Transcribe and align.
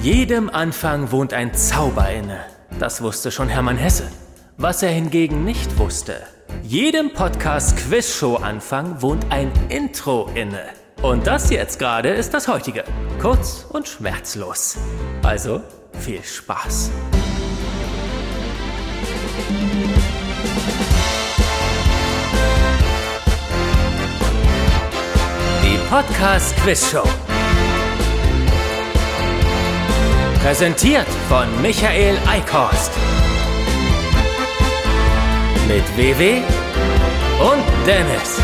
Jedem 0.00 0.50
Anfang 0.50 1.10
wohnt 1.10 1.32
ein 1.32 1.52
Zauber 1.54 2.08
inne. 2.10 2.38
Das 2.78 3.02
wusste 3.02 3.30
schon 3.32 3.48
Hermann 3.48 3.76
Hesse. 3.76 4.10
Was 4.56 4.82
er 4.82 4.90
hingegen 4.90 5.44
nicht 5.44 5.78
wusste, 5.78 6.22
jedem 6.62 7.12
Podcast-Quiz-Show-Anfang 7.12 9.02
wohnt 9.02 9.26
ein 9.30 9.50
Intro 9.68 10.30
inne. 10.34 10.62
Und 11.02 11.26
das 11.26 11.50
jetzt 11.50 11.78
gerade 11.78 12.10
ist 12.10 12.32
das 12.34 12.48
heutige. 12.48 12.84
Kurz 13.20 13.66
und 13.68 13.88
schmerzlos. 13.88 14.76
Also 15.22 15.60
viel 15.98 16.22
Spaß. 16.22 16.90
Podcast 25.90 26.56
Quiz 26.56 26.90
Show. 26.90 27.08
Präsentiert 30.42 31.06
von 31.28 31.46
Michael 31.62 32.18
Eickhorst. 32.28 32.90
Mit 35.68 35.84
WW 35.96 36.42
und 37.38 37.86
Dennis. 37.86 38.40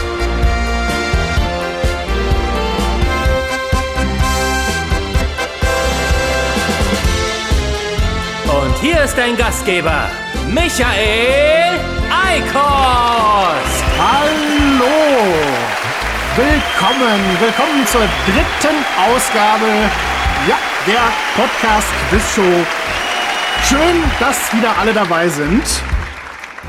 Und 8.46 8.78
hier 8.80 9.02
ist 9.02 9.18
dein 9.18 9.36
Gastgeber, 9.36 10.08
Michael 10.48 11.80
Eickhorst. 12.08 13.84
Hallo! 13.98 15.81
Willkommen, 16.34 17.20
willkommen 17.40 17.86
zur 17.86 18.00
dritten 18.00 18.78
Ausgabe 18.98 19.66
ja, 20.48 20.56
der 20.86 21.12
Podcast 21.36 21.88
Quiz 22.08 22.34
Show. 22.34 22.66
Schön, 23.68 24.02
dass 24.18 24.50
wieder 24.54 24.78
alle 24.78 24.94
dabei 24.94 25.28
sind. 25.28 25.62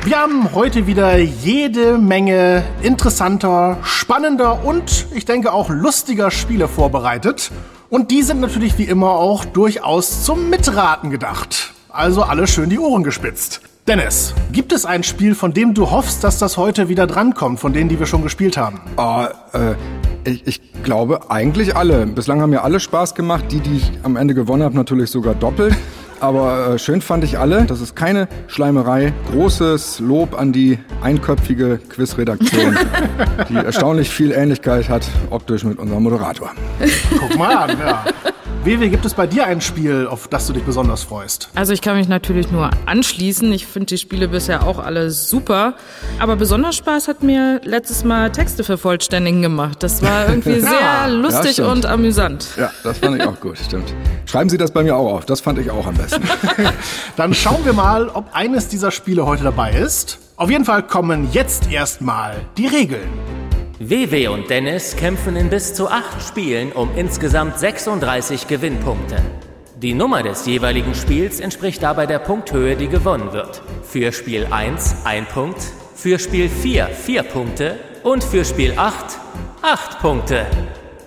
Wir 0.04 0.20
haben 0.20 0.54
heute 0.54 0.86
wieder 0.86 1.18
jede 1.18 1.98
Menge 1.98 2.66
interessanter, 2.82 3.78
spannender 3.84 4.66
und 4.66 5.06
ich 5.14 5.24
denke 5.24 5.54
auch 5.54 5.70
lustiger 5.70 6.30
Spiele 6.30 6.68
vorbereitet. 6.68 7.50
Und 7.90 8.12
die 8.12 8.24
sind 8.24 8.42
natürlich 8.42 8.78
wie 8.78 8.84
immer 8.84 9.12
auch 9.12 9.46
durchaus 9.46 10.26
zum 10.26 10.50
Mitraten 10.50 11.10
gedacht. 11.10 11.72
Also 11.88 12.24
alle 12.24 12.48
schön 12.48 12.70
die 12.70 12.80
Ohren 12.80 13.04
gespitzt. 13.04 13.62
Dennis, 13.86 14.34
gibt 14.54 14.72
es 14.72 14.86
ein 14.86 15.04
Spiel, 15.04 15.36
von 15.36 15.52
dem 15.52 15.74
du 15.74 15.92
hoffst, 15.92 16.24
dass 16.24 16.40
das 16.40 16.56
heute 16.56 16.88
wieder 16.88 17.06
drankommt, 17.06 17.60
von 17.60 17.74
denen, 17.74 17.90
die 17.90 18.00
wir 18.00 18.06
schon 18.06 18.24
gespielt 18.24 18.56
haben? 18.56 18.80
Ah, 18.96 19.28
äh, 19.52 19.76
ich, 20.24 20.48
ich 20.48 20.84
glaube 20.84 21.30
eigentlich 21.30 21.76
alle. 21.76 22.06
Bislang 22.06 22.40
haben 22.42 22.52
mir 22.52 22.64
alle 22.64 22.80
Spaß 22.80 23.14
gemacht. 23.14 23.44
Die, 23.52 23.60
die 23.60 23.76
ich 23.76 23.92
am 24.04 24.16
Ende 24.16 24.36
gewonnen 24.36 24.64
habe, 24.64 24.74
natürlich 24.74 25.12
sogar 25.12 25.36
doppelt. 25.36 25.76
Aber 26.22 26.76
äh, 26.76 26.80
schön 26.80 27.02
fand 27.02 27.26
ich 27.26 27.38
alle. 27.38 27.66
Das 27.66 27.82
ist 27.82 27.94
keine 27.94 28.30
Schleimerei. 28.48 29.12
Großes 29.34 30.00
Lob 30.00 30.40
an 30.40 30.54
die 30.54 30.80
einköpfige 31.02 31.78
Quizredaktion, 31.90 32.78
die 33.50 33.56
erstaunlich 33.56 34.10
viel 34.10 34.32
Ähnlichkeit 34.32 34.88
hat 34.88 35.06
optisch 35.30 35.66
mit 35.66 35.78
unserem 35.78 36.04
Moderator. 36.04 36.52
Guck 37.20 37.38
mal 37.38 37.54
an, 37.54 37.78
ja. 37.78 38.06
Wewe, 38.64 38.88
gibt 38.88 39.04
es 39.04 39.14
bei 39.14 39.28
dir 39.28 39.46
ein 39.46 39.60
Spiel, 39.60 40.08
auf 40.08 40.30
das 40.30 40.48
du 40.48 40.54
dich 40.54 40.64
besonders 40.64 41.04
freust? 41.04 41.50
Also 41.54 41.74
ich 41.74 41.82
kann 41.82 41.98
mich 41.98 42.08
natürlich 42.08 42.50
nur 42.50 42.70
anschließen. 42.86 43.52
Ich 43.52 43.68
finde 43.68 43.88
die 43.88 43.98
Spiele 43.98 44.30
bisher 44.30 44.66
auch 44.66 44.80
alle 44.80 45.12
super. 45.12 45.74
Aber 46.18 46.38
besonders 46.38 46.78
Spaß 46.78 47.10
hat 47.10 47.24
mir 47.24 47.60
letztes 47.66 48.06
Mal 48.06 48.32
Texte 48.32 48.64
vervollständigen 48.64 49.42
gemacht. 49.42 49.84
Das 49.84 50.02
war 50.02 50.30
irgendwie 50.30 50.60
sehr 50.62 51.10
lustig 51.10 51.58
Ja, 51.58 51.70
und 51.74 51.86
amüsant. 51.86 52.48
Ja, 52.58 52.72
das 52.86 53.00
fand 53.00 53.18
ich 53.18 53.28
auch 53.28 53.38
gut, 53.42 53.58
stimmt. 53.58 53.94
Schreiben 54.26 54.50
Sie 54.50 54.58
das 54.58 54.72
bei 54.72 54.82
mir 54.82 54.96
auch 54.96 55.14
auf. 55.14 55.26
Das 55.26 55.42
fand 55.42 55.60
ich 55.60 55.70
auch 55.70 55.86
am 55.86 55.96
besten. 55.96 56.24
Dann 57.18 57.34
schauen 57.34 57.66
wir 57.66 57.74
mal, 57.74 58.08
ob 58.08 58.34
eines 58.34 58.70
dieser 58.70 58.92
Spiele 58.92 59.26
heute 59.26 59.44
dabei 59.44 59.74
ist. 59.74 60.20
Auf 60.38 60.50
jeden 60.50 60.64
Fall 60.64 60.84
kommen 60.84 61.28
jetzt 61.34 61.70
erstmal 61.70 62.36
die 62.56 62.68
Regeln. 62.68 63.43
WW 63.90 64.28
und 64.30 64.50
Dennis 64.50 64.96
kämpfen 64.96 65.36
in 65.36 65.50
bis 65.50 65.74
zu 65.74 65.90
acht 65.90 66.22
Spielen 66.22 66.72
um 66.72 66.90
insgesamt 66.96 67.60
36 67.60 68.48
Gewinnpunkte. 68.48 69.18
Die 69.76 69.94
Nummer 69.94 70.24
des 70.24 70.46
jeweiligen 70.46 70.96
Spiels 70.96 71.40
entspricht 71.40 71.84
dabei 71.84 72.06
der 72.06 72.20
Punkthöhe, 72.20 72.76
die 72.76 72.88
gewonnen 72.88 73.34
wird. 73.34 73.62
Für 73.84 74.12
Spiel 74.12 74.48
1 74.50 75.06
ein 75.06 75.26
Punkt, 75.26 75.62
für 75.96 76.18
Spiel 76.20 76.50
4 76.50 76.88
vier 76.88 77.24
Punkte 77.24 77.78
und 78.04 78.24
für 78.24 78.46
Spiel 78.46 78.74
8 78.78 79.20
acht 79.64 80.00
Punkte. 80.00 80.46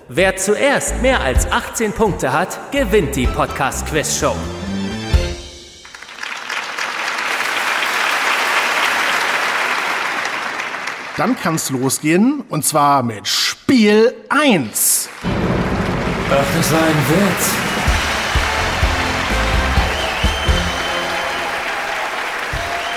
Wer 0.09 0.35
zuerst 0.35 1.01
mehr 1.01 1.21
als 1.21 1.51
18 1.51 1.93
Punkte 1.93 2.33
hat, 2.33 2.71
gewinnt 2.71 3.15
die 3.15 3.27
Podcast 3.27 3.87
Dann 11.17 11.35
kann's 11.35 11.71
losgehen 11.71 12.43
und 12.47 12.63
zwar 12.63 13.01
mit 13.01 13.27
Spiel 13.27 14.13
1. 14.29 15.09
Ach, 16.29 16.45
das 16.55 16.71
war 16.71 16.79
ein 16.79 16.95
Witz. 17.09 17.51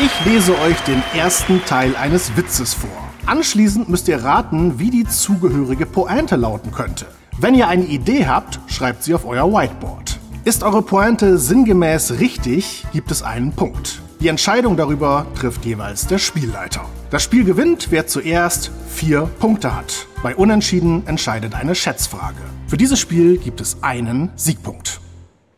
Ich 0.01 0.25
lese 0.27 0.59
euch 0.61 0.79
den 0.81 1.03
ersten 1.17 1.65
Teil 1.65 1.97
eines 1.97 2.37
Witzes 2.37 2.75
vor. 2.75 2.91
Anschließend 3.25 3.89
müsst 3.89 4.07
ihr 4.07 4.23
raten, 4.23 4.79
wie 4.79 4.91
die 4.91 5.07
zugehörige 5.07 5.87
Pointe 5.87 6.37
lauten 6.37 6.73
könnte. 6.73 7.07
Wenn 7.39 7.55
ihr 7.55 7.69
eine 7.69 7.85
Idee 7.85 8.27
habt, 8.27 8.61
schreibt 8.67 9.03
sie 9.03 9.15
auf 9.15 9.25
euer 9.25 9.51
Whiteboard. 9.51 10.19
Ist 10.45 10.63
eure 10.63 10.83
Pointe 10.83 11.39
sinngemäß 11.39 12.19
richtig, 12.21 12.85
gibt 12.93 13.11
es 13.11 13.23
einen 13.23 13.53
Punkt. 13.53 14.03
Die 14.21 14.29
Entscheidung 14.29 14.77
darüber 14.77 15.27
trifft 15.39 15.65
jeweils 15.65 16.07
der 16.07 16.19
Spielleiter. 16.19 16.85
Das 17.11 17.25
Spiel 17.25 17.45
gewinnt, 17.45 17.89
wer 17.91 18.07
zuerst 18.07 18.71
vier 18.89 19.23
Punkte 19.41 19.75
hat. 19.75 20.07
Bei 20.23 20.37
Unentschieden 20.37 21.05
entscheidet 21.09 21.57
eine 21.57 21.75
Schätzfrage. 21.75 22.39
Für 22.69 22.77
dieses 22.77 23.01
Spiel 23.01 23.37
gibt 23.37 23.61
es 23.61 23.83
einen 23.83 24.31
Siegpunkt. 24.37 25.01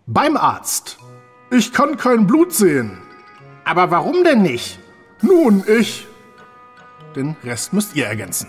Beim 0.06 0.38
Arzt. 0.38 0.96
Ich 1.50 1.74
kann 1.74 1.98
kein 1.98 2.26
Blut 2.26 2.54
sehen. 2.54 2.96
Aber 3.64 3.90
warum 3.90 4.24
denn 4.24 4.40
nicht? 4.40 4.78
Nun, 5.20 5.62
ich. 5.68 6.06
Den 7.14 7.36
Rest 7.44 7.74
müsst 7.74 7.94
ihr 7.96 8.06
ergänzen. 8.06 8.48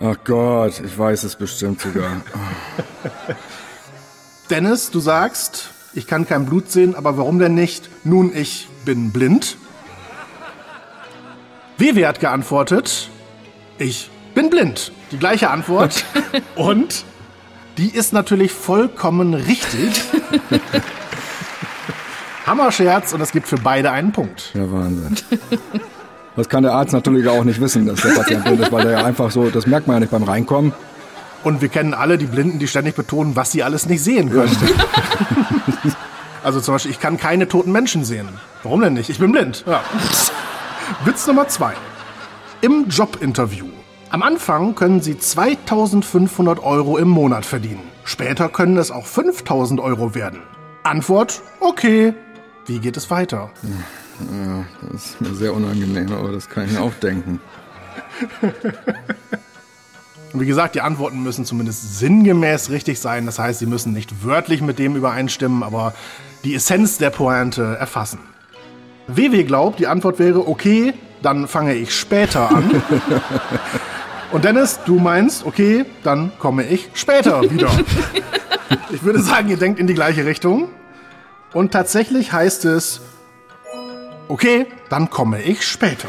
Ach 0.00 0.16
Gott, 0.24 0.80
ich 0.84 0.96
weiß 0.96 1.24
es 1.24 1.34
bestimmt 1.34 1.80
sogar. 1.80 2.20
Dennis, 4.50 4.92
du 4.92 5.00
sagst, 5.00 5.70
ich 5.92 6.06
kann 6.06 6.24
kein 6.24 6.46
Blut 6.46 6.70
sehen, 6.70 6.94
aber 6.94 7.16
warum 7.16 7.40
denn 7.40 7.54
nicht? 7.54 7.90
Nun, 8.04 8.32
ich 8.32 8.68
bin 8.84 9.10
blind. 9.10 9.56
Wewe 11.78 12.08
hat 12.08 12.18
geantwortet, 12.18 13.08
ich 13.78 14.10
bin 14.34 14.50
blind. 14.50 14.90
Die 15.12 15.18
gleiche 15.18 15.48
Antwort. 15.48 16.04
Und 16.56 17.04
die 17.78 17.88
ist 17.88 18.12
natürlich 18.12 18.50
vollkommen 18.52 19.32
richtig. 19.34 20.02
Hammerscherz 22.46 23.12
und 23.12 23.20
es 23.20 23.30
gibt 23.30 23.46
für 23.46 23.58
beide 23.58 23.90
einen 23.90 24.10
Punkt. 24.10 24.52
Ja, 24.54 24.72
Wahnsinn. 24.72 25.16
Das 26.34 26.48
kann 26.48 26.62
der 26.62 26.72
Arzt 26.72 26.94
natürlich 26.94 27.28
auch 27.28 27.44
nicht 27.44 27.60
wissen, 27.60 27.84
dass 27.84 28.00
der 28.00 28.08
Patient 28.12 28.42
blind 28.42 28.60
ist, 28.60 28.72
weil 28.72 28.84
der 28.84 28.92
ja 28.92 29.04
einfach 29.04 29.30
so, 29.30 29.50
das 29.50 29.66
merkt 29.66 29.86
man 29.86 29.96
ja 29.96 30.00
nicht 30.00 30.10
beim 30.10 30.22
Reinkommen. 30.22 30.72
Und 31.44 31.60
wir 31.60 31.68
kennen 31.68 31.92
alle 31.92 32.16
die 32.16 32.24
Blinden, 32.24 32.58
die 32.58 32.66
ständig 32.66 32.94
betonen, 32.94 33.36
was 33.36 33.52
sie 33.52 33.62
alles 33.62 33.86
nicht 33.86 34.02
sehen 34.02 34.30
können. 34.30 34.56
also 36.42 36.60
zum 36.60 36.74
Beispiel, 36.74 36.90
ich 36.90 37.00
kann 37.00 37.18
keine 37.18 37.48
toten 37.48 37.70
Menschen 37.70 38.02
sehen. 38.04 38.28
Warum 38.62 38.80
denn 38.80 38.94
nicht? 38.94 39.10
Ich 39.10 39.18
bin 39.18 39.30
blind. 39.30 39.62
Ja. 39.66 39.82
Witz 41.04 41.26
Nummer 41.26 41.46
zwei. 41.48 41.74
Im 42.62 42.88
Jobinterview. 42.88 43.66
Am 44.10 44.22
Anfang 44.22 44.74
können 44.74 45.02
Sie 45.02 45.18
2500 45.18 46.60
Euro 46.60 46.96
im 46.96 47.08
Monat 47.08 47.44
verdienen. 47.44 47.82
Später 48.04 48.48
können 48.48 48.78
es 48.78 48.90
auch 48.90 49.04
5000 49.04 49.80
Euro 49.80 50.14
werden. 50.14 50.40
Antwort, 50.84 51.42
okay. 51.60 52.14
Wie 52.64 52.78
geht 52.78 52.96
es 52.96 53.10
weiter? 53.10 53.50
Ja, 53.62 54.64
das 54.90 55.04
ist 55.04 55.20
mir 55.20 55.34
sehr 55.34 55.52
unangenehm, 55.52 56.10
aber 56.12 56.32
das 56.32 56.48
kann 56.48 56.64
ich 56.64 56.72
mir 56.72 56.80
auch 56.80 56.94
denken. 56.94 57.40
Und 60.32 60.40
wie 60.40 60.46
gesagt, 60.46 60.74
die 60.74 60.80
Antworten 60.80 61.22
müssen 61.22 61.44
zumindest 61.44 61.98
sinngemäß 61.98 62.70
richtig 62.70 62.98
sein. 62.98 63.26
Das 63.26 63.38
heißt, 63.38 63.58
sie 63.58 63.66
müssen 63.66 63.92
nicht 63.92 64.24
wörtlich 64.24 64.62
mit 64.62 64.78
dem 64.78 64.96
übereinstimmen, 64.96 65.62
aber 65.62 65.92
die 66.44 66.54
Essenz 66.54 66.96
der 66.96 67.10
Pointe 67.10 67.76
erfassen. 67.78 68.20
WW 69.08 69.44
glaubt, 69.44 69.78
die 69.80 69.86
Antwort 69.86 70.18
wäre 70.18 70.46
okay, 70.46 70.94
dann 71.22 71.48
fange 71.48 71.74
ich 71.74 71.94
später 71.94 72.50
an. 72.54 72.82
Und 74.32 74.44
Dennis, 74.44 74.80
du 74.84 74.98
meinst, 74.98 75.46
okay, 75.46 75.86
dann 76.04 76.32
komme 76.38 76.64
ich 76.64 76.90
später 76.94 77.42
wieder. 77.50 77.70
Ich 78.90 79.02
würde 79.02 79.22
sagen, 79.22 79.48
ihr 79.48 79.56
denkt 79.56 79.80
in 79.80 79.86
die 79.86 79.94
gleiche 79.94 80.26
Richtung. 80.26 80.68
Und 81.54 81.72
tatsächlich 81.72 82.32
heißt 82.32 82.66
es, 82.66 83.00
okay, 84.28 84.66
dann 84.90 85.08
komme 85.08 85.40
ich 85.40 85.66
später. 85.66 86.08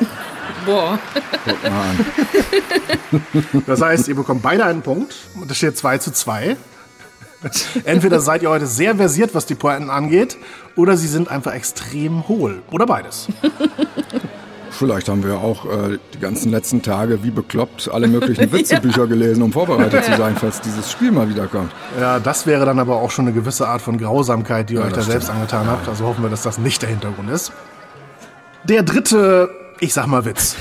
Boah. 0.65 0.99
Guck 1.45 1.63
mal 1.63 1.71
an. 1.71 3.63
Das 3.65 3.81
heißt, 3.81 4.09
ihr 4.09 4.15
bekommt 4.15 4.41
beide 4.41 4.65
einen 4.65 4.81
Punkt. 4.81 5.15
Und 5.39 5.49
es 5.49 5.57
steht 5.57 5.77
2 5.77 5.99
zu 5.99 6.11
2. 6.11 6.57
Entweder 7.85 8.19
seid 8.19 8.43
ihr 8.43 8.49
heute 8.49 8.67
sehr 8.67 8.95
versiert, 8.95 9.33
was 9.33 9.45
die 9.45 9.55
Pointen 9.55 9.89
angeht, 9.89 10.37
oder 10.75 10.97
sie 10.97 11.07
sind 11.07 11.29
einfach 11.29 11.53
extrem 11.53 12.27
hohl. 12.27 12.61
Oder 12.71 12.85
beides. 12.85 13.27
Vielleicht 14.71 15.09
haben 15.09 15.25
wir 15.25 15.39
auch 15.39 15.65
äh, 15.65 15.99
die 16.13 16.19
ganzen 16.19 16.51
letzten 16.51 16.81
Tage 16.81 17.21
wie 17.21 17.31
bekloppt 17.31 17.89
alle 17.91 18.07
möglichen 18.07 18.49
Witzebücher 18.53 19.07
gelesen, 19.07 19.41
um 19.43 19.51
vorbereitet 19.51 20.05
zu 20.05 20.15
sein, 20.15 20.37
falls 20.39 20.61
dieses 20.61 20.89
Spiel 20.89 21.11
mal 21.11 21.27
wiederkommt. 21.27 21.71
Ja, 21.99 22.19
das 22.19 22.45
wäre 22.45 22.65
dann 22.65 22.79
aber 22.79 22.95
auch 22.95 23.11
schon 23.11 23.25
eine 23.25 23.33
gewisse 23.33 23.67
Art 23.67 23.81
von 23.81 23.97
Grausamkeit, 23.97 24.69
die 24.69 24.75
ihr 24.75 24.81
euch 24.81 24.91
da 24.91 24.97
das 24.97 25.07
selbst 25.07 25.29
angetan 25.29 25.67
habt. 25.67 25.89
Also 25.89 26.05
hoffen 26.05 26.23
wir, 26.23 26.29
dass 26.29 26.43
das 26.43 26.59
nicht 26.59 26.81
der 26.81 26.89
Hintergrund 26.89 27.29
ist. 27.29 27.51
Der 28.63 28.83
dritte, 28.83 29.49
ich 29.81 29.93
sag 29.93 30.07
mal 30.07 30.23
Witz. 30.23 30.55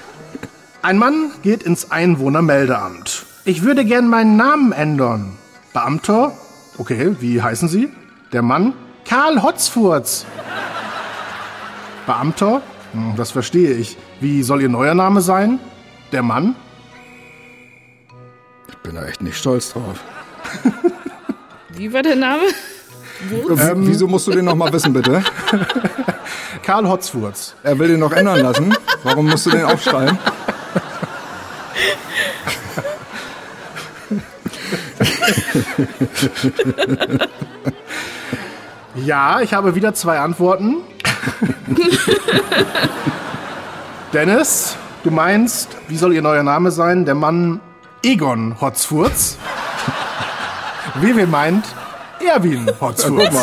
Ein 0.82 0.98
Mann 0.98 1.30
geht 1.42 1.62
ins 1.62 1.92
Einwohnermeldeamt. 1.92 3.24
Ich 3.44 3.62
würde 3.62 3.84
gern 3.84 4.08
meinen 4.08 4.36
Namen 4.36 4.72
ändern. 4.72 5.37
Beamter? 5.72 6.32
Okay, 6.78 7.16
wie 7.20 7.42
heißen 7.42 7.68
Sie? 7.68 7.88
Der 8.32 8.42
Mann? 8.42 8.74
Karl 9.04 9.42
Hotzfurz. 9.42 10.26
Beamter? 12.06 12.62
Hm, 12.92 13.14
das 13.16 13.30
verstehe 13.30 13.72
ich. 13.74 13.96
Wie 14.20 14.42
soll 14.42 14.62
Ihr 14.62 14.68
neuer 14.68 14.94
Name 14.94 15.20
sein? 15.20 15.58
Der 16.12 16.22
Mann? 16.22 16.54
Ich 18.68 18.76
bin 18.78 18.94
da 18.94 19.04
echt 19.04 19.20
nicht 19.20 19.36
stolz 19.36 19.72
drauf. 19.72 20.00
Wie 21.70 21.92
war 21.92 22.02
der 22.02 22.16
Name? 22.16 22.42
Äh, 23.30 23.72
Wieso 23.76 24.06
musst 24.06 24.26
du 24.26 24.30
den 24.32 24.44
noch 24.46 24.54
mal 24.54 24.72
wissen, 24.72 24.92
bitte? 24.92 25.22
Karl 26.62 26.88
Hotzfurz. 26.88 27.54
Er 27.62 27.78
will 27.78 27.88
den 27.88 28.00
noch 28.00 28.12
ändern 28.12 28.40
lassen. 28.40 28.74
Warum 29.02 29.26
musst 29.26 29.46
du 29.46 29.50
den 29.50 29.64
aufschreiben? 29.64 30.18
Ja, 38.94 39.40
ich 39.40 39.54
habe 39.54 39.74
wieder 39.76 39.94
zwei 39.94 40.18
Antworten. 40.18 40.78
Dennis, 44.12 44.76
du 45.04 45.10
meinst, 45.10 45.68
wie 45.88 45.96
soll 45.96 46.14
Ihr 46.14 46.22
neuer 46.22 46.42
Name 46.42 46.70
sein? 46.72 47.04
Der 47.04 47.14
Mann 47.14 47.60
Egon 48.02 48.60
Hotzfurz. 48.60 49.36
Wewe 50.96 51.26
meint 51.26 51.64
Erwin 52.26 52.68
Hotzfurz. 52.80 53.34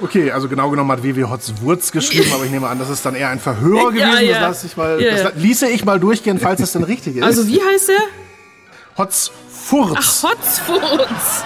Okay, 0.00 0.30
also 0.30 0.48
genau 0.48 0.70
genommen 0.70 0.92
hat 0.92 1.02
WW 1.02 1.24
Hotzwurz 1.24 1.90
geschrieben, 1.92 2.30
aber 2.34 2.44
ich 2.44 2.50
nehme 2.50 2.68
an, 2.68 2.78
das 2.78 2.90
ist 2.90 3.04
dann 3.06 3.14
eher 3.14 3.28
ein 3.30 3.40
Verhörer 3.40 3.92
Ja, 3.94 4.10
gewesen. 4.14 4.28
ja. 4.30 4.40
Das, 4.40 4.48
lasse 4.62 4.66
ich 4.66 4.76
mal, 4.76 5.00
Ja, 5.00 5.10
das 5.12 5.22
ja. 5.22 5.30
ließe 5.34 5.68
ich 5.68 5.84
mal 5.84 5.98
durchgehen, 5.98 6.38
falls 6.38 6.60
es 6.60 6.72
denn 6.72 6.84
richtig 6.84 7.16
ist. 7.16 7.24
Also 7.24 7.46
wie 7.48 7.60
heißt 7.60 7.88
der? 7.88 7.96
Hotzfurz. 8.98 10.22
Hotzfurz. 10.22 11.44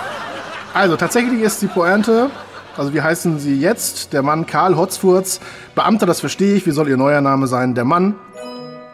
Also 0.75 0.97
tatsächlich 0.97 1.41
ist 1.41 1.63
die 1.63 1.69
Pointe, 1.69 2.31
also 2.77 2.93
wie 2.93 3.01
heißen 3.01 3.39
Sie 3.39 3.59
jetzt? 3.59 4.13
Der 4.13 4.23
Mann 4.23 4.47
Karl 4.47 4.77
Hotzfurz. 4.77 5.41
Beamter, 5.75 6.07
das 6.07 6.21
verstehe 6.21 6.55
ich. 6.57 6.67
Wie 6.67 6.73
soll 6.73 6.89
Ihr 6.89 6.97
neuer 6.97 7.21
Name 7.21 7.47
sein? 7.47 7.75
Der 7.75 7.85
Mann 7.85 8.15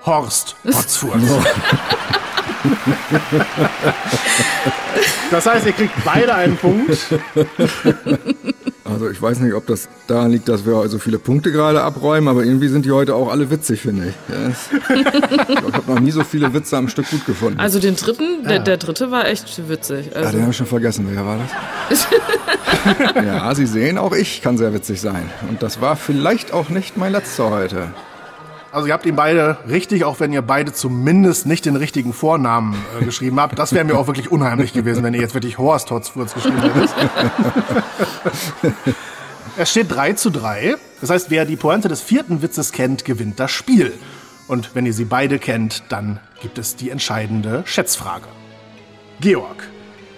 Horst 0.04 0.56
Hotzfurz. 0.64 1.20
Das 5.30 5.46
heißt, 5.46 5.66
ihr 5.66 5.72
kriegt 5.72 5.92
beide 6.04 6.34
einen 6.34 6.56
Punkt. 6.56 6.98
Also 8.84 9.08
ich 9.08 9.22
weiß 9.22 9.40
nicht, 9.40 9.54
ob 9.54 9.66
das 9.66 9.88
daran 10.06 10.32
liegt, 10.32 10.48
dass 10.48 10.66
wir 10.66 10.86
so 10.88 10.98
viele 10.98 11.18
Punkte 11.18 11.50
gerade 11.52 11.82
abräumen, 11.82 12.28
aber 12.28 12.44
irgendwie 12.44 12.68
sind 12.68 12.84
die 12.84 12.92
heute 12.92 13.14
auch 13.14 13.30
alle 13.30 13.50
witzig, 13.50 13.80
finde 13.80 14.08
ich. 14.08 14.14
Ja, 14.28 14.48
ich 14.50 15.56
habe 15.56 15.82
noch 15.92 16.00
nie 16.00 16.10
so 16.10 16.22
viele 16.24 16.52
Witze 16.52 16.76
am 16.76 16.88
Stück 16.88 17.08
gut 17.08 17.24
gefunden. 17.24 17.58
Also 17.58 17.78
den 17.78 17.96
dritten, 17.96 18.44
der, 18.46 18.58
der 18.58 18.76
dritte 18.76 19.10
war 19.10 19.26
echt 19.26 19.68
witzig. 19.68 20.06
ja, 20.06 20.16
Also, 20.20 20.32
den 20.32 20.42
habe 20.42 20.50
ich 20.50 20.56
schon 20.56 20.66
vergessen. 20.66 21.06
Welcher 21.08 21.24
war 21.24 21.38
das? 21.88 22.06
ja, 23.24 23.54
Sie 23.54 23.66
sehen, 23.66 23.96
auch 23.96 24.12
ich 24.12 24.42
kann 24.42 24.58
sehr 24.58 24.74
witzig 24.74 25.00
sein. 25.00 25.30
Und 25.48 25.62
das 25.62 25.80
war 25.80 25.96
vielleicht 25.96 26.52
auch 26.52 26.68
nicht 26.68 26.98
mein 26.98 27.12
letzter 27.12 27.48
heute. 27.50 27.88
Also 28.72 28.86
ihr 28.86 28.94
habt 28.94 29.04
ihn 29.04 29.16
beide 29.16 29.58
richtig, 29.68 30.04
auch 30.04 30.18
wenn 30.18 30.32
ihr 30.32 30.40
beide 30.40 30.72
zumindest 30.72 31.44
nicht 31.44 31.66
den 31.66 31.76
richtigen 31.76 32.14
Vornamen 32.14 32.74
äh, 32.98 33.04
geschrieben 33.04 33.38
habt. 33.38 33.58
Das 33.58 33.74
wäre 33.74 33.84
mir 33.84 33.98
auch 33.98 34.06
wirklich 34.06 34.32
unheimlich 34.32 34.72
gewesen, 34.72 35.04
wenn 35.04 35.12
ihr 35.12 35.20
jetzt 35.20 35.34
wirklich 35.34 35.58
Horst 35.58 35.90
Hotzfurz 35.90 36.32
geschrieben 36.32 36.62
hättet. 36.62 36.90
es 39.58 39.70
steht 39.70 39.94
3 39.94 40.14
zu 40.14 40.30
3. 40.30 40.76
Das 41.02 41.10
heißt, 41.10 41.30
wer 41.30 41.44
die 41.44 41.56
Pointe 41.56 41.88
des 41.88 42.00
vierten 42.00 42.40
Witzes 42.40 42.72
kennt, 42.72 43.04
gewinnt 43.04 43.38
das 43.38 43.50
Spiel. 43.50 43.92
Und 44.48 44.74
wenn 44.74 44.86
ihr 44.86 44.94
sie 44.94 45.04
beide 45.04 45.38
kennt, 45.38 45.82
dann 45.90 46.18
gibt 46.40 46.56
es 46.56 46.74
die 46.74 46.88
entscheidende 46.88 47.64
Schätzfrage. 47.66 48.26
Georg. 49.20 49.68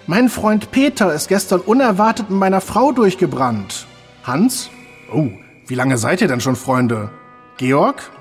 Mein 0.07 0.29
Freund 0.29 0.71
Peter 0.71 1.13
ist 1.13 1.27
gestern 1.27 1.59
unerwartet 1.59 2.29
mit 2.29 2.39
meiner 2.39 2.61
Frau 2.61 2.93
durchgebrannt. 2.93 3.85
Hans? 4.23 4.69
Oh, 5.11 5.27
wie 5.67 5.75
lange 5.75 5.97
seid 5.97 6.21
ihr 6.21 6.29
denn 6.29 6.39
schon 6.39 6.55
Freunde? 6.55 7.09
Georg? 7.57 8.14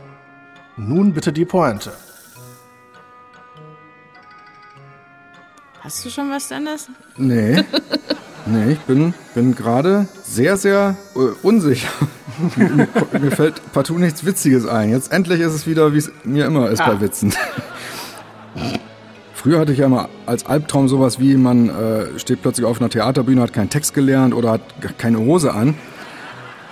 Nun 0.76 1.12
bitte 1.12 1.32
die 1.32 1.44
Pointe. 1.44 1.92
hast 5.82 6.02
du 6.04 6.08
schon 6.10 6.30
was, 6.30 6.48
Dennis? 6.48 6.88
Nee. 7.16 7.62
Nee, 8.46 8.72
ich 8.72 8.78
bin, 8.80 9.14
bin 9.34 9.54
gerade 9.54 10.06
sehr, 10.22 10.58
sehr 10.58 10.96
äh, 11.16 11.18
unsicher. 11.42 11.88
mir, 12.56 12.86
mir 13.18 13.30
fällt 13.30 13.72
partout 13.72 13.96
nichts 13.96 14.26
Witziges 14.26 14.66
ein. 14.66 14.90
Jetzt 14.90 15.12
endlich 15.12 15.40
ist 15.40 15.54
es 15.54 15.66
wieder, 15.66 15.94
wie 15.94 15.96
es 15.96 16.10
mir 16.24 16.44
immer 16.44 16.68
ist 16.68 16.82
Ah. 16.82 16.90
bei 16.90 17.00
Witzen. 17.00 17.32
Früher 19.32 19.58
hatte 19.60 19.72
ich 19.72 19.78
ja 19.78 19.88
mal 19.88 20.08
als 20.26 20.44
Albtraum 20.44 20.88
sowas 20.88 21.18
wie, 21.18 21.38
man 21.38 21.70
äh, 21.70 22.18
steht 22.18 22.42
plötzlich 22.42 22.66
auf 22.66 22.82
einer 22.82 22.90
Theaterbühne, 22.90 23.40
hat 23.40 23.54
keinen 23.54 23.70
Text 23.70 23.94
gelernt 23.94 24.34
oder 24.34 24.50
hat 24.50 24.98
keine 24.98 25.20
Hose 25.20 25.54
an. 25.54 25.74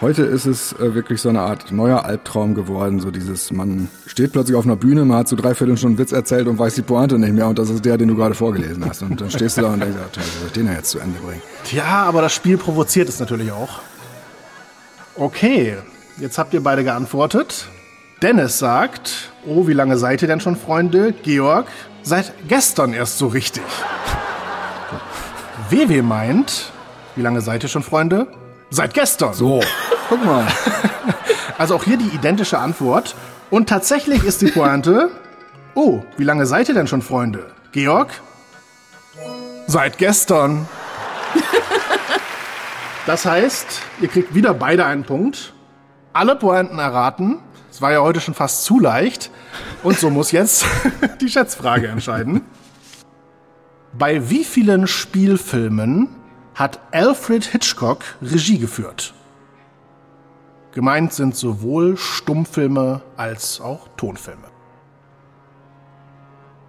Heute 0.02 0.22
ist 0.22 0.46
es 0.46 0.72
äh, 0.72 0.96
wirklich 0.96 1.20
so 1.20 1.28
eine 1.28 1.43
Art 1.43 1.70
neuer 1.70 2.04
Albtraum 2.04 2.56
geworden. 2.56 2.99
So 2.99 3.12
dieses, 3.12 3.52
man 3.52 3.88
steht 4.04 4.32
plötzlich 4.32 4.56
auf 4.56 4.64
einer 4.64 4.75
Bühne, 4.75 5.04
man 5.04 5.19
hat 5.19 5.28
so 5.28 5.37
dreiviertel 5.37 5.76
Stunden 5.76 5.96
Witz 5.96 6.10
erzählt 6.10 6.49
und 6.49 6.58
weiß 6.58 6.75
die 6.75 6.82
Pointe 6.82 7.20
nicht 7.20 7.32
mehr 7.32 7.46
und 7.46 7.56
das 7.56 7.70
ist 7.70 7.84
der, 7.84 7.99
den 7.99 8.08
du 8.08 8.16
gerade 8.16 8.34
vorgelesen 8.34 8.84
hast. 8.84 9.02
Und 9.02 9.20
dann 9.20 9.31
stehst 9.31 9.58
du 9.58 9.62
da 9.62 9.69
und 9.69 9.78
denkst, 9.78 9.96
wie 9.96 10.20
soll 10.20 10.46
ich 10.49 10.52
den 10.54 10.66
jetzt 10.66 10.90
zu 10.90 10.99
Ende 10.99 11.20
bringen? 11.20 11.40
Tja, 11.62 11.84
aber 11.84 12.20
das 12.20 12.34
Spiel 12.34 12.58
provoziert 12.58 13.08
es 13.08 13.20
natürlich 13.20 13.52
auch. 13.52 13.78
Okay, 15.14 15.76
jetzt 16.19 16.37
habt 16.37 16.52
ihr 16.52 16.64
beide 16.64 16.82
geantwortet. 16.82 17.69
Dennis 18.22 18.58
sagt, 18.58 19.31
oh, 19.46 19.69
wie 19.69 19.72
lange 19.72 19.98
seid 19.98 20.20
ihr 20.22 20.26
denn 20.26 20.41
schon 20.41 20.56
Freunde? 20.56 21.15
Georg, 21.22 21.69
seit 22.03 22.34
gestern 22.48 22.93
erst 22.93 23.19
so 23.19 23.29
richtig. 23.29 23.62
WW 25.70 26.03
meint, 26.03 26.72
wie 27.15 27.22
lange 27.22 27.41
seid 27.41 27.62
ihr 27.62 27.69
schon 27.69 27.84
Freunde? 27.84 28.27
Seit 28.70 28.94
gestern. 28.94 29.34
So, 29.34 29.60
guck 30.12 30.24
mal. 30.24 30.46
Also 31.58 31.76
auch 31.76 31.84
hier 31.84 31.96
die 31.96 32.08
identische 32.08 32.58
Antwort. 32.58 33.14
Und 33.50 33.69
tatsächlich 33.69 34.24
ist 34.24 34.40
die 34.40 34.50
Pointe, 34.50 35.10
oh, 35.74 36.02
wie 36.16 36.24
lange 36.24 36.44
seid 36.46 36.69
ihr 36.69 36.74
denn 36.74 36.88
schon 36.88 37.02
Freunde? 37.02 37.52
Georg? 37.72 38.10
Seit 39.66 39.98
gestern. 39.98 40.69
Das 43.04 43.26
heißt, 43.26 43.82
ihr 44.00 44.06
kriegt 44.06 44.32
wieder 44.32 44.54
beide 44.54 44.86
einen 44.86 45.02
Punkt. 45.02 45.52
Alle 46.12 46.36
Pointen 46.36 46.78
erraten. 46.78 47.40
Es 47.69 47.82
war 47.82 47.90
ja 47.90 48.00
heute 48.00 48.20
schon 48.20 48.34
fast 48.34 48.62
zu 48.64 48.78
leicht. 48.78 49.31
Und 49.82 49.98
so 49.98 50.08
muss 50.08 50.31
jetzt 50.31 50.64
die 51.20 51.28
Schätzfrage 51.28 51.88
entscheiden. 51.88 52.42
Bei 53.92 54.31
wie 54.31 54.44
vielen 54.44 54.86
Spielfilmen 54.86 56.08
hat 56.54 56.78
Alfred 56.92 57.44
Hitchcock 57.44 58.04
Regie 58.22 58.58
geführt? 58.58 59.14
Gemeint 60.72 61.12
sind 61.12 61.36
sowohl 61.36 61.98
Stummfilme 61.98 63.02
als 63.17 63.60
auch 63.60 63.88
Tonfilme. 63.98 64.48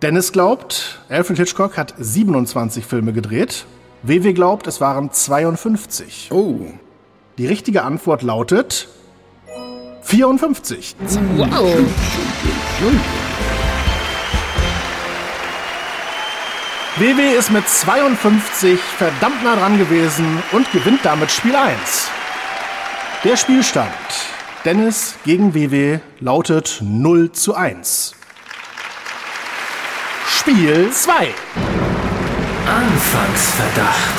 Dennis 0.02 0.34
glaubt, 0.34 1.00
Alfred 1.08 1.38
Hitchcock 1.38 1.78
hat 1.78 1.94
27 1.98 2.86
Filme 2.86 3.14
gedreht. 3.14 3.66
WW 4.02 4.34
glaubt, 4.34 4.68
es 4.68 4.82
waren 4.82 5.12
52. 5.12 6.30
Oh, 6.34 6.60
Die 7.38 7.48
richtige 7.48 7.84
Antwort 7.84 8.22
lautet 8.22 8.90
54. 10.02 10.98
Wow. 11.38 11.78
WW 16.98 17.38
ist 17.38 17.52
mit 17.52 17.68
52 17.68 18.78
verdammt 18.82 19.42
nah 19.46 19.56
dran 19.56 19.78
gewesen 19.78 20.44
und 20.52 20.70
gewinnt 20.74 21.00
damit 21.04 21.32
Spiel 21.32 21.56
1. 21.56 22.12
Der 23.24 23.38
Spielstand 23.38 23.90
Dennis 24.66 25.16
gegen 25.24 25.54
WW 25.54 26.00
lautet 26.20 26.82
0 26.84 27.32
zu 27.32 27.56
1. 27.56 28.16
Spiel 30.28 30.92
2. 30.92 31.14
Anfangsverdacht. 32.68 34.14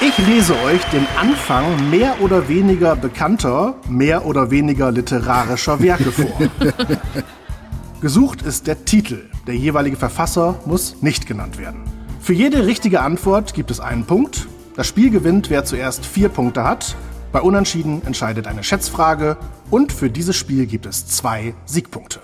Ich 0.00 0.16
lese 0.18 0.54
euch 0.62 0.84
den 0.92 1.08
Anfang 1.18 1.90
mehr 1.90 2.14
oder 2.20 2.48
weniger 2.48 2.94
bekannter, 2.94 3.74
mehr 3.88 4.26
oder 4.26 4.52
weniger 4.52 4.92
literarischer 4.92 5.80
Werke 5.80 6.12
vor. 6.12 6.38
Gesucht 8.00 8.42
ist 8.42 8.68
der 8.68 8.84
Titel. 8.84 9.28
Der 9.48 9.56
jeweilige 9.56 9.96
Verfasser 9.96 10.60
muss 10.66 11.02
nicht 11.02 11.26
genannt 11.26 11.58
werden. 11.58 11.93
Für 12.24 12.32
jede 12.32 12.64
richtige 12.64 13.02
Antwort 13.02 13.52
gibt 13.52 13.70
es 13.70 13.80
einen 13.80 14.06
Punkt. 14.06 14.48
Das 14.76 14.86
Spiel 14.86 15.10
gewinnt, 15.10 15.50
wer 15.50 15.66
zuerst 15.66 16.06
vier 16.06 16.30
Punkte 16.30 16.64
hat. 16.64 16.96
Bei 17.32 17.42
Unentschieden 17.42 18.00
entscheidet 18.06 18.46
eine 18.46 18.64
Schätzfrage. 18.64 19.36
Und 19.70 19.92
für 19.92 20.08
dieses 20.08 20.34
Spiel 20.34 20.64
gibt 20.64 20.86
es 20.86 21.06
zwei 21.06 21.54
Siegpunkte. 21.66 22.20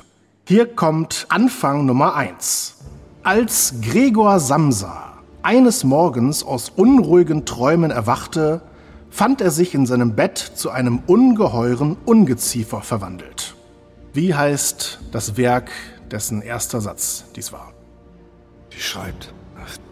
Hier 0.47 0.75
kommt 0.75 1.26
Anfang 1.28 1.85
Nummer 1.85 2.14
1. 2.14 2.76
Als 3.25 3.75
Gregor 3.83 4.40
Samsa 4.40 5.19
eines 5.42 5.85
Morgens 5.85 6.45
aus 6.45 6.71
unruhigen 6.71 7.45
Träumen 7.45 7.90
erwachte, 7.90 8.62
fand 9.11 9.42
er 9.42 9.50
sich 9.50 9.75
in 9.75 9.85
seinem 9.85 10.16
Bett 10.16 10.38
zu 10.38 10.71
einem 10.71 11.02
ungeheuren 11.07 11.99
Ungeziefer 12.07 12.80
verwandelt. 12.80 13.54
Wie 14.14 14.35
heißt 14.35 15.00
das 15.12 15.37
Werk, 15.37 15.71
dessen 16.11 16.40
erster 16.40 16.80
Satz 16.80 17.26
dies 17.37 17.52
war? 17.52 17.75
Die 18.73 18.80
schreibt. 18.80 19.35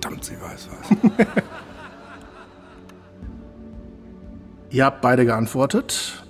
Verdammt, 0.09 0.25
sie 0.25 0.41
weiß 0.41 0.69
was. 0.71 1.27
Ihr 4.71 4.85
habt 4.85 5.01
beide 5.01 5.25
geantwortet. 5.25 6.25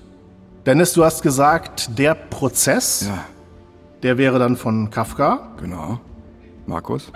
Dennis, 0.66 0.92
du 0.92 1.04
hast 1.04 1.22
gesagt, 1.22 1.98
der 1.98 2.14
Prozess. 2.14 3.06
ja, 3.08 3.24
Der 4.02 4.18
wäre 4.18 4.38
dann 4.38 4.56
von 4.56 4.90
Kafka. 4.90 5.52
genau. 5.60 6.00
Markus? 6.66 7.10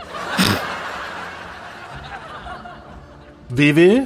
WW, 3.51 4.03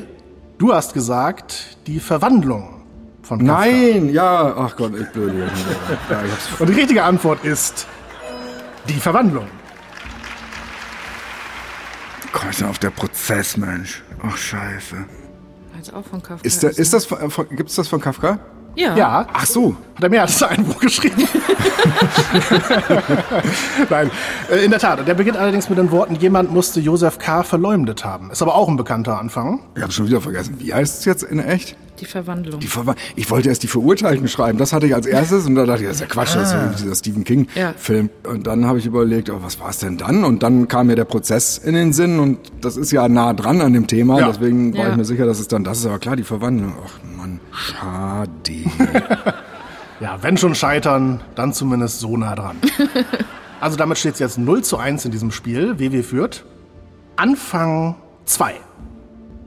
du 0.58 0.74
hast 0.74 0.92
gesagt, 0.92 1.76
die 1.86 2.00
Verwandlung 2.00 2.82
von 3.22 3.38
Kafka. 3.46 3.52
Nein, 3.60 4.08
ja, 4.12 4.54
ach 4.56 4.74
Gott, 4.76 4.92
ich 4.98 5.06
blöde. 5.10 5.48
Ja, 6.10 6.20
Und 6.58 6.68
die 6.68 6.74
richtige 6.74 7.04
Antwort 7.04 7.44
ist 7.44 7.86
die 8.88 8.94
Verwandlung. 8.94 9.46
Komm 12.32 12.50
ich 12.50 12.56
denn 12.56 12.68
auf 12.68 12.78
der 12.78 12.90
Prozess, 12.90 13.56
Mensch? 13.56 14.02
Ach, 14.22 14.36
scheiße. 14.36 14.96
Also 15.76 15.92
auch 15.94 16.04
von 16.04 16.22
Kafka. 16.22 16.44
Ist, 16.46 16.62
der, 16.62 16.70
ist 16.70 16.92
das 16.92 17.04
von, 17.04 17.30
von, 17.30 17.48
gibt's 17.50 17.74
das 17.74 17.88
von 17.88 18.00
Kafka? 18.00 18.38
ja. 18.76 18.94
Ja, 18.96 19.26
Ach 19.32 19.46
so. 19.46 19.74
hat 19.94 20.02
er 20.04 20.10
mehr 20.10 20.22
als 20.22 20.42
ein 20.42 20.64
Buch 20.64 20.78
geschrieben. 20.80 21.26
Nein, 23.90 24.10
äh, 24.50 24.64
in 24.64 24.70
der 24.70 24.80
Tat. 24.80 25.06
Der 25.06 25.14
beginnt 25.14 25.36
allerdings 25.36 25.68
mit 25.68 25.78
den 25.78 25.90
Worten, 25.90 26.14
jemand 26.16 26.52
musste 26.52 26.80
Josef 26.80 27.18
K. 27.18 27.42
verleumdet 27.42 28.04
haben. 28.04 28.30
Ist 28.30 28.42
aber 28.42 28.54
auch 28.54 28.68
ein 28.68 28.76
bekannter 28.76 29.18
Anfang. 29.18 29.60
Ich 29.74 29.82
habe 29.82 29.92
schon 29.92 30.06
wieder 30.06 30.20
vergessen. 30.20 30.56
Wie 30.58 30.74
heißt 30.74 30.98
es 31.00 31.04
jetzt 31.04 31.22
in 31.22 31.38
echt? 31.38 31.76
Die 32.00 32.04
Verwandlung. 32.04 32.60
Die 32.60 32.66
Verwa 32.66 32.94
ich 33.14 33.30
wollte 33.30 33.48
erst 33.48 33.62
die 33.62 33.66
Verurteilten 33.68 34.28
schreiben. 34.28 34.58
Das 34.58 34.72
hatte 34.72 34.86
ich 34.86 34.94
als 34.94 35.06
erstes 35.06 35.46
und 35.46 35.54
da 35.54 35.64
dachte 35.66 35.82
ich, 35.82 35.86
das 35.88 35.96
ist 35.96 36.00
ja 36.02 36.06
Quatsch, 36.06 36.34
das 36.34 36.48
ist 36.48 36.52
ja 36.52 36.66
dieser 36.78 36.94
Stephen 36.94 37.20
Ja. 37.20 37.24
King-Film. 37.72 38.10
Und 38.28 38.46
dann 38.46 38.66
habe 38.66 38.78
ich 38.78 38.86
überlegt, 38.86 39.30
oh, 39.30 39.38
was 39.42 39.58
war 39.60 39.70
es 39.70 39.78
denn 39.78 39.96
dann? 39.96 40.24
Und 40.24 40.42
dann 40.42 40.68
kam 40.68 40.88
mir 40.88 40.96
der 40.96 41.04
Prozess 41.06 41.58
in 41.58 41.74
den 41.74 41.92
Sinn 41.92 42.18
und 42.20 42.38
das 42.60 42.76
ist 42.76 42.92
ja 42.92 43.08
nah 43.08 43.32
dran 43.32 43.60
an 43.60 43.72
dem 43.72 43.86
Thema. 43.86 44.20
Ja. 44.20 44.28
Deswegen 44.28 44.74
war 44.76 44.84
Ja. 44.84 44.90
ich 44.90 44.96
mir 44.96 45.04
sicher, 45.04 45.26
dass 45.26 45.38
es 45.40 45.48
dann 45.48 45.64
das 45.64 45.78
ist. 45.78 45.86
Aber 45.86 45.98
klar, 45.98 46.16
die 46.16 46.22
Verwandlung. 46.24 46.74
Ach 46.84 46.98
Mann, 47.16 47.40
schade. 47.52 48.34
Ja, 49.98 50.18
wenn 50.22 50.36
schon 50.36 50.54
scheitern, 50.54 51.22
dann 51.36 51.54
zumindest 51.54 52.00
so 52.00 52.18
nah 52.18 52.34
dran. 52.34 52.56
also 53.62 53.78
damit 53.78 53.96
steht 53.96 54.12
es 54.12 54.18
jetzt 54.18 54.36
0 54.36 54.62
zu 54.62 54.76
1 54.76 55.06
in 55.06 55.10
diesem 55.10 55.30
Spiel. 55.30 55.78
WW 55.78 56.02
führt. 56.02 56.44
Anfang 57.16 57.94
2. 58.26 58.52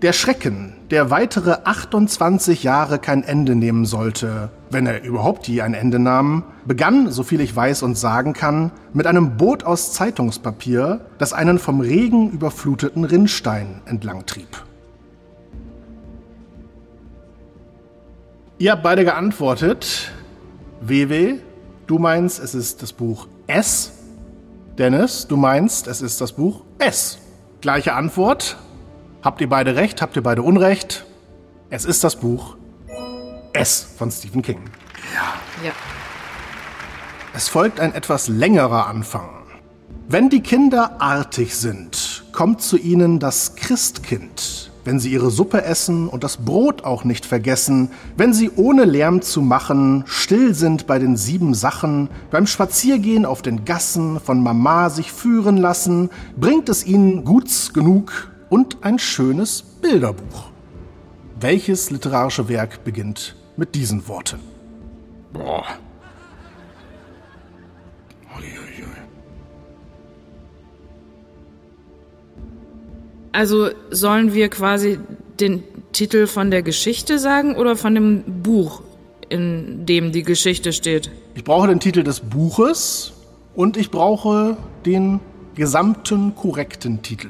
Der 0.01 0.12
Schrecken, 0.12 0.74
der 0.91 1.12
weitere 1.12 1.58
28 1.63 2.63
Jahre 2.63 2.98
kein 2.98 3.24
Ende 3.24 3.55
nehmen 3.55 3.86
sollte, 3.86 4.50
wenn 4.72 4.88
er 4.88 5.03
überhaupt 5.03 5.48
je 5.48 5.62
ein 5.62 5.75
Ende 5.75 6.00
nahm, 6.00 6.43
begann, 6.65 7.12
soviel 7.12 7.41
ich 7.41 7.55
weiß 7.55 7.84
und 7.84 7.96
sagen 7.96 8.34
kann, 8.34 8.72
mit 8.93 9.05
einem 9.05 9.38
Boot 9.38 9.63
aus 9.63 9.93
Zeitungspapier, 9.93 11.01
das 11.19 11.34
einen 11.34 11.60
vom 11.60 11.81
Regen 11.81 12.31
überfluteten 12.31 13.03
Rinnstein 13.03 13.81
entlangtrieb. 13.86 14.65
Ihr 18.58 18.72
habt 18.72 18.84
beide 18.84 19.05
geantwortet. 19.05 20.12
WW, 20.81 21.36
du 21.88 22.00
meinst, 22.00 22.39
es 22.43 22.55
ist 22.55 22.81
das 22.81 22.93
Buch 22.93 23.27
S. 23.48 23.91
Dennis, 24.77 25.27
du 25.27 25.38
meinst, 25.38 25.88
es 25.88 26.01
ist 26.01 26.19
das 26.19 26.34
Buch 26.34 26.63
S. 26.79 27.19
Gleiche 27.62 27.93
Antwort. 27.93 28.58
Habt 29.22 29.42
ihr 29.42 29.50
beide 29.50 29.76
recht? 29.76 30.02
Habt 30.02 30.16
ihr 30.16 30.24
beide 30.24 30.42
Unrecht? 30.42 31.06
Es 31.70 31.84
ist 31.84 32.06
das 32.06 32.16
Buch 32.16 32.56
S 33.52 33.86
von 33.98 34.10
Stephen 34.12 34.42
King. 34.42 34.62
Ja. 35.14 35.72
Es 37.34 37.50
folgt 37.50 37.82
ein 37.82 37.94
etwas 37.94 38.30
längerer 38.30 38.88
Anfang. 38.88 39.30
Wenn 40.08 40.30
die 40.30 40.40
Kinder 40.40 41.02
artig 41.02 41.56
sind, 41.56 42.24
kommt 42.32 42.62
zu 42.62 42.78
ihnen 42.78 43.20
das 43.20 43.56
Christkind. 43.56 44.72
Wenn 44.86 45.00
sie 45.02 45.12
ihre 45.12 45.30
Suppe 45.30 45.66
essen 45.66 46.08
und 46.08 46.24
das 46.24 46.38
Brot 46.38 46.86
auch 46.86 47.04
nicht 47.04 47.26
vergessen, 47.26 47.92
wenn 48.16 48.34
sie 48.34 48.50
ohne 48.56 48.86
Lärm 48.86 49.22
zu 49.22 49.42
machen 49.42 50.06
still 50.08 50.56
sind 50.56 50.88
bei 50.88 50.98
den 50.98 51.18
sieben 51.18 51.54
Sachen, 51.54 52.10
beim 52.32 52.48
Spaziergehen 52.48 53.26
auf 53.26 53.42
den 53.42 53.66
Gassen 53.66 54.22
von 54.22 54.42
Mama 54.42 54.90
sich 54.90 55.12
führen 55.12 55.58
lassen, 55.58 56.10
bringt 56.38 56.70
es 56.70 56.86
ihnen 56.86 57.26
Guts 57.26 57.74
genug 57.74 58.29
und 58.50 58.84
ein 58.84 59.00
schönes 59.00 59.62
Bilderbuch. 59.62 60.50
Welches 61.39 61.89
literarische 61.89 62.50
Werk 62.50 62.84
beginnt 62.84 63.36
mit 63.56 63.75
diesen 63.75 64.08
Worten? 64.08 64.39
Boah. 65.32 65.63
Uiuiui. 68.36 68.98
Also 73.32 73.70
sollen 73.89 74.34
wir 74.34 74.50
quasi 74.50 75.00
den 75.39 75.63
Titel 75.94 76.27
von 76.27 76.51
der 76.51 76.62
Geschichte 76.62 77.20
sagen 77.20 77.56
oder 77.56 77.75
von 77.75 77.96
dem 77.96 78.24
Buch, 78.44 78.82
in 79.29 79.86
dem 79.86 80.12
die 80.12 80.24
Geschichte 80.24 80.74
steht? 80.74 81.10
Ich 81.36 81.44
brauche 81.44 81.68
den 81.68 81.79
Titel 81.79 82.03
des 82.03 82.20
Buches 82.20 83.13
und 83.56 83.77
ich 83.77 83.91
brauche 83.91 84.58
den 84.86 85.20
gesamten 85.56 86.36
korrekten 86.36 87.01
Titel. 87.01 87.29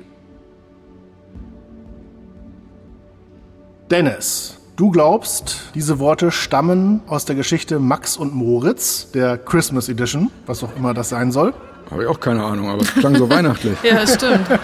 Dennis, 3.91 4.55
du 4.75 4.91
glaubst, 4.91 5.62
diese 5.74 5.98
Worte 5.98 6.29
stammen 6.29 7.01
aus 7.08 7.25
der 7.25 7.36
Geschichte 7.36 7.79
Max 7.79 8.17
und 8.17 8.36
Moritz, 8.36 9.10
der 9.12 9.39
Christmas 9.39 9.89
Edition, 9.89 10.29
was 10.46 10.63
auch 10.63 10.69
immer 10.77 10.93
das 10.93 11.10
sein 11.10 11.31
soll. 11.31 11.55
Habe 11.89 12.03
ich 12.03 12.08
auch 12.08 12.19
keine 12.19 12.43
Ahnung, 12.43 12.69
aber 12.69 12.84
es 12.84 12.93
klang 12.93 13.15
so 13.15 13.27
weihnachtlich. 13.31 13.75
Ja, 13.81 14.05
stimmt. 14.05 14.48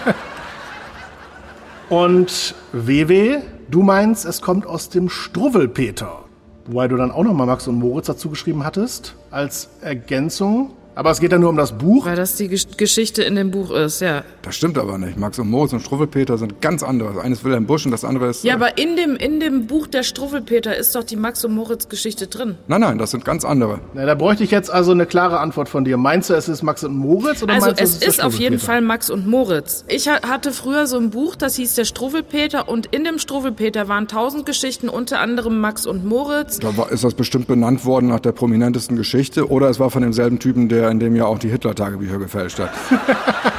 Und 1.88 2.54
WW, 2.72 3.38
du 3.68 3.82
meinst, 3.82 4.24
es 4.24 4.42
kommt 4.42 4.64
aus 4.64 4.90
dem 4.90 5.08
Struwwelpeter. 5.08 6.20
Wobei 6.66 6.86
du 6.86 6.96
dann 6.96 7.10
auch 7.10 7.24
nochmal 7.24 7.46
Max 7.46 7.68
und 7.68 7.78
Moritz 7.78 8.06
dazu 8.06 8.28
geschrieben 8.28 8.64
hattest, 8.64 9.14
als 9.30 9.68
Ergänzung. 9.80 10.72
Aber 10.96 11.10
es 11.10 11.20
geht 11.20 11.30
ja 11.30 11.38
nur 11.38 11.50
um 11.50 11.56
das 11.58 11.76
Buch. 11.76 12.06
Weil 12.06 12.16
das 12.16 12.36
die 12.36 12.48
Gesch- 12.48 12.76
Geschichte 12.76 13.22
in 13.22 13.36
dem 13.36 13.50
Buch 13.50 13.70
ist, 13.70 14.00
ja. 14.00 14.24
Das 14.42 14.56
stimmt 14.56 14.78
aber 14.78 14.96
nicht. 14.96 15.18
Max 15.18 15.38
und 15.38 15.50
Moritz 15.50 15.74
und 15.74 15.80
Struffelpeter 15.80 16.38
sind 16.38 16.62
ganz 16.62 16.82
andere. 16.82 17.12
Das 17.14 17.22
eine 17.22 17.34
ist 17.34 17.44
Wilhelm 17.44 17.66
Busch 17.66 17.84
und 17.84 17.92
das 17.92 18.02
andere 18.04 18.28
ist... 18.30 18.42
Ja, 18.44 18.52
äh, 18.52 18.56
aber 18.56 18.78
in 18.78 18.96
dem, 18.96 19.14
in 19.14 19.38
dem 19.38 19.66
Buch 19.66 19.86
der 19.86 20.02
Struffelpeter 20.02 20.74
ist 20.74 20.94
doch 20.96 21.04
die 21.04 21.16
Max 21.16 21.44
und 21.44 21.54
Moritz 21.54 21.88
Geschichte 21.90 22.28
drin. 22.28 22.56
Nein, 22.66 22.80
nein, 22.80 22.96
das 22.98 23.10
sind 23.10 23.26
ganz 23.26 23.44
andere. 23.44 23.80
Na, 23.92 24.06
da 24.06 24.14
bräuchte 24.14 24.42
ich 24.42 24.50
jetzt 24.50 24.70
also 24.70 24.92
eine 24.92 25.04
klare 25.04 25.38
Antwort 25.40 25.68
von 25.68 25.84
dir. 25.84 25.98
Meinst 25.98 26.30
du, 26.30 26.34
es 26.34 26.48
ist 26.48 26.62
Max 26.62 26.82
und 26.82 26.96
Moritz 26.96 27.42
oder 27.42 27.52
Also 27.52 27.66
meinst 27.66 27.80
du, 27.80 27.84
es 27.84 27.98
der 27.98 28.08
ist 28.08 28.24
auf 28.24 28.38
jeden? 28.38 28.58
Fall 28.58 28.80
Max 28.80 29.10
und 29.10 29.26
Moritz. 29.26 29.84
Ich 29.88 30.08
ha- 30.08 30.22
hatte 30.26 30.50
früher 30.50 30.86
so 30.86 30.96
ein 30.96 31.10
Buch, 31.10 31.36
das 31.36 31.56
hieß 31.56 31.74
der 31.74 31.84
Struwwelpeter 31.84 32.70
und 32.70 32.86
in 32.86 33.04
dem 33.04 33.18
Struwwelpeter 33.18 33.88
waren 33.88 34.08
tausend 34.08 34.46
Geschichten, 34.46 34.88
unter 34.88 35.20
anderem 35.20 35.60
Max 35.60 35.84
und 35.86 36.06
Moritz. 36.06 36.58
Da 36.58 36.74
war, 36.76 36.90
ist 36.90 37.04
das 37.04 37.12
bestimmt 37.12 37.46
benannt 37.48 37.84
worden 37.84 38.06
nach 38.08 38.20
der 38.20 38.32
prominentesten 38.32 38.96
Geschichte 38.96 39.50
oder 39.50 39.68
es 39.68 39.78
war 39.78 39.90
von 39.90 40.00
demselben 40.00 40.38
Typen, 40.38 40.70
der 40.70 40.85
in 40.90 41.00
dem 41.00 41.16
Jahr 41.16 41.28
auch 41.28 41.38
die 41.38 41.48
Hitler-Tagebücher 41.48 42.18
gefälscht 42.18 42.58
hat. 42.58 42.70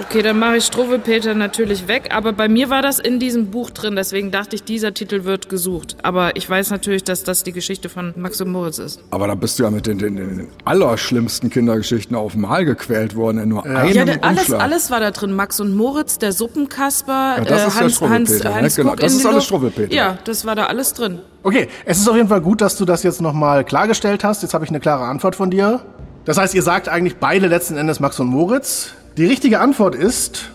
Okay, 0.00 0.22
dann 0.22 0.38
mache 0.38 0.56
ich 0.56 0.64
Struwwelpeter 0.64 1.34
natürlich 1.34 1.86
weg, 1.86 2.08
aber 2.14 2.32
bei 2.32 2.48
mir 2.48 2.70
war 2.70 2.80
das 2.80 2.98
in 2.98 3.18
diesem 3.18 3.50
Buch 3.50 3.70
drin, 3.70 3.96
deswegen 3.96 4.30
dachte 4.30 4.56
ich, 4.56 4.64
dieser 4.64 4.94
Titel 4.94 5.24
wird 5.24 5.48
gesucht. 5.48 5.96
Aber 6.02 6.36
ich 6.36 6.48
weiß 6.48 6.70
natürlich, 6.70 7.04
dass 7.04 7.22
das 7.22 7.42
die 7.42 7.52
Geschichte 7.52 7.88
von 7.88 8.14
Max 8.16 8.40
und 8.40 8.50
Moritz 8.50 8.78
ist. 8.78 9.00
Aber 9.10 9.26
da 9.26 9.34
bist 9.34 9.58
du 9.58 9.64
ja 9.64 9.70
mit 9.70 9.86
den, 9.86 9.98
den, 9.98 10.16
den 10.16 10.48
allerschlimmsten 10.64 11.50
Kindergeschichten 11.50 12.16
auf 12.16 12.34
Mal 12.34 12.64
gequält 12.64 13.14
worden 13.14 13.38
in 13.38 13.48
nur 13.50 13.64
einem 13.64 13.94
Ja, 13.94 14.04
der, 14.04 14.24
alles, 14.24 14.50
alles 14.52 14.90
war 14.90 15.00
da 15.00 15.10
drin. 15.10 15.34
Max 15.34 15.60
und 15.60 15.76
Moritz, 15.76 16.18
der 16.18 16.32
Suppenkasper, 16.32 17.36
Ja, 17.38 17.44
das 17.44 17.50
äh, 17.50 17.66
ist 17.66 17.74
ja 17.74 17.80
Hans, 17.80 18.00
Hans, 18.00 18.44
ne? 18.44 18.54
Hans 18.54 18.76
Genau, 18.76 18.94
das 18.94 19.12
ist 19.12 19.26
alles. 19.26 19.44
Struwwelpeter. 19.44 19.94
Ja, 19.94 20.18
das 20.24 20.44
war 20.46 20.54
da 20.54 20.66
alles 20.66 20.94
drin. 20.94 21.20
Okay, 21.42 21.68
es 21.84 21.98
ist 21.98 22.08
auf 22.08 22.16
jeden 22.16 22.28
Fall 22.28 22.40
gut, 22.40 22.60
dass 22.60 22.76
du 22.76 22.84
das 22.84 23.02
jetzt 23.02 23.20
nochmal 23.20 23.64
klargestellt 23.64 24.24
hast. 24.24 24.42
Jetzt 24.42 24.54
habe 24.54 24.64
ich 24.64 24.70
eine 24.70 24.80
klare 24.80 25.04
Antwort 25.04 25.36
von 25.36 25.50
dir. 25.50 25.80
Das 26.24 26.38
heißt, 26.38 26.54
ihr 26.54 26.62
sagt 26.62 26.88
eigentlich 26.88 27.16
beide 27.16 27.46
letzten 27.46 27.76
Endes 27.76 28.00
Max 28.00 28.18
und 28.20 28.28
Moritz. 28.28 28.92
Die 29.16 29.26
richtige 29.26 29.60
Antwort 29.60 29.94
ist 29.94 30.50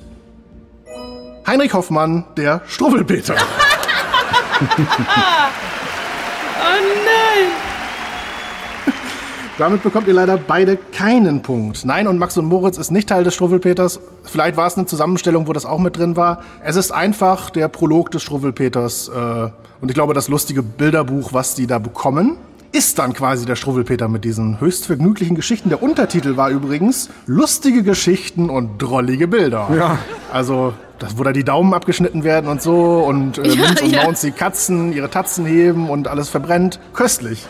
Heinrich 1.46 1.74
Hoffmann, 1.74 2.26
der 2.38 2.62
Struwwelpeter. 2.68 3.36
Oh 6.58 6.78
nein! 7.06 7.52
Damit 9.58 9.84
bekommt 9.84 10.08
ihr 10.08 10.14
leider 10.14 10.38
beide 10.38 10.78
keinen 10.78 11.42
Punkt. 11.42 11.86
Nein, 11.86 12.08
und 12.08 12.18
Max 12.18 12.38
und 12.38 12.46
Moritz 12.46 12.78
ist 12.78 12.92
nicht 12.92 13.08
Teil 13.10 13.24
des 13.24 13.36
Struwwelpeters. 13.36 14.00
Vielleicht 14.24 14.58
war 14.58 14.68
es 14.68 14.78
eine 14.78 14.86
Zusammenstellung, 14.86 15.48
wo 15.48 15.54
das 15.54 15.66
auch 15.66 15.80
mit 15.80 15.98
drin 15.98 16.16
war. 16.16 16.42
Es 16.64 16.76
ist 16.76 16.92
einfach 16.92 17.50
der 17.50 17.68
Prolog 17.68 18.12
des 18.12 18.24
Struwwelpeters. 18.24 19.10
Äh, 19.10 19.50
und 19.82 19.90
ich 19.90 19.94
glaube, 19.94 20.14
das 20.14 20.28
lustige 20.28 20.64
Bilderbuch, 20.64 21.32
was 21.32 21.56
die 21.56 21.68
da 21.68 21.80
bekommen, 21.80 22.38
ist 22.76 23.00
dann 23.00 23.14
quasi 23.14 23.46
der 23.46 23.56
Struwwelpeter 23.56 24.10
mit 24.10 24.26
diesen 24.26 24.60
höchst 24.60 24.86
vergnüglichen 24.86 25.34
Geschichten. 25.36 25.70
Der 25.70 25.82
Untertitel 25.82 26.36
war 26.36 26.50
übrigens 26.50 27.10
lustige 27.26 27.84
Geschichten 27.84 28.50
und 28.50 28.78
drollige 28.80 29.30
Bilder. 29.30 29.70
Ja. 29.74 29.98
Also, 30.32 30.74
das, 31.00 31.18
wo 31.18 31.24
da 31.24 31.32
die 31.32 31.46
Daumen 31.46 31.74
abgeschnitten 31.74 32.26
werden 32.26 32.50
und 32.50 32.62
so 32.62 33.00
und 33.00 33.38
äh, 33.38 33.48
Ja, 33.56 33.68
Minz 33.68 33.82
und 33.82 33.92
ja. 33.92 34.04
Maunz 34.04 34.22
die 34.22 34.32
Katzen 34.32 34.92
ihre 34.92 35.10
Tatzen 35.10 35.46
heben 35.46 35.90
und 35.90 36.10
alles 36.10 36.28
verbrennt. 36.28 36.82
Köstlich. 36.94 37.46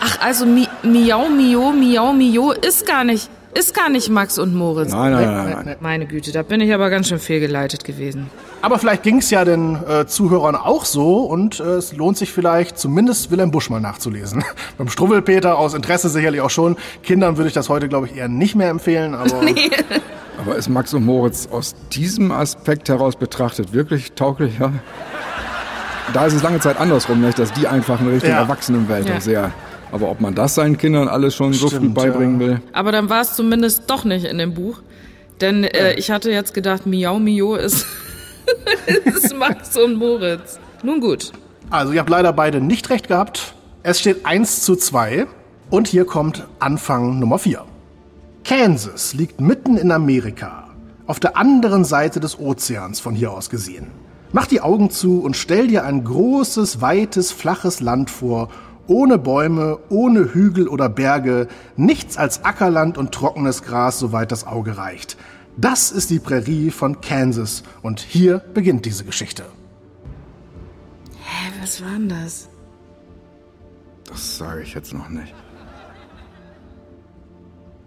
Ach, 0.00 0.20
also 0.20 0.46
Mi 0.46 0.68
Miau, 0.84 1.28
Mio, 1.28 1.72
Miau, 1.72 2.12
Mio 2.12 2.52
ist 2.52 2.86
gar 2.86 3.02
nicht, 3.02 3.28
ist 3.58 3.74
gar 3.74 3.88
nicht 3.88 4.08
Max 4.10 4.38
und 4.38 4.54
Moritz. 4.54 4.92
Nein, 4.92 5.12
nein, 5.12 5.24
nein, 5.24 5.62
nein. 5.64 5.76
Meine 5.80 6.06
Güte, 6.06 6.32
da 6.32 6.42
bin 6.42 6.60
ich 6.60 6.72
aber 6.74 6.90
ganz 6.90 7.08
schön 7.08 7.18
fehlgeleitet 7.18 7.84
gewesen. 7.84 8.30
Aber 8.62 8.78
vielleicht 8.78 9.02
ging 9.02 9.18
es 9.18 9.30
ja 9.30 9.44
den 9.44 9.76
äh, 9.88 10.06
Zuhörern 10.06 10.56
auch 10.56 10.84
so 10.84 11.18
und 11.20 11.60
äh, 11.60 11.64
es 11.74 11.92
lohnt 11.92 12.16
sich 12.16 12.32
vielleicht, 12.32 12.78
zumindest 12.78 13.30
Wilhelm 13.30 13.50
Busch 13.50 13.70
mal 13.70 13.80
nachzulesen. 13.80 14.44
Beim 14.78 14.88
Struwwelpeter 14.88 15.58
aus 15.58 15.74
Interesse 15.74 16.08
sicherlich 16.08 16.40
auch 16.40 16.50
schon. 16.50 16.76
Kindern 17.02 17.36
würde 17.36 17.48
ich 17.48 17.54
das 17.54 17.68
heute, 17.68 17.88
glaube 17.88 18.06
ich, 18.06 18.16
eher 18.16 18.28
nicht 18.28 18.54
mehr 18.54 18.70
empfehlen, 18.70 19.14
aber 19.14 19.40
Aber 20.38 20.56
ist 20.56 20.68
Max 20.68 20.92
und 20.92 21.04
Moritz 21.04 21.48
aus 21.50 21.74
diesem 21.92 22.30
Aspekt 22.30 22.90
heraus 22.90 23.16
betrachtet 23.16 23.72
wirklich 23.72 24.12
tauglich? 24.12 24.58
Ja? 24.58 24.70
Da 26.12 26.26
ist 26.26 26.34
es 26.34 26.42
lange 26.42 26.60
Zeit 26.60 26.78
andersrum, 26.78 27.20
nicht? 27.20 27.38
dass 27.38 27.52
die 27.52 27.66
einfach 27.66 28.00
in 28.00 28.08
Richtung 28.08 28.30
Ja. 28.30 28.38
Erwachsenenwelt 28.38 29.08
Ja. 29.08 29.20
sehr. 29.20 29.52
Aber 29.92 30.10
ob 30.10 30.20
man 30.20 30.34
das 30.34 30.54
seinen 30.54 30.76
Kindern 30.76 31.08
alles 31.08 31.34
schon 31.34 31.52
so 31.52 31.68
früh 31.68 31.76
Stimmt, 31.76 31.94
beibringen 31.94 32.40
ja. 32.40 32.46
will? 32.46 32.60
Aber 32.72 32.92
dann 32.92 33.08
war 33.08 33.20
es 33.20 33.34
zumindest 33.34 33.84
doch 33.88 34.04
nicht 34.04 34.24
in 34.24 34.38
dem 34.38 34.54
Buch. 34.54 34.80
Denn 35.40 35.64
äh, 35.64 35.94
ich 35.94 36.10
hatte 36.10 36.30
jetzt 36.30 36.54
gedacht, 36.54 36.86
Miau, 36.86 37.18
Mio 37.18 37.54
ist, 37.54 37.86
ist 39.04 39.36
Max 39.36 39.76
und 39.76 39.96
Moritz. 39.96 40.58
Nun 40.82 41.00
gut. 41.00 41.32
also 41.70 41.92
ihr 41.92 42.00
habt 42.00 42.10
leider 42.10 42.32
beide 42.32 42.60
nicht 42.60 42.90
recht 42.90 43.08
gehabt. 43.08 43.54
Es 43.82 44.00
steht 44.00 44.26
1 44.26 44.62
zu 44.62 44.76
2 44.76 45.26
und 45.70 45.88
hier 45.88 46.04
kommt 46.04 46.46
Anfang 46.58 47.18
Nummer 47.18 47.38
4. 47.38 47.64
Kansas 48.44 49.14
liegt 49.14 49.40
mitten 49.40 49.76
in 49.76 49.90
Amerika, 49.90 50.68
auf 51.06 51.20
der 51.20 51.36
anderen 51.36 51.84
Seite 51.84 52.20
des 52.20 52.38
Ozeans 52.38 53.00
von 53.00 53.14
hier 53.14 53.32
aus 53.32 53.50
gesehen. 53.50 53.88
Mach 54.32 54.46
die 54.46 54.60
Augen 54.60 54.90
zu 54.90 55.20
und 55.20 55.36
stell 55.36 55.68
dir 55.68 55.84
ein 55.84 56.04
großes, 56.04 56.80
weites, 56.80 57.32
flaches 57.32 57.80
Land 57.80 58.10
vor, 58.10 58.48
ohne 58.86 59.18
Bäume, 59.18 59.78
ohne 59.88 60.32
Hügel 60.34 60.68
oder 60.68 60.88
Berge, 60.88 61.48
nichts 61.76 62.16
als 62.16 62.44
Ackerland 62.44 62.98
und 62.98 63.12
trockenes 63.12 63.62
Gras, 63.62 63.98
soweit 63.98 64.32
das 64.32 64.46
Auge 64.46 64.76
reicht. 64.76 65.16
Das 65.56 65.90
ist 65.90 66.10
die 66.10 66.18
Prärie 66.18 66.70
von 66.70 67.00
Kansas 67.00 67.62
und 67.82 68.00
hier 68.00 68.38
beginnt 68.52 68.84
diese 68.84 69.04
Geschichte. 69.04 69.44
Hä, 71.22 71.52
was 71.60 71.82
war 71.82 71.92
denn 71.92 72.08
das? 72.08 72.48
Das 74.08 74.38
sage 74.38 74.62
ich 74.62 74.74
jetzt 74.74 74.92
noch 74.92 75.08
nicht. 75.08 75.34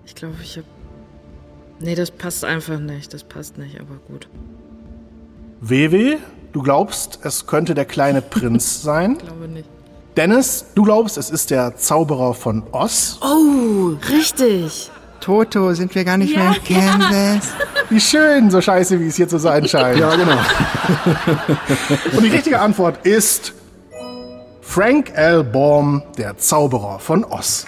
Ich 0.06 0.16
glaube, 0.16 0.36
ich 0.42 0.58
hab. 0.58 0.66
Nee, 1.80 1.96
das 1.96 2.12
passt 2.12 2.44
einfach 2.44 2.80
nicht. 2.80 3.14
Das 3.14 3.24
passt 3.24 3.58
nicht, 3.58 3.80
aber 3.80 3.96
gut. 4.08 4.28
Wewe, 5.62 6.18
du 6.52 6.62
glaubst, 6.62 7.20
es 7.24 7.46
könnte 7.46 7.76
der 7.76 7.86
kleine 7.86 8.22
Prinz 8.22 8.82
sein. 8.82 9.14
Ich 9.14 9.26
glaube 9.26 9.48
nicht. 9.48 9.70
Dennis, 10.18 10.66
du 10.76 10.84
glaubst, 10.84 11.18
es 11.18 11.30
ist 11.30 11.52
der 11.52 11.76
Zauberer 11.78 12.34
von 12.34 12.64
Oz. 12.72 13.20
Oh, 13.22 13.94
richtig. 14.10 14.92
Toto, 15.22 15.74
sind 15.74 15.94
wir 15.96 16.04
gar 16.06 16.18
nicht 16.18 16.36
mehr 16.36 16.56
in 16.56 16.76
Kansas? 16.76 17.50
Wie 17.90 18.00
schön, 18.00 18.50
so 18.50 18.62
scheiße, 18.62 19.00
wie 19.00 19.08
es 19.08 19.16
hier 19.16 19.28
zu 19.28 19.38
sein 19.38 19.68
scheint. 19.68 20.00
Ja, 20.00 20.16
genau. 20.16 20.38
Und 22.18 22.24
die 22.24 22.30
richtige 22.30 22.60
Antwort 22.60 23.06
ist 23.06 23.54
Frank 24.62 25.12
L. 25.16 25.44
Baum, 25.44 26.04
der 26.18 26.38
Zauberer 26.38 27.00
von 27.00 27.24
Oz. 27.26 27.68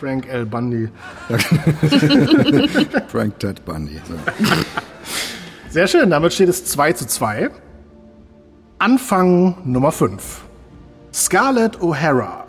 Frank 0.00 0.26
L. 0.26 0.46
Bundy. 0.46 0.88
Frank 3.08 3.38
Ted 3.38 3.64
Bundy. 3.64 4.00
So. 4.08 4.14
Sehr 5.70 5.86
schön, 5.86 6.10
damit 6.10 6.32
steht 6.32 6.48
es 6.48 6.64
2 6.64 6.92
zu 6.94 7.06
2. 7.06 7.50
Anfang 8.82 9.58
Nummer 9.64 9.92
5. 9.92 10.40
Scarlett 11.14 11.78
O'Hara 11.78 12.46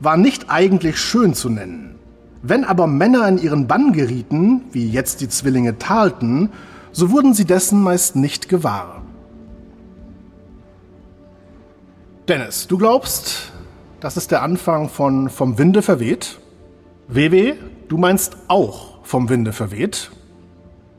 war 0.00 0.16
nicht 0.16 0.50
eigentlich 0.50 0.98
schön 0.98 1.32
zu 1.32 1.48
nennen. 1.48 1.94
Wenn 2.42 2.64
aber 2.64 2.88
Männer 2.88 3.28
in 3.28 3.38
ihren 3.38 3.68
Bann 3.68 3.92
gerieten, 3.92 4.62
wie 4.72 4.88
jetzt 4.90 5.20
die 5.20 5.28
Zwillinge 5.28 5.78
Tarleton, 5.78 6.50
so 6.90 7.12
wurden 7.12 7.34
sie 7.34 7.44
dessen 7.44 7.80
meist 7.80 8.16
nicht 8.16 8.48
gewahr. 8.48 9.00
Dennis, 12.26 12.66
du 12.66 12.78
glaubst, 12.78 13.52
das 14.00 14.16
ist 14.16 14.32
der 14.32 14.42
Anfang 14.42 14.88
von 14.88 15.28
Vom 15.30 15.56
Winde 15.56 15.82
verweht? 15.82 16.40
WW, 17.06 17.54
du 17.88 17.96
meinst 17.96 18.36
auch 18.48 19.04
Vom 19.04 19.28
Winde 19.28 19.52
verweht? 19.52 20.10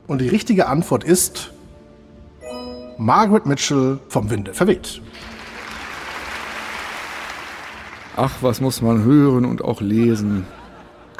Und 0.06 0.22
die 0.22 0.28
richtige 0.28 0.66
Antwort 0.66 1.04
ist 1.04 1.52
Margaret 2.98 3.46
Mitchell 3.46 3.98
vom 4.08 4.28
Winde 4.30 4.52
verweht. 4.52 5.00
Ach, 8.16 8.32
was 8.40 8.60
muss 8.60 8.82
man 8.82 9.04
hören 9.04 9.44
und 9.44 9.62
auch 9.62 9.80
lesen? 9.80 10.44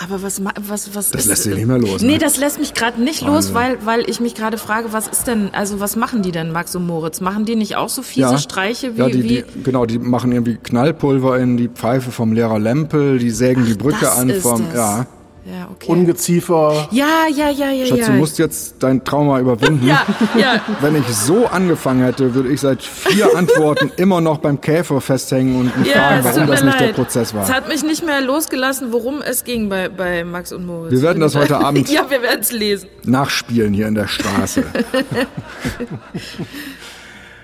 Aber 0.01 0.23
was, 0.23 0.41
was, 0.45 0.95
was 0.95 1.11
Das 1.11 1.23
ist, 1.23 1.29
lässt 1.29 1.43
sich 1.45 1.55
nicht 1.55 1.67
mehr 1.67 1.79
los, 1.79 2.03
Nee, 2.03 2.13
ne? 2.13 2.19
das 2.19 2.37
lässt 2.37 2.61
mich 2.61 2.73
gerade 2.73 3.03
nicht 3.03 3.21
los, 3.23 3.53
weil, 3.53 3.85
weil 3.85 4.09
ich 4.09 4.21
mich 4.21 4.37
gerade 4.37 4.57
frage, 4.57 4.93
was 4.93 5.09
ist 5.09 5.27
denn, 5.27 5.51
also 5.53 5.81
was 5.81 5.97
machen 5.97 6.23
die 6.23 6.31
denn, 6.31 6.53
Max 6.53 6.75
und 6.77 6.87
Moritz? 6.87 7.21
Machen 7.21 7.45
die 7.45 7.57
nicht 7.57 7.75
auch 7.75 7.89
so 7.89 8.03
fiese 8.03 8.39
Streiche 8.39 8.95
wie, 8.95 9.01
ja, 9.01 9.09
die, 9.09 9.25
wie 9.25 9.29
die, 9.29 9.45
genau, 9.65 9.87
die 9.87 9.99
machen 9.99 10.31
irgendwie 10.31 10.57
Knallpulver 10.57 11.39
in 11.41 11.57
die 11.57 11.69
Pfeife 11.69 12.13
vom 12.13 12.33
Lehrer 12.33 12.61
Lempel, 12.61 13.19
die 13.19 13.31
sägen 13.31 13.67
die 13.67 13.75
Brücke 13.75 13.99
das 14.03 14.19
an 14.19 14.31
ist 14.31 14.43
vom. 14.43 14.63
Ja. 14.73 15.07
Ja, 15.51 15.69
okay. 15.73 15.91
Ungeziefer. 15.91 16.89
ja, 16.91 17.07
ja, 17.35 17.49
ja, 17.49 17.71
ja, 17.71 17.87
Schatz, 17.87 17.99
ja. 18.01 18.07
du 18.07 18.13
musst 18.13 18.39
jetzt 18.39 18.75
dein 18.81 19.03
Trauma 19.03 19.41
überwinden. 19.41 19.87
ja, 19.87 20.03
ja. 20.39 20.61
Wenn 20.83 20.95
ich 20.95 21.07
so 21.09 21.47
angefangen 21.47 22.03
hätte, 22.03 22.35
würde 22.35 22.51
ich 22.51 22.61
seit 22.61 22.83
vier 22.83 23.35
Antworten 23.37 23.91
immer 23.97 24.21
noch 24.21 24.39
beim 24.39 24.61
Käfer 24.61 25.01
festhängen 25.01 25.57
und 25.59 25.79
mich 25.79 25.89
Ja, 25.89 25.95
fragen, 26.09 26.19
es 26.19 26.25
warum 26.37 26.47
das 26.49 26.63
nicht 26.65 26.81
der 26.81 26.87
leid. 26.89 26.97
Prozess 26.97 27.29
Es 27.29 27.35
war. 27.35 27.49
hat 27.49 27.67
mich 27.69 27.83
nicht 27.83 28.05
mehr 28.05 28.21
losgelassen, 28.21 28.93
worum 28.93 29.23
es 29.23 29.45
ging 29.45 29.71
bei, 29.71 29.89
bei 29.89 30.23
Max 30.25 30.53
und 30.53 30.67
Moritz. 30.67 30.91
Wir 30.93 31.01
werden 31.03 31.21
das 31.21 31.35
heute 31.35 31.57
Abend- 31.65 31.89
ja, 31.89 32.11
wir 32.11 32.21
werden 32.21 32.41
es 32.41 32.53
lesen. 32.53 32.89
Nachspielen 33.05 33.73
hier 33.73 33.87
in 33.89 33.95
der 33.95 34.07
Straße. 34.09 34.65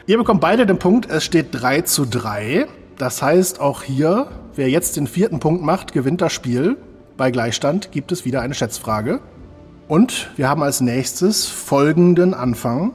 Ihr 0.06 0.18
bekommt 0.18 0.40
beide 0.40 0.66
den 0.66 0.78
Punkt, 0.78 1.08
es 1.10 1.24
steht 1.24 1.48
3 1.52 1.80
zu 1.82 2.04
3. 2.04 2.66
Das 2.98 3.22
heißt, 3.22 3.60
auch 3.60 3.82
hier, 3.82 4.28
wer 4.54 4.68
jetzt 4.68 4.96
den 4.96 5.06
vierten 5.06 5.40
Punkt 5.40 5.62
macht, 5.62 5.92
gewinnt 5.92 6.20
das 6.20 6.32
Spiel. 6.32 6.76
Bei 7.16 7.30
Gleichstand 7.30 7.92
gibt 7.92 8.10
es 8.10 8.24
wieder 8.24 8.40
eine 8.40 8.54
Schätzfrage. 8.54 9.20
Und 9.86 10.30
wir 10.36 10.48
haben 10.48 10.62
als 10.62 10.80
nächstes 10.80 11.46
folgenden 11.46 12.34
Anfang. 12.34 12.92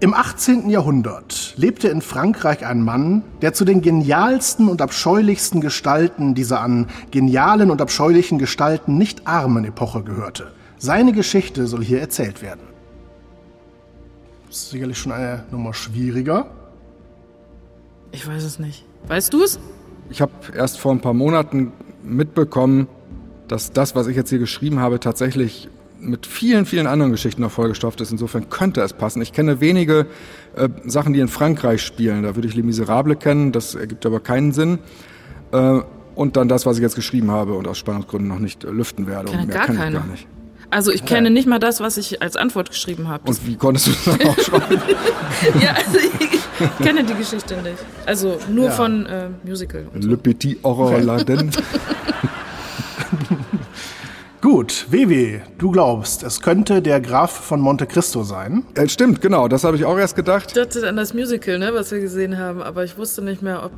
Im 0.00 0.12
18. 0.12 0.68
Jahrhundert 0.68 1.54
lebte 1.56 1.88
in 1.88 2.02
Frankreich 2.02 2.66
ein 2.66 2.82
Mann, 2.82 3.24
der 3.40 3.54
zu 3.54 3.64
den 3.64 3.80
genialsten 3.80 4.68
und 4.68 4.82
abscheulichsten 4.82 5.60
Gestalten 5.60 6.34
dieser 6.34 6.60
an 6.60 6.88
genialen 7.10 7.70
und 7.70 7.80
abscheulichen 7.80 8.38
Gestalten 8.38 8.98
nicht 8.98 9.26
armen 9.26 9.64
Epoche 9.64 10.02
gehörte. 10.02 10.52
Seine 10.76 11.12
Geschichte 11.12 11.66
soll 11.66 11.82
hier 11.82 12.00
erzählt 12.00 12.42
werden. 12.42 12.60
Das 14.46 14.58
ist 14.58 14.70
sicherlich 14.70 14.98
schon 14.98 15.12
eine 15.12 15.44
Nummer 15.50 15.72
schwieriger. 15.72 16.46
Ich 18.12 18.26
weiß 18.28 18.44
es 18.44 18.58
nicht. 18.58 18.84
Weißt 19.08 19.32
du 19.32 19.42
es? 19.42 19.58
Ich 20.10 20.20
habe 20.20 20.32
erst 20.54 20.78
vor 20.78 20.92
ein 20.92 21.00
paar 21.00 21.14
Monaten 21.14 21.72
mitbekommen, 22.02 22.88
dass 23.48 23.72
das, 23.72 23.94
was 23.94 24.06
ich 24.06 24.16
jetzt 24.16 24.30
hier 24.30 24.38
geschrieben 24.38 24.80
habe, 24.80 25.00
tatsächlich 25.00 25.68
mit 26.00 26.26
vielen, 26.26 26.64
vielen 26.64 26.86
anderen 26.86 27.12
Geschichten 27.12 27.42
noch 27.42 27.50
vollgestopft 27.50 28.00
ist. 28.00 28.12
Insofern 28.12 28.48
könnte 28.50 28.80
es 28.82 28.92
passen. 28.92 29.20
Ich 29.20 29.32
kenne 29.32 29.60
wenige 29.60 30.06
äh, 30.54 30.68
Sachen, 30.86 31.12
die 31.12 31.20
in 31.20 31.28
Frankreich 31.28 31.82
spielen. 31.82 32.22
Da 32.22 32.36
würde 32.36 32.48
ich 32.48 32.54
Les 32.54 32.64
Miserables 32.64 33.18
kennen, 33.18 33.52
das 33.52 33.74
ergibt 33.74 34.06
aber 34.06 34.20
keinen 34.20 34.52
Sinn. 34.52 34.78
Äh, 35.52 35.80
und 36.14 36.36
dann 36.36 36.48
das, 36.48 36.66
was 36.66 36.76
ich 36.76 36.82
jetzt 36.82 36.96
geschrieben 36.96 37.30
habe 37.30 37.54
und 37.54 37.66
aus 37.66 37.78
Spannungsgründen 37.78 38.28
noch 38.28 38.38
nicht 38.38 38.64
äh, 38.64 38.70
lüften 38.70 39.06
werde. 39.06 39.30
Kenne 39.30 39.42
und 39.42 39.48
mehr 39.48 39.56
gar 39.56 39.66
kenne 39.66 39.78
ich 39.78 39.84
keine. 39.84 39.98
gar 39.98 40.06
nicht. 40.06 40.26
Also 40.70 40.92
ich 40.92 41.06
kenne 41.06 41.30
nicht 41.30 41.48
mal 41.48 41.58
das, 41.58 41.80
was 41.80 41.96
ich 41.96 42.20
als 42.20 42.36
Antwort 42.36 42.68
geschrieben 42.68 43.08
habe. 43.08 43.26
Und 43.26 43.46
wie 43.46 43.56
konntest 43.56 43.88
du 43.88 43.92
das 44.04 44.28
auch 44.28 44.38
schreiben? 44.38 44.82
ja, 45.62 45.72
also 45.72 45.98
ich 45.98 46.84
kenne 46.84 47.04
die 47.04 47.14
Geschichte 47.14 47.56
nicht. 47.62 47.78
Also 48.04 48.38
nur 48.52 48.70
von 48.70 49.06
äh, 49.06 49.28
Musical. 49.44 49.86
Und 49.94 50.02
so. 50.02 50.10
Le 50.10 50.18
Petit 50.18 50.62
Horror 50.62 51.00
Laden. 51.00 51.50
Gut, 54.50 54.86
WW, 54.90 55.40
du 55.58 55.70
glaubst, 55.70 56.22
es 56.22 56.40
könnte 56.40 56.80
der 56.80 57.02
Graf 57.02 57.30
von 57.30 57.60
Monte 57.60 57.86
Cristo 57.86 58.22
sein? 58.22 58.64
Äh, 58.76 58.88
stimmt, 58.88 59.20
genau, 59.20 59.46
das 59.46 59.62
habe 59.62 59.76
ich 59.76 59.84
auch 59.84 59.98
erst 59.98 60.16
gedacht. 60.16 60.46
Ich 60.46 60.54
dachte 60.54 60.88
an 60.88 60.96
das 60.96 61.12
Musical, 61.12 61.58
ne, 61.58 61.74
was 61.74 61.90
wir 61.90 62.00
gesehen 62.00 62.38
haben, 62.38 62.62
aber 62.62 62.82
ich 62.82 62.96
wusste 62.96 63.20
nicht 63.20 63.42
mehr, 63.42 63.62
ob 63.62 63.72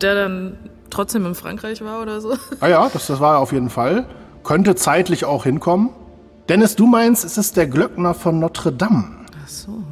der 0.00 0.14
dann 0.14 0.56
trotzdem 0.88 1.26
in 1.26 1.34
Frankreich 1.34 1.84
war 1.84 2.00
oder 2.00 2.22
so. 2.22 2.38
Ah 2.60 2.68
ja, 2.68 2.88
das, 2.90 3.06
das 3.06 3.20
war 3.20 3.34
er 3.34 3.40
auf 3.40 3.52
jeden 3.52 3.68
Fall. 3.68 4.06
Könnte 4.44 4.74
zeitlich 4.76 5.26
auch 5.26 5.44
hinkommen. 5.44 5.90
Dennis, 6.48 6.74
du 6.74 6.86
meinst, 6.86 7.26
es 7.26 7.36
ist 7.36 7.58
der 7.58 7.66
Glöckner 7.66 8.14
von 8.14 8.38
Notre 8.38 8.72
Dame. 8.72 9.04
Ach 9.44 9.48
so. 9.48 9.84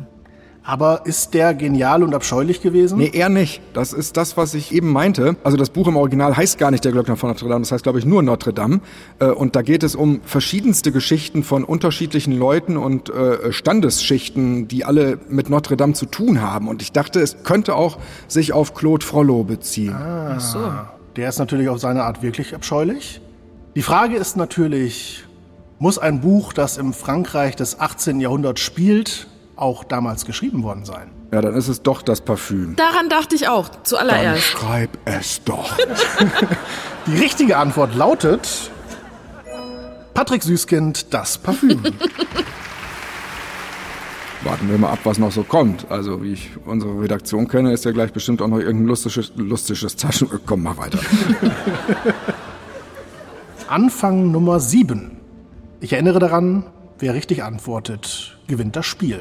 Aber 0.65 1.07
ist 1.07 1.35
der 1.35 1.55
genial 1.55 2.05
und 2.05 2.15
abscheulich 2.15 2.63
gewesen? 2.63 2.99
Nee, 2.99 3.11
eher 3.13 3.29
nicht. 3.29 3.61
Das 3.75 3.93
ist 3.93 4.17
das, 4.17 4.37
was 4.37 4.55
ich 4.55 4.73
eben 4.73 4.93
meinte. 4.93 5.37
Also 5.43 5.57
das 5.57 5.71
Buch 5.71 5.89
im 5.89 5.97
Original 5.97 6.37
heißt 6.37 6.57
gar 6.57 6.71
nicht 6.71 6.85
Der 6.85 6.93
Glöckner 6.93 7.17
von 7.17 7.31
Notre 7.31 7.49
Dame, 7.49 7.63
das 7.63 7.73
heißt, 7.73 7.83
glaube 7.83 7.99
ich, 7.99 8.05
nur 8.05 8.23
Notre 8.23 8.53
Dame. 8.53 8.81
Äh, 9.19 9.27
Und 9.27 9.57
da 9.57 9.63
geht 9.63 9.83
es 9.83 9.97
um 9.97 10.21
verschiedenste 10.25 10.93
Geschichten 10.93 11.43
von 11.43 11.65
unterschiedlichen 11.65 12.39
Leuten 12.39 12.77
und 12.77 13.11
äh, 13.11 13.53
Standesschichten, 13.53 14.69
die 14.69 14.85
alle 14.85 15.19
mit 15.29 15.51
Notre 15.51 15.77
Dame 15.77 15.95
zu 15.95 16.07
tun 16.07 16.41
haben. 16.41 16.69
Und 16.69 16.81
ich 16.81 16.93
dachte, 16.93 17.21
es 17.21 17.43
könnte 17.43 17.75
auch 17.75 17.99
sich 18.29 18.53
auf 18.53 18.73
Claude 18.75 19.05
Frollo 19.05 19.43
beziehen. 19.43 19.97
Ach 19.97 20.41
so. 20.41 20.61
Der 21.17 21.29
ist 21.29 21.39
natürlich 21.41 21.69
auf 21.69 21.81
seine 21.81 22.05
Art 22.05 22.23
wirklich 22.23 22.55
abscheulich. 22.55 23.21
Die 23.75 23.83
Frage 23.83 24.17
ist 24.17 24.37
natürlich, 24.37 25.25
muss 25.81 25.99
ein 25.99 26.21
Buch, 26.21 26.53
das 26.53 26.79
im 26.79 26.93
Frankreich 26.93 27.57
des 27.57 27.81
18. 27.81 28.21
Jahrhunderts 28.21 28.61
spielt, 28.61 29.27
auch 29.63 29.85
damals 29.85 30.27
geschrieben 30.27 30.63
worden 30.63 30.85
sein? 30.85 31.11
Ja, 31.33 31.41
dann 31.41 31.55
ist 31.55 31.69
es 31.69 31.83
doch 31.83 32.03
das 32.03 32.21
Parfüm. 32.21 32.77
Daran 32.77 33.09
dachte 33.09 33.35
ich 33.35 33.49
auch, 33.49 33.69
Dann 33.69 33.85
zuallererst. 33.85 34.43
schreib 34.43 34.91
es 35.07 35.43
doch. 35.45 35.73
Die 37.07 37.17
richtige 37.17 37.57
Antwort 37.57 37.95
lautet 37.95 38.71
Patrick 40.15 40.43
Süßkind, 40.43 41.15
das 41.15 41.39
Parfüm. 41.39 41.83
Warten 44.45 44.69
wir 44.69 44.77
mal 44.77 44.91
ab, 44.91 44.99
was 45.05 45.19
noch 45.19 45.31
so 45.33 45.45
kommt. 45.45 45.87
Also, 45.91 46.23
wie 46.23 46.33
ich 46.33 46.51
unsere 46.67 47.01
Redaktion 47.01 47.47
kenne, 47.49 47.73
ist 47.73 47.85
ja 47.85 47.93
gleich 47.93 48.13
bestimmt 48.13 48.43
auch 48.43 48.49
noch 48.49 48.59
irgendein 48.59 48.89
lustiges, 48.89 49.33
lustiges 49.37 49.95
Taschen... 49.97 50.29
Komm 50.45 50.65
mal 50.65 50.77
weiter. 50.77 50.99
Anfang 53.69 54.33
Nummer 54.33 54.59
7. 54.61 55.13
Ich 55.81 55.93
erinnere 55.93 56.19
daran, 56.19 56.65
wer 56.99 57.15
richtig 57.15 57.43
antwortet, 57.45 58.37
gewinnt 58.49 58.75
das 58.77 58.85
Spiel. 58.85 59.21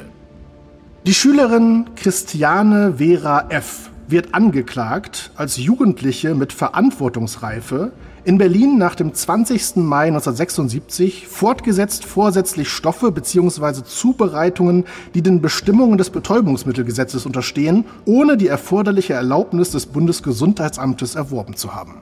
Die 1.04 1.14
Schülerin 1.14 1.86
Christiane 1.96 2.94
Vera 2.98 3.46
F. 3.48 3.90
wird 4.06 4.34
angeklagt, 4.34 5.32
als 5.34 5.56
Jugendliche 5.56 6.36
mit 6.36 6.52
Verantwortungsreife 6.52 7.90
in 8.22 8.38
Berlin 8.38 8.78
nach 8.78 8.94
dem 8.94 9.12
20. 9.12 9.78
Mai 9.78 10.06
1976 10.06 11.26
fortgesetzt 11.26 12.04
vorsätzlich 12.04 12.68
Stoffe 12.68 13.10
bzw. 13.10 13.82
Zubereitungen, 13.82 14.84
die 15.14 15.22
den 15.22 15.40
Bestimmungen 15.40 15.98
des 15.98 16.10
Betäubungsmittelgesetzes 16.10 17.26
unterstehen, 17.26 17.84
ohne 18.04 18.36
die 18.36 18.46
erforderliche 18.46 19.14
Erlaubnis 19.14 19.72
des 19.72 19.86
Bundesgesundheitsamtes 19.86 21.16
erworben 21.16 21.56
zu 21.56 21.74
haben. 21.74 21.96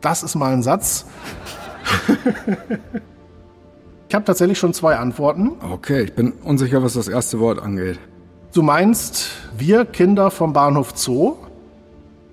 Das 0.00 0.22
ist 0.22 0.34
mal 0.34 0.54
ein 0.54 0.62
Satz. 0.62 1.04
ich 4.08 4.14
habe 4.14 4.24
tatsächlich 4.24 4.58
schon 4.58 4.72
zwei 4.72 4.96
Antworten. 4.96 5.52
Okay, 5.60 6.02
ich 6.02 6.14
bin 6.14 6.32
unsicher, 6.32 6.82
was 6.82 6.94
das 6.94 7.08
erste 7.08 7.40
Wort 7.40 7.60
angeht. 7.60 7.98
Du 8.54 8.62
meinst 8.62 9.30
wir 9.56 9.84
Kinder 9.84 10.30
vom 10.30 10.52
Bahnhof 10.52 10.92
Zoo? 10.96 11.36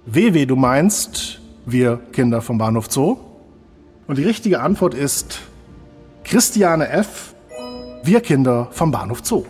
WW, 0.06 0.46
du 0.46 0.56
meinst 0.56 1.42
wir 1.66 1.98
Kinder 2.14 2.42
vom 2.42 2.58
Bahnhof 2.58 2.90
Zoo? 2.90 3.18
Und 4.08 4.18
die 4.18 4.24
richtige 4.24 4.62
Antwort 4.62 4.94
ist 4.94 5.42
Christiane 6.24 6.88
F. 6.90 7.36
Wir 8.04 8.22
Kinder 8.22 8.70
vom 8.72 8.92
Bahnhof 8.92 9.22
Zoo. 9.24 9.46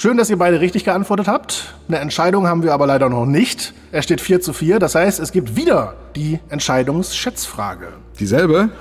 Schön, 0.00 0.16
dass 0.16 0.30
ihr 0.30 0.38
beide 0.38 0.60
richtig 0.60 0.84
geantwortet 0.84 1.26
habt. 1.26 1.74
Eine 1.88 1.98
Entscheidung 1.98 2.46
haben 2.46 2.62
wir 2.62 2.72
aber 2.72 2.86
leider 2.86 3.08
noch 3.08 3.26
nicht. 3.26 3.74
Es 3.90 4.04
steht 4.04 4.20
4 4.20 4.40
zu 4.40 4.52
4. 4.52 4.78
Das 4.78 4.94
heißt, 4.94 5.18
es 5.18 5.32
gibt 5.32 5.56
wieder 5.56 5.94
die 6.14 6.38
Entscheidungsschätzfrage. 6.50 7.88
Dieselbe? 8.20 8.70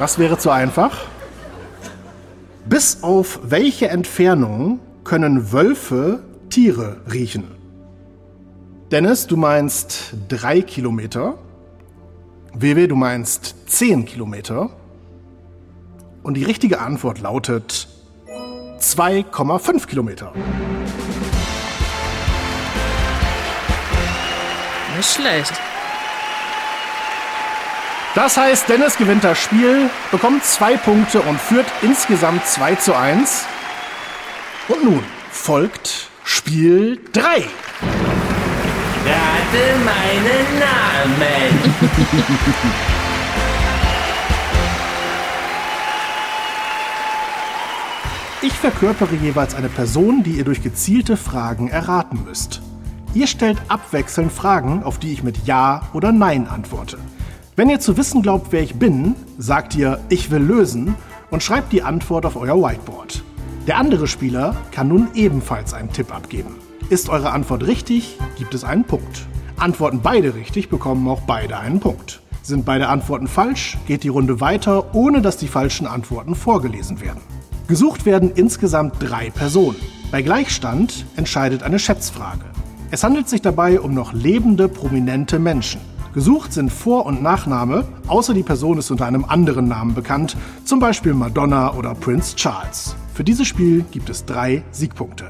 Das 0.00 0.18
wäre 0.18 0.38
zu 0.38 0.50
einfach. 0.50 1.06
Bis 2.66 3.04
auf 3.04 3.38
welche 3.44 3.88
Entfernung 3.88 4.80
können 5.04 5.52
Wölfe 5.52 6.24
Tiere 6.50 6.96
riechen? 7.12 7.44
Dennis, 8.90 9.28
du 9.28 9.36
meinst 9.36 10.14
drei 10.28 10.62
Kilometer. 10.62 11.38
WW, 12.54 12.88
du 12.88 12.96
meinst 12.96 13.54
zehn 13.66 14.04
Kilometer. 14.04 14.70
Und 16.24 16.34
die 16.34 16.44
richtige 16.44 16.80
Antwort 16.80 17.20
lautet 17.20 17.88
2,5 18.80 19.86
Kilometer. 19.86 20.32
Nicht 24.96 25.14
schlecht. 25.14 25.52
Das 28.14 28.36
heißt, 28.36 28.68
Dennis 28.68 28.96
gewinnt 28.96 29.22
das 29.22 29.38
Spiel, 29.38 29.90
bekommt 30.10 30.44
zwei 30.44 30.76
Punkte 30.76 31.20
und 31.20 31.40
führt 31.40 31.66
insgesamt 31.82 32.44
2 32.46 32.74
zu 32.76 32.96
1. 32.96 33.46
Und 34.68 34.84
nun 34.84 35.04
folgt 35.30 36.08
Spiel 36.24 37.00
3. 37.12 37.22
Rate 39.06 39.68
meinen 39.84 40.58
Namen. 40.58 41.72
Ich 48.40 48.52
verkörpere 48.52 49.16
jeweils 49.16 49.56
eine 49.56 49.68
Person, 49.68 50.22
die 50.22 50.34
ihr 50.34 50.44
durch 50.44 50.62
gezielte 50.62 51.16
Fragen 51.16 51.66
erraten 51.66 52.22
müsst. 52.24 52.62
Ihr 53.12 53.26
stellt 53.26 53.60
abwechselnd 53.66 54.30
Fragen, 54.30 54.84
auf 54.84 55.00
die 55.00 55.12
ich 55.12 55.24
mit 55.24 55.44
Ja 55.44 55.88
oder 55.92 56.12
Nein 56.12 56.46
antworte. 56.46 56.98
Wenn 57.56 57.68
ihr 57.68 57.80
zu 57.80 57.96
wissen 57.96 58.22
glaubt, 58.22 58.52
wer 58.52 58.62
ich 58.62 58.76
bin, 58.76 59.16
sagt 59.38 59.74
ihr 59.74 59.98
Ich 60.08 60.30
will 60.30 60.40
lösen 60.40 60.94
und 61.32 61.42
schreibt 61.42 61.72
die 61.72 61.82
Antwort 61.82 62.24
auf 62.26 62.36
euer 62.36 62.62
Whiteboard. 62.62 63.24
Der 63.66 63.76
andere 63.76 64.06
Spieler 64.06 64.54
kann 64.70 64.86
nun 64.86 65.08
ebenfalls 65.14 65.74
einen 65.74 65.92
Tipp 65.92 66.14
abgeben. 66.14 66.54
Ist 66.90 67.08
eure 67.08 67.32
Antwort 67.32 67.66
richtig, 67.66 68.18
gibt 68.36 68.54
es 68.54 68.62
einen 68.62 68.84
Punkt. 68.84 69.26
Antworten 69.56 69.98
beide 70.00 70.36
richtig, 70.36 70.68
bekommen 70.68 71.08
auch 71.08 71.22
beide 71.22 71.58
einen 71.58 71.80
Punkt. 71.80 72.20
Sind 72.42 72.64
beide 72.64 72.88
Antworten 72.88 73.26
falsch, 73.26 73.76
geht 73.88 74.04
die 74.04 74.08
Runde 74.08 74.40
weiter, 74.40 74.94
ohne 74.94 75.22
dass 75.22 75.38
die 75.38 75.48
falschen 75.48 75.88
Antworten 75.88 76.36
vorgelesen 76.36 77.00
werden. 77.00 77.20
Gesucht 77.68 78.06
werden 78.06 78.32
insgesamt 78.34 78.94
drei 78.98 79.28
Personen. 79.28 79.76
Bei 80.10 80.22
Gleichstand 80.22 81.04
entscheidet 81.16 81.62
eine 81.62 81.78
Schätzfrage. 81.78 82.46
Es 82.90 83.04
handelt 83.04 83.28
sich 83.28 83.42
dabei 83.42 83.78
um 83.78 83.92
noch 83.92 84.14
lebende, 84.14 84.68
prominente 84.68 85.38
Menschen. 85.38 85.82
Gesucht 86.14 86.54
sind 86.54 86.72
Vor- 86.72 87.04
und 87.04 87.22
Nachname, 87.22 87.86
außer 88.06 88.32
die 88.32 88.42
Person 88.42 88.78
ist 88.78 88.90
unter 88.90 89.04
einem 89.04 89.26
anderen 89.26 89.68
Namen 89.68 89.94
bekannt, 89.94 90.34
zum 90.64 90.80
Beispiel 90.80 91.12
Madonna 91.12 91.74
oder 91.74 91.94
Prince 91.94 92.34
Charles. 92.36 92.96
Für 93.12 93.22
dieses 93.22 93.46
Spiel 93.46 93.84
gibt 93.90 94.08
es 94.08 94.24
drei 94.24 94.64
Siegpunkte. 94.70 95.26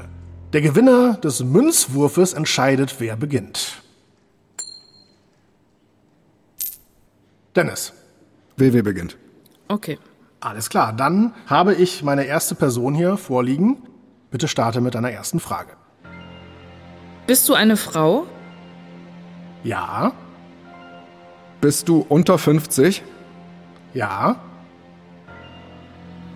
Der 0.53 0.61
Gewinner 0.61 1.15
des 1.15 1.43
Münzwurfes 1.43 2.31
entscheidet, 2.31 2.95
wer 2.99 3.17
beginnt. 3.17 3.81
Dennis. 7.53 7.91
WW 8.55 8.81
beginnt. 8.81 9.17
Okay. 9.67 9.99
Alles 10.41 10.69
klar, 10.69 10.93
dann 10.93 11.33
habe 11.47 11.73
ich 11.75 12.01
meine 12.03 12.23
erste 12.23 12.55
Person 12.55 12.93
hier 12.93 13.17
vorliegen. 13.17 13.77
Bitte 14.31 14.47
starte 14.47 14.79
mit 14.79 14.95
deiner 14.95 15.11
ersten 15.11 15.39
Frage. 15.39 15.71
Bist 17.27 17.47
du 17.49 17.53
eine 17.53 17.77
Frau? 17.77 18.25
Ja, 19.63 20.13
Bist 21.61 21.89
du 21.89 22.05
unter 22.07 22.37
50? 22.37 23.03
ja, 23.93 24.37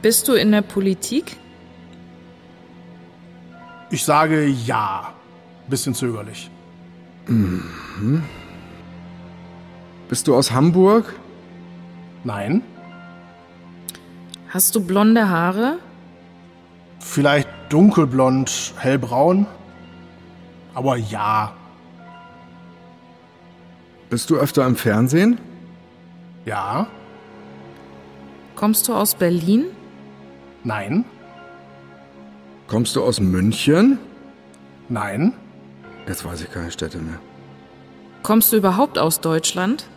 Bist 0.02 0.28
du 0.28 0.34
in 0.34 0.52
der 0.52 0.62
Politik? 0.62 1.38
ich 3.90 4.04
sage 4.04 4.46
ja. 4.48 5.14
Bisschen 5.70 5.94
zögerlich. 5.94 6.52
Bist 10.10 10.28
du 10.28 10.36
aus 10.36 10.52
Hamburg? 10.52 11.14
Nein, 12.26 12.64
Hast 14.54 14.76
du 14.76 14.82
blonde 14.84 15.30
Haare? 15.30 15.78
vielleicht 17.00 17.50
dunkelblond, 17.70 18.74
hellbraun. 18.78 19.46
Aber 20.74 20.96
ja, 20.96 21.52
Bist 24.10 24.30
du 24.30 24.38
öfter 24.38 24.66
im 24.66 24.76
Fernsehen? 24.76 25.40
ja, 26.46 26.88
Kommst 28.56 28.88
du 28.88 28.94
aus 28.94 29.16
Berlin? 29.16 29.66
nein, 30.64 31.04
Kommst 32.68 32.96
du 32.96 33.04
aus 33.04 33.20
München? 33.20 33.98
nein, 34.88 35.34
Jetzt 36.08 36.24
weiß 36.26 36.42
ich 36.42 36.52
keine 36.52 36.72
Städte 36.72 37.00
mehr. 37.00 37.20
Kommst 38.24 38.54
du 38.54 38.58
überhaupt 38.58 38.98
aus 38.98 39.20
Deutschland? 39.20 39.88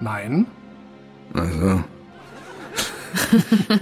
Nein. 0.00 0.46
Also. 1.34 1.82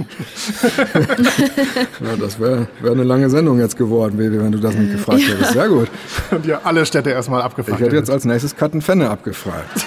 ja, 2.00 2.16
das 2.18 2.38
wäre 2.40 2.68
wär 2.80 2.92
eine 2.92 3.02
lange 3.04 3.28
Sendung 3.30 3.58
jetzt 3.58 3.76
geworden, 3.76 4.16
Baby, 4.16 4.38
wenn 4.40 4.52
du 4.52 4.58
das 4.58 4.74
nicht 4.74 4.92
gefragt 4.92 5.20
hättest. 5.26 5.52
Sehr 5.52 5.68
gut. 5.68 5.88
Und 6.30 6.46
ihr 6.46 6.64
alle 6.66 6.86
Städte 6.86 7.10
erstmal 7.10 7.40
Ich 7.40 7.46
abgefragt. 7.46 7.80
hätte 7.80 7.96
jetzt 7.96 8.10
als 8.10 8.24
nächstes 8.24 8.56
Kattenfenne 8.56 9.10
abgefragt. 9.10 9.86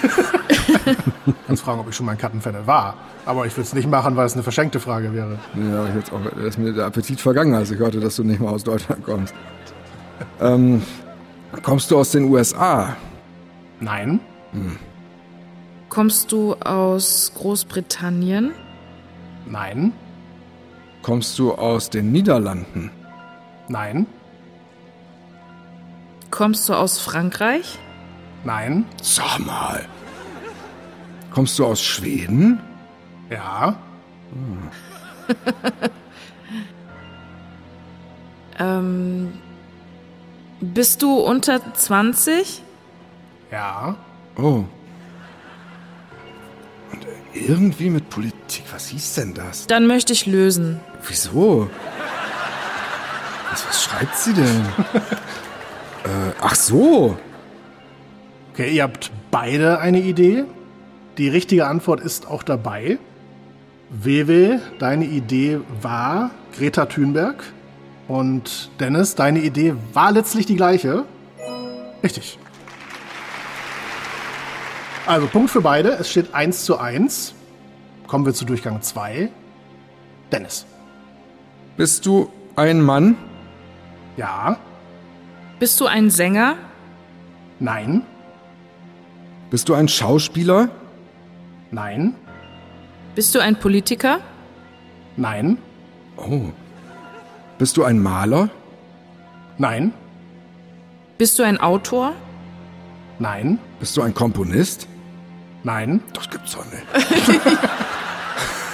Kannst 1.46 1.62
fragen, 1.62 1.80
ob 1.80 1.88
ich 1.88 1.96
schon 1.96 2.06
mal 2.06 2.12
ein 2.12 2.18
Kattenfenne 2.18 2.66
war. 2.66 2.94
Aber 3.26 3.46
ich 3.46 3.52
würde 3.54 3.62
es 3.62 3.74
nicht 3.74 3.88
machen, 3.90 4.16
weil 4.16 4.26
es 4.26 4.34
eine 4.34 4.42
verschenkte 4.42 4.80
Frage 4.80 5.12
wäre. 5.12 5.38
Ja, 5.54 5.86
ich 5.88 5.94
jetzt 5.94 6.12
auch, 6.12 6.20
ist 6.42 6.58
mir 6.58 6.72
der 6.72 6.86
Appetit 6.86 7.20
vergangen, 7.20 7.54
als 7.54 7.70
ich 7.70 7.78
hörte, 7.78 8.00
dass 8.00 8.16
du 8.16 8.24
nicht 8.24 8.40
mal 8.40 8.50
aus 8.50 8.64
Deutschland 8.64 9.04
kommst. 9.04 9.34
Ähm, 10.40 10.82
kommst 11.62 11.90
du 11.90 11.98
aus 11.98 12.10
den 12.12 12.24
USA? 12.24 12.96
Nein. 13.80 14.20
Kommst 15.88 16.32
du 16.32 16.54
aus 16.54 17.32
Großbritannien? 17.36 18.52
Nein. 19.50 19.92
Kommst 21.02 21.38
du 21.38 21.52
aus 21.52 21.90
den 21.90 22.12
Niederlanden? 22.12 22.90
Nein. 23.68 24.06
Kommst 26.30 26.68
du 26.68 26.74
aus 26.74 26.98
Frankreich? 26.98 27.78
Nein. 28.44 28.86
Sag 29.02 29.38
mal. 29.40 29.84
Kommst 31.30 31.58
du 31.58 31.66
aus 31.66 31.82
Schweden? 31.82 32.60
Ja. 33.30 33.76
Ähm, 38.60 39.32
bist 40.60 41.00
du 41.00 41.14
unter 41.18 41.60
20? 41.72 42.62
Ja. 43.50 43.96
Oh. 44.36 44.64
Irgendwie 47.32 47.90
mit 47.90 48.10
Politik, 48.10 48.64
was 48.72 48.88
hieß 48.88 49.14
denn 49.14 49.34
das? 49.34 49.66
Dann 49.66 49.86
möchte 49.86 50.12
ich 50.12 50.26
lösen. 50.26 50.80
Wieso? 51.06 51.70
Was, 53.50 53.66
was 53.68 53.84
schreibt 53.84 54.16
sie 54.16 54.32
denn? 54.32 54.44
äh, 56.04 56.32
ach 56.40 56.54
so. 56.54 57.16
Okay, 58.52 58.74
ihr 58.74 58.82
habt 58.82 59.10
beide 59.30 59.78
eine 59.78 60.00
Idee. 60.00 60.44
Die 61.18 61.28
richtige 61.28 61.66
Antwort 61.66 62.00
ist 62.00 62.26
auch 62.26 62.42
dabei. 62.42 62.98
Wewe, 63.90 64.60
deine 64.78 65.04
Idee 65.04 65.60
war 65.82 66.30
Greta 66.56 66.86
Thunberg. 66.86 67.44
Und 68.08 68.70
Dennis, 68.80 69.14
deine 69.14 69.40
Idee 69.40 69.74
war 69.92 70.10
letztlich 70.10 70.46
die 70.46 70.56
gleiche. 70.56 71.04
Richtig. 72.02 72.38
Also 75.10 75.26
Punkt 75.26 75.50
für 75.50 75.60
beide. 75.60 75.88
Es 75.94 76.08
steht 76.08 76.32
1 76.32 76.64
zu 76.64 76.78
1. 76.78 77.34
Kommen 78.06 78.24
wir 78.24 78.32
zu 78.32 78.44
Durchgang 78.44 78.80
2. 78.80 79.28
Dennis. 80.30 80.66
Bist 81.76 82.06
du 82.06 82.30
ein 82.54 82.80
Mann? 82.80 83.16
Ja. 84.16 84.56
Bist 85.58 85.80
du 85.80 85.86
ein 85.86 86.10
Sänger? 86.10 86.54
Nein. 87.58 88.02
Bist 89.50 89.68
du 89.68 89.74
ein 89.74 89.88
Schauspieler? 89.88 90.68
Nein. 91.72 92.14
Bist 93.16 93.34
du 93.34 93.40
ein 93.40 93.58
Politiker? 93.58 94.20
Nein. 95.16 95.58
Oh. 96.18 96.52
Bist 97.58 97.76
du 97.76 97.82
ein 97.82 97.98
Maler? 97.98 98.48
Nein. 99.58 99.92
Bist 101.18 101.36
du 101.40 101.42
ein 101.42 101.58
Autor? 101.58 102.12
Nein. 103.18 103.58
Bist 103.80 103.96
du 103.96 104.02
ein 104.02 104.14
Komponist? 104.14 104.86
Nein. 105.64 106.00
Das 106.14 106.28
gibt's 106.30 106.52
doch 106.52 106.64
nicht. 106.66 106.84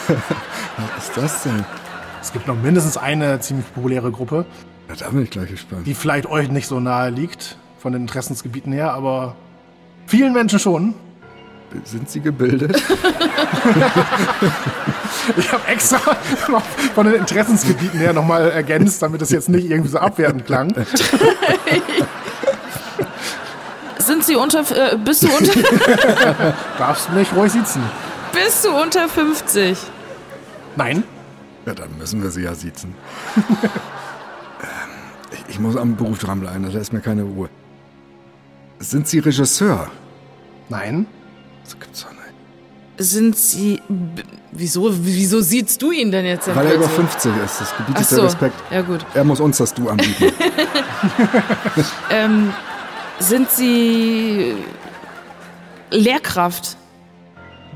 Was 0.09 1.09
ist 1.09 1.16
das 1.16 1.42
denn? 1.42 1.64
Es 2.22 2.33
gibt 2.33 2.46
noch 2.46 2.57
mindestens 2.57 2.96
eine 2.96 3.40
ziemlich 3.40 3.72
populäre 3.75 4.11
Gruppe, 4.12 4.46
Ja, 4.88 4.94
da 4.96 5.09
bin 5.11 5.22
ich 5.22 5.31
gleich 5.31 5.51
gespannt. 5.51 5.87
die 5.87 5.94
vielleicht 5.94 6.27
euch 6.27 6.49
nicht 6.51 6.66
so 6.68 6.81
nahe 6.81 7.11
liegt, 7.11 7.57
von 7.79 7.92
den 7.92 8.03
Interessensgebieten 8.03 8.72
her, 8.72 8.92
aber 8.92 9.37
vielen 10.07 10.33
Menschen 10.33 10.59
schon. 10.59 10.94
Sind 11.85 12.09
sie 12.11 12.20
gebildet? 12.20 12.81
Ich 15.37 15.53
habe 15.53 15.66
extra 15.66 15.99
von 16.94 17.07
den 17.07 17.16
Interessensgebieten 17.16 17.99
her 17.99 18.12
nochmal 18.12 18.51
ergänzt, 18.51 19.03
damit 19.03 19.20
es 19.22 19.31
jetzt 19.31 19.49
nicht 19.49 19.68
irgendwie 19.68 19.88
so 19.90 19.99
abwertend 19.99 20.46
klang. 20.46 20.72
Sind 24.07 24.25
sie 24.25 24.37
unter, 24.37 24.61
äh, 24.61 24.97
bist 24.97 25.23
du 25.25 25.29
unter, 25.29 25.53
Darfst 26.79 27.11
mich 27.12 27.29
ruhig 27.35 27.51
sitzen. 27.53 27.83
bist 28.33 28.64
du 28.64 28.71
unter 28.71 29.09
50? 29.09 29.77
Nein. 30.77 31.03
Ja, 31.64 31.75
dann 31.75 31.88
müssen 31.99 32.23
wir 32.23 32.31
sie 32.31 32.42
ja 32.42 32.55
siezen. 32.55 32.95
ähm, 33.37 33.69
ich, 35.33 35.45
ich 35.49 35.59
muss 35.59 35.77
am 35.77 35.97
Beruf 35.97 36.19
dranbleiben, 36.19 36.62
das 36.62 36.75
lässt 36.75 36.92
mir 36.92 37.01
keine 37.01 37.23
Ruhe. 37.23 37.49
Sind 38.79 39.09
Sie 39.09 39.19
Regisseur? 39.19 39.88
Nein. 40.69 41.07
Das 41.64 41.79
gibt's 41.79 42.03
doch 42.03 42.11
nicht. 42.11 42.23
Sind 42.99 43.37
sie, 43.37 43.83
wieso, 44.53 44.90
wieso 45.05 45.40
siehst 45.40 45.83
du 45.83 45.90
ihn 45.92 46.11
denn 46.12 46.25
jetzt? 46.27 46.47
Weil 46.55 46.66
er 46.66 46.75
über 46.75 46.87
plötzlich? 46.87 47.33
50 47.33 47.33
ist, 47.45 47.61
das 47.61 47.77
gebietet 47.77 48.07
so, 48.07 48.16
der 48.16 48.25
Respekt. 48.27 48.55
ja 48.71 48.83
gut. 48.83 49.05
Er 49.14 49.25
muss 49.25 49.40
uns 49.40 49.57
das 49.59 49.75
Du 49.75 49.88
anbieten. 49.88 50.33
Ähm, 52.11 52.53
sind 53.18 53.50
sie 53.50 54.55
Lehrkraft? 55.90 56.76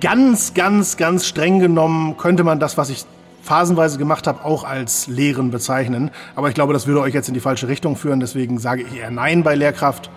Ganz, 0.00 0.54
ganz, 0.54 0.96
ganz 0.96 1.26
streng 1.26 1.60
genommen 1.60 2.16
könnte 2.16 2.44
man 2.44 2.58
das, 2.58 2.78
was 2.78 2.88
ich 2.88 3.04
phasenweise 3.42 3.98
gemacht 3.98 4.26
habe, 4.26 4.44
auch 4.44 4.64
als 4.64 5.06
Lehren 5.06 5.50
bezeichnen. 5.50 6.10
Aber 6.36 6.48
ich 6.48 6.54
glaube, 6.54 6.72
das 6.72 6.86
würde 6.86 7.00
euch 7.00 7.14
jetzt 7.14 7.28
in 7.28 7.34
die 7.34 7.40
falsche 7.40 7.68
Richtung 7.68 7.96
führen. 7.96 8.20
Deswegen 8.20 8.58
sage 8.58 8.82
ich 8.82 8.96
eher 8.96 9.10
Nein 9.10 9.42
bei 9.42 9.54
Lehrkraft. 9.54 10.10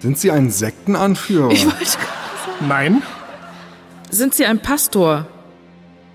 Sind 0.00 0.18
Sie 0.18 0.30
ein 0.30 0.50
Sektenanführer? 0.50 1.50
Ich 1.50 1.66
wollte, 1.66 1.98
Nein. 2.66 3.02
sind 4.10 4.34
sie 4.34 4.46
ein 4.46 4.60
Pastor? 4.60 5.26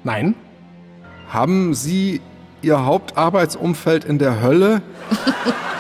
Nein. 0.04 0.36
Haben 1.30 1.74
Sie 1.74 2.22
Ihr 2.62 2.86
Hauptarbeitsumfeld 2.86 4.06
in 4.06 4.20
der 4.20 4.42
Hölle? 4.42 4.82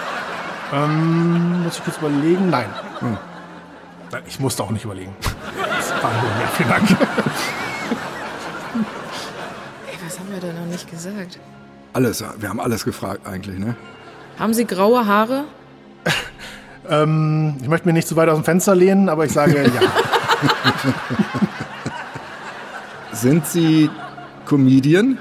Muss 0.71 1.77
ich 1.77 1.83
kurz 1.83 1.97
überlegen? 1.97 2.49
Nein. 2.49 2.65
Nein, 4.11 4.23
Ich 4.27 4.39
musste 4.39 4.63
auch 4.63 4.71
nicht 4.71 4.85
überlegen. 4.85 5.13
Das 5.21 5.91
war 6.03 6.11
nur, 6.11 6.29
ja, 6.41 6.47
vielen 6.55 6.69
Dank. 6.69 6.89
Ey, 9.87 9.97
was 10.05 10.19
haben 10.19 10.31
wir 10.31 10.39
denn 10.39 10.55
noch 10.55 10.65
nicht 10.65 10.89
gesagt? 10.89 11.39
Alles, 11.93 12.23
wir 12.37 12.49
haben 12.49 12.59
alles 12.59 12.83
gefragt 12.83 13.25
eigentlich, 13.25 13.57
ne? 13.59 13.75
Haben 14.37 14.53
sie 14.53 14.65
graue 14.65 15.05
Haare? 15.05 15.45
Ich 16.89 17.67
möchte 17.67 17.85
mir 17.85 17.91
nicht 17.91 18.07
zu 18.07 18.15
weit 18.15 18.29
aus 18.29 18.37
dem 18.37 18.45
Fenster 18.45 18.73
lehnen, 18.73 19.09
aber 19.09 19.25
ich 19.25 19.33
sage 19.33 19.61
ja. 19.61 19.69
Sind 23.11 23.45
Sie 23.45 23.89
Comedian? 24.45 25.17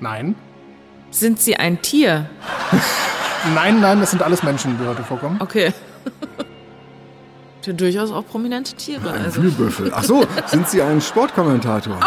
Nein. 0.00 0.34
Sind 1.10 1.38
sie 1.38 1.56
ein 1.56 1.82
Tier? 1.82 2.30
Nein, 3.54 3.80
nein, 3.80 4.00
das 4.00 4.10
sind 4.10 4.22
alles 4.22 4.42
Menschen, 4.42 4.78
die 4.78 4.86
heute 4.86 5.02
vorkommen. 5.02 5.36
Okay. 5.40 5.72
Ja, 7.66 7.72
durchaus 7.72 8.12
auch 8.12 8.24
prominente 8.24 8.76
Tiere. 8.76 9.10
Ein 9.10 9.24
Also. 9.24 9.42
Wühlbüffel. 9.42 9.90
Ach 9.92 10.04
so, 10.04 10.24
sind 10.46 10.68
Sie 10.68 10.80
ein 10.80 11.00
Sportkommentator? 11.00 11.98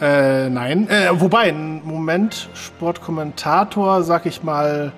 Äh, 0.00 0.48
nein. 0.48 0.88
Äh, 0.88 1.08
wobei, 1.12 1.52
Moment, 1.52 2.48
Sportkommentator, 2.54 4.02
sag 4.02 4.24
ich 4.24 4.42
mal, 4.42 4.92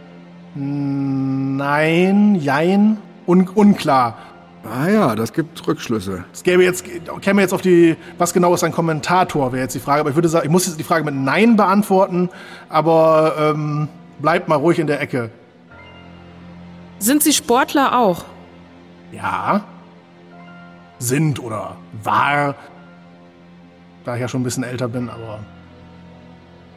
nein, 0.55 2.37
jein, 2.37 2.99
un 3.27 3.49
unklar. 3.49 4.17
Ah 4.65 4.89
ja, 4.89 5.17
das 5.17 5.33
gibt 5.33 5.67
Rückschlüsse. 5.67 6.25
Es 6.33 6.45
gäbe 6.45 6.63
jetzt, 6.63 6.85
käme 7.21 7.43
jetzt 7.43 7.53
auf 7.53 7.63
die, 7.63 7.97
was 8.19 8.33
genau 8.33 8.55
ist 8.55 8.63
ein 8.63 8.71
Kommentator, 8.71 9.51
wäre 9.53 9.63
jetzt 9.65 9.75
die 9.75 9.81
Frage. 9.81 10.03
Aber 10.03 10.11
ich 10.11 10.15
würde 10.17 10.29
sagen, 10.29 10.47
ich 10.47 10.53
muss 10.53 10.67
jetzt 10.67 10.79
die 10.79 10.85
Frage 10.85 11.05
mit 11.05 11.17
Nein 11.17 11.57
beantworten, 11.57 12.31
aber 12.69 13.35
ähm, 13.57 13.89
bleibt 14.23 14.49
mal 14.49 14.57
ruhig 14.57 14.79
in 14.79 14.87
der 14.87 15.01
Ecke. 15.01 15.31
Sind 16.99 17.23
sie 17.23 17.33
Sportler 17.33 17.99
auch? 17.99 18.25
Ja. 19.11 19.65
Sind 20.99 21.43
oder 21.43 21.77
war. 22.03 22.55
Da 24.05 24.15
ich 24.15 24.21
ja 24.21 24.29
schon 24.29 24.41
ein 24.41 24.45
bisschen 24.45 24.65
älter 24.65 24.89
bin, 24.89 25.09
aber. 25.11 25.41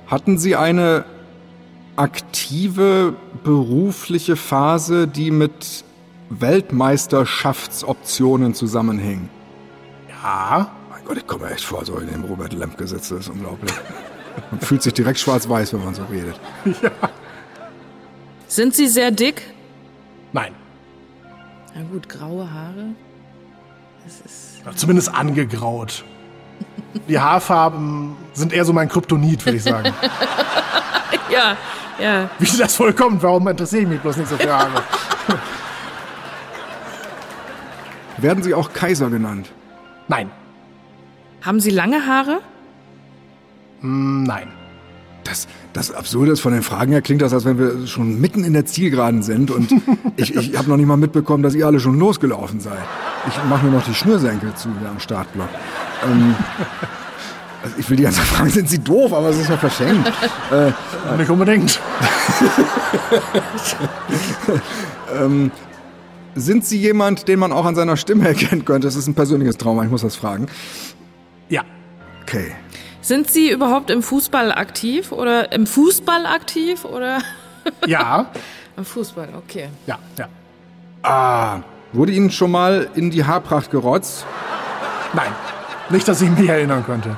Hatten 0.08 0.38
Sie 0.38 0.56
eine 0.56 1.06
aktive 1.96 3.16
berufliche 3.44 4.36
Phase, 4.36 5.08
die 5.08 5.32
mit 5.32 5.84
Weltmeisterschaftsoptionen 6.30 8.54
zusammenhing? 8.54 9.30
Ja. 10.10 10.70
Mein 10.90 11.04
Gott, 11.06 11.18
ich 11.18 11.26
komme 11.26 11.46
mir 11.46 11.52
echt 11.52 11.66
vor, 11.66 11.84
so 11.86 11.98
in 11.98 12.10
dem 12.10 12.26
Robert 12.26 12.54
Lemke 12.54 12.86
sitzt, 12.88 13.12
das 13.12 13.22
ist 13.22 13.30
unglaublich. 13.30 13.72
Man 14.52 14.60
fühlt 14.60 14.84
sich 14.84 14.94
direkt 14.94 15.20
schwarz-weiß, 15.20 15.74
wenn 15.74 15.86
man 15.86 15.96
so 15.96 16.04
redet. 16.06 16.40
Sind 18.56 18.74
sie 18.74 18.88
sehr 18.88 19.12
dick? 19.12 19.42
Nein. 20.32 20.56
Na 21.76 21.82
gut, 21.92 22.08
graue 22.08 22.50
Haare. 22.50 22.86
Zumindest 24.78 25.14
angegraut. 25.14 26.06
Die 27.10 27.20
Haarfarben 27.20 28.16
sind 28.32 28.54
eher 28.54 28.64
so 28.64 28.72
mein 28.72 28.88
Kryptonit, 28.88 29.46
würde 29.46 29.58
ich 29.58 29.64
sagen. 29.64 29.94
Ja, 31.30 31.58
ja. 32.00 32.30
Wie 32.40 32.58
das 32.58 32.76
vollkommen, 32.76 33.22
warum 33.22 33.48
interessiere 33.48 33.82
ich 33.82 33.88
mich 33.90 34.00
bloß 34.00 34.18
nicht 34.18 34.30
so 34.30 34.38
für 34.38 34.54
Haare? 34.54 34.84
Werden 38.18 38.44
Sie 38.44 38.54
auch 38.54 38.72
Kaiser 38.72 39.10
genannt? 39.10 39.52
Nein, 40.08 40.30
Haben 41.42 41.60
Sie 41.60 41.72
lange 41.72 42.06
Haare? 42.06 42.42
nein. 43.82 44.52
Das, 45.26 45.48
das 45.74 45.92
Absurde 45.92 46.32
ist, 46.32 46.40
von 46.40 46.54
den 46.54 46.62
Fragen 46.62 46.92
her 46.92 47.02
klingt 47.02 47.22
das, 47.22 47.34
als 47.34 47.46
wenn 47.46 47.58
wir 47.58 47.88
schon 47.88 48.22
mitten 48.22 48.44
in 48.44 48.54
der 48.54 48.66
Zielgeraden 48.66 49.24
sind 49.24 49.52
und 49.52 49.72
ich, 50.16 50.36
ich 50.36 50.58
habe 50.58 50.70
noch 50.70 50.78
nicht 50.78 50.86
mal 50.86 50.98
mitbekommen, 50.98 51.44
dass 51.44 51.56
ihr 51.56 51.66
alle 51.66 51.80
schon 51.80 52.00
losgelaufen 52.00 52.60
seid. 52.60 52.84
Ich 53.28 53.36
mache 53.50 53.66
nur 53.66 53.74
noch 53.74 53.86
die 53.86 53.94
Schnürsenkel 53.94 54.54
zu 54.54 54.70
hier 54.80 54.90
am 54.90 55.00
Startblock. 55.00 55.50
Ähm, 56.06 56.36
also 57.64 57.76
ich 57.78 57.90
will 57.90 57.98
die 57.98 58.04
ganze 58.04 58.20
Zeit 58.20 58.28
fragen, 58.28 58.50
sind 58.52 58.70
Sie 58.70 58.80
doof, 58.80 59.14
aber 59.14 59.30
es 59.30 59.40
ist 59.40 59.50
ja 59.50 59.58
verschenkt. 59.58 60.12
Nicht 61.18 61.30
unbedingt. 61.30 61.82
Sind 66.36 66.66
Sie 66.66 66.78
jemand, 66.78 67.28
den 67.28 67.40
man 67.40 67.52
auch 67.52 67.66
an 67.66 67.76
seiner 67.76 67.98
Stimme 67.98 68.28
erkennen 68.28 68.64
könnte? 68.64 68.88
Das 68.88 68.96
ist 68.96 69.08
ein 69.08 69.16
persönliches 69.16 69.58
Trauma, 69.58 69.84
ich 69.84 69.90
muss 69.90 70.02
das 70.02 70.16
fragen. 70.16 70.46
Ja, 71.50 71.64
Okay. 72.26 72.56
Sind 73.06 73.30
Sie 73.30 73.52
überhaupt 73.52 73.92
im 73.92 74.02
Fußball 74.02 74.52
aktiv 74.52 75.12
oder 75.12 75.52
im 75.52 75.68
Fußball 75.68 76.26
aktiv 76.26 76.86
oder 76.86 77.20
ja, 77.86 78.32
im 78.76 78.84
Fußball? 78.84 79.30
Okay. 79.38 79.70
ja, 79.86 80.00
ja. 80.18 80.28
Ah, 81.04 81.60
wurde 81.94 82.14
Ihnen 82.14 82.32
schon 82.32 82.50
mal 82.50 82.90
in 82.96 83.12
die 83.12 83.24
Haarpracht 83.24 83.70
gerotzt? 83.70 84.26
Nein, 85.14 85.32
nicht, 85.92 86.08
dass 86.08 86.20
ich 86.20 86.32
mich 86.32 86.50
erinnern 86.50 86.84
könnte. 86.84 87.16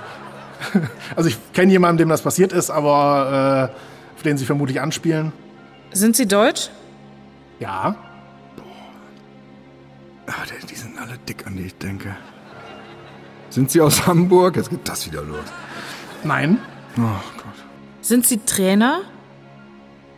Also 1.15 1.29
ich 1.29 1.37
kenne 1.53 1.71
jemanden, 1.71 1.99
dem 1.99 2.09
das 2.09 2.21
passiert 2.21 2.51
ist, 2.51 2.69
aber 2.69 3.71
äh, 3.71 4.15
auf 4.17 4.23
den 4.23 4.37
Sie 4.37 4.45
vermutlich 4.45 4.81
anspielen. 4.81 5.31
Sind 5.93 6.17
Sie 6.17 6.27
deutsch? 6.27 6.69
Ja, 7.61 7.95
Ah, 10.27 10.33
die, 10.45 10.67
die 10.67 10.75
sind 10.75 10.99
alle 10.99 11.17
dick, 11.29 11.47
an 11.47 11.55
die 11.55 11.63
ich 11.63 11.75
denke. 11.77 12.13
Sind 13.49 13.71
Sie 13.71 13.79
aus 13.79 14.05
Hamburg? 14.05 14.57
Jetzt 14.57 14.69
geht 14.69 14.87
das 14.89 15.05
wieder 15.09 15.21
los. 15.23 15.45
Nein, 16.23 16.59
Oh 16.97 17.01
Gott. 17.01 17.53
Sind 18.01 18.25
Sie 18.25 18.39
Trainer? 18.39 19.01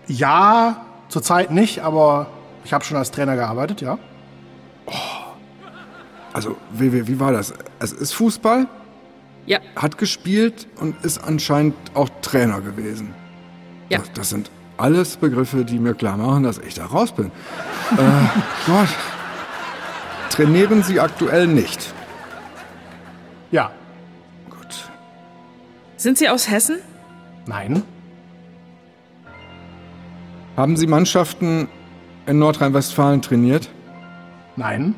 ja, 0.07 0.85
zurzeit 1.09 1.51
nicht, 1.51 1.79
aber 1.83 2.27
ich 2.63 2.73
habe 2.73 2.83
schon 2.85 2.97
als 2.97 3.11
Trainer 3.11 3.35
gearbeitet, 3.35 3.81
ja. 3.81 3.97
Also, 6.33 6.55
wie, 6.71 6.93
wie, 6.93 7.07
wie 7.07 7.19
war 7.19 7.31
das? 7.31 7.53
Es 7.79 7.91
ist 7.91 8.13
Fußball, 8.13 8.67
Ja. 9.45 9.59
hat 9.75 9.97
gespielt 9.97 10.67
und 10.79 11.03
ist 11.03 11.17
anscheinend 11.23 11.75
auch 11.95 12.09
Trainer 12.21 12.61
gewesen. 12.61 13.13
Ja. 13.89 13.99
Das, 13.99 14.11
das 14.13 14.29
sind 14.29 14.49
alles 14.77 15.17
Begriffe, 15.17 15.65
die 15.65 15.79
mir 15.79 15.93
klar 15.95 16.17
machen, 16.17 16.43
dass 16.43 16.59
ich 16.59 16.75
da 16.75 16.85
raus 16.85 17.11
bin. 17.11 17.27
äh, 17.27 17.97
Gott. 18.67 18.87
Trainieren 20.29 20.83
Sie 20.83 20.99
aktuell 20.99 21.47
nicht? 21.47 21.93
Ja. 23.51 23.71
Sind 25.99 26.17
Sie 26.17 26.29
aus 26.29 26.49
Hessen? 26.49 26.77
nein, 27.45 27.83
Haben 30.55 30.77
Sie 30.77 30.87
Mannschaften 30.87 31.67
in 32.25 32.39
Nordrhein-Westfalen 32.39 33.21
trainiert? 33.21 33.69
nein, 34.55 34.95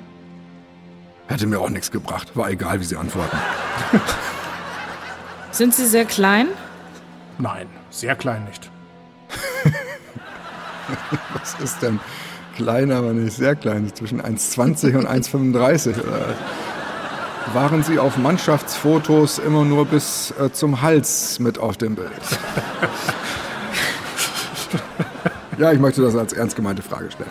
Hätte 1.27 1.47
mir 1.47 1.59
auch 1.59 1.69
nichts 1.69 1.89
gebracht. 1.91 2.35
War 2.35 2.49
egal, 2.49 2.79
wie 2.81 2.83
Sie 2.83 2.97
antworten. 2.97 3.37
Sind 5.51 5.73
Sie 5.73 5.85
sehr 5.87 6.05
klein? 6.05 6.47
nein, 7.39 7.67
sehr 7.89 8.15
klein 8.15 8.43
nicht. 8.45 8.69
Was 11.33 11.55
ist 11.63 11.81
denn 11.81 11.99
klein, 12.57 12.91
aber 12.91 13.13
nicht 13.13 13.35
sehr 13.35 13.55
klein? 13.55 13.89
Zwischen 13.95 14.21
1,20 14.21 14.97
und 14.97 15.07
1,35 15.07 15.99
oder? 16.03 16.35
Waren 17.53 17.83
Sie 17.83 17.99
auf 17.99 18.17
Mannschaftsfotos 18.17 19.39
immer 19.39 19.65
nur 19.65 19.85
bis 19.85 20.33
äh, 20.39 20.51
zum 20.51 20.81
Hals 20.81 21.39
mit 21.39 21.59
auf 21.59 21.77
dem 21.77 21.95
Bild? 21.95 22.11
ja, 25.57 25.71
ich 25.71 25.79
möchte 25.79 26.01
das 26.01 26.15
als 26.15 26.33
ernst 26.33 26.55
gemeinte 26.55 26.81
Frage 26.81 27.09
stellen. 27.11 27.29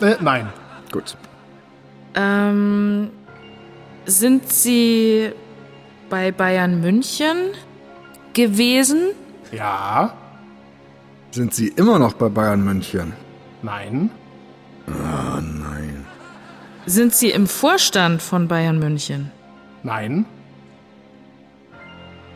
Äh, 0.00 0.16
nein, 0.22 0.48
Gut. 0.92 1.16
Ähm, 2.14 3.10
sind 4.06 4.50
Sie 4.50 5.32
bei 6.08 6.32
Bayern 6.32 6.80
München 6.80 7.36
gewesen? 8.32 9.10
ja, 9.52 10.14
Sind 11.30 11.52
Sie 11.54 11.68
immer 11.68 11.98
noch 11.98 12.14
bei 12.14 12.28
Bayern 12.28 12.64
München? 12.64 13.12
nein, 13.62 14.10
Ah, 14.86 15.40
nein. 15.42 16.06
Sind 16.86 17.14
Sie 17.14 17.30
im 17.30 17.46
Vorstand 17.46 18.22
von 18.22 18.48
Bayern 18.48 18.78
München? 18.78 19.30
Nein, 19.88 20.26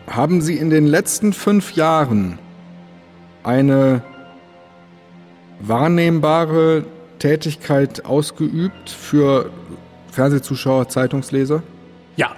Haben 0.09 0.41
Sie 0.41 0.57
in 0.57 0.69
den 0.71 0.87
letzten 0.87 1.33
fünf 1.33 1.75
Jahren 1.75 2.39
eine 3.45 4.03
wahrnehmbare 5.61 6.85
Tätigkeit 7.19 8.05
ausgeübt 8.05 8.91
für 8.91 9.51
Fernsehzuschauer, 10.11 10.89
Zeitungsleser? 10.89 11.63
ja, 12.17 12.31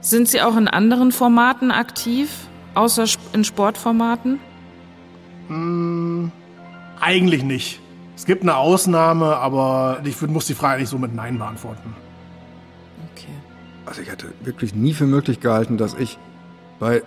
Sind 0.00 0.28
Sie 0.28 0.40
auch 0.40 0.56
in 0.56 0.68
anderen 0.68 1.10
Formaten 1.12 1.70
aktiv, 1.72 2.30
außer 2.74 3.04
in 3.32 3.44
Sportformaten? 3.44 4.38
eigentlich 7.00 7.42
nicht. 7.44 7.80
Es 8.16 8.24
gibt 8.24 8.42
eine 8.42 8.56
Ausnahme, 8.56 9.36
aber 9.36 10.00
ich 10.04 10.16
würd- 10.16 10.28
muss 10.28 10.46
die 10.46 10.54
Frage 10.54 10.80
nicht 10.80 10.88
so 10.88 10.98
mit 10.98 11.14
Nein 11.14 11.38
beantworten. 11.38 11.94
Okay. 13.12 13.28
Also 13.84 14.00
ich 14.00 14.10
hätte 14.10 14.26
wirklich 14.42 14.74
nie 14.74 14.94
für 14.94 15.04
möglich 15.06 15.40
gehalten, 15.40 15.76
dass 15.76 15.94
ich 15.94 16.18
bei 16.80 17.02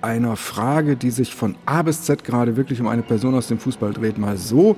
einer 0.00 0.36
Frage, 0.36 0.96
die 0.96 1.10
sich 1.10 1.34
von 1.34 1.54
A 1.66 1.82
bis 1.82 2.02
Z 2.02 2.24
gerade 2.24 2.56
wirklich 2.56 2.80
um 2.80 2.88
eine 2.88 3.02
Person 3.02 3.34
aus 3.34 3.46
dem 3.48 3.58
Fußball 3.58 3.92
dreht, 3.92 4.18
mal 4.18 4.36
so 4.36 4.76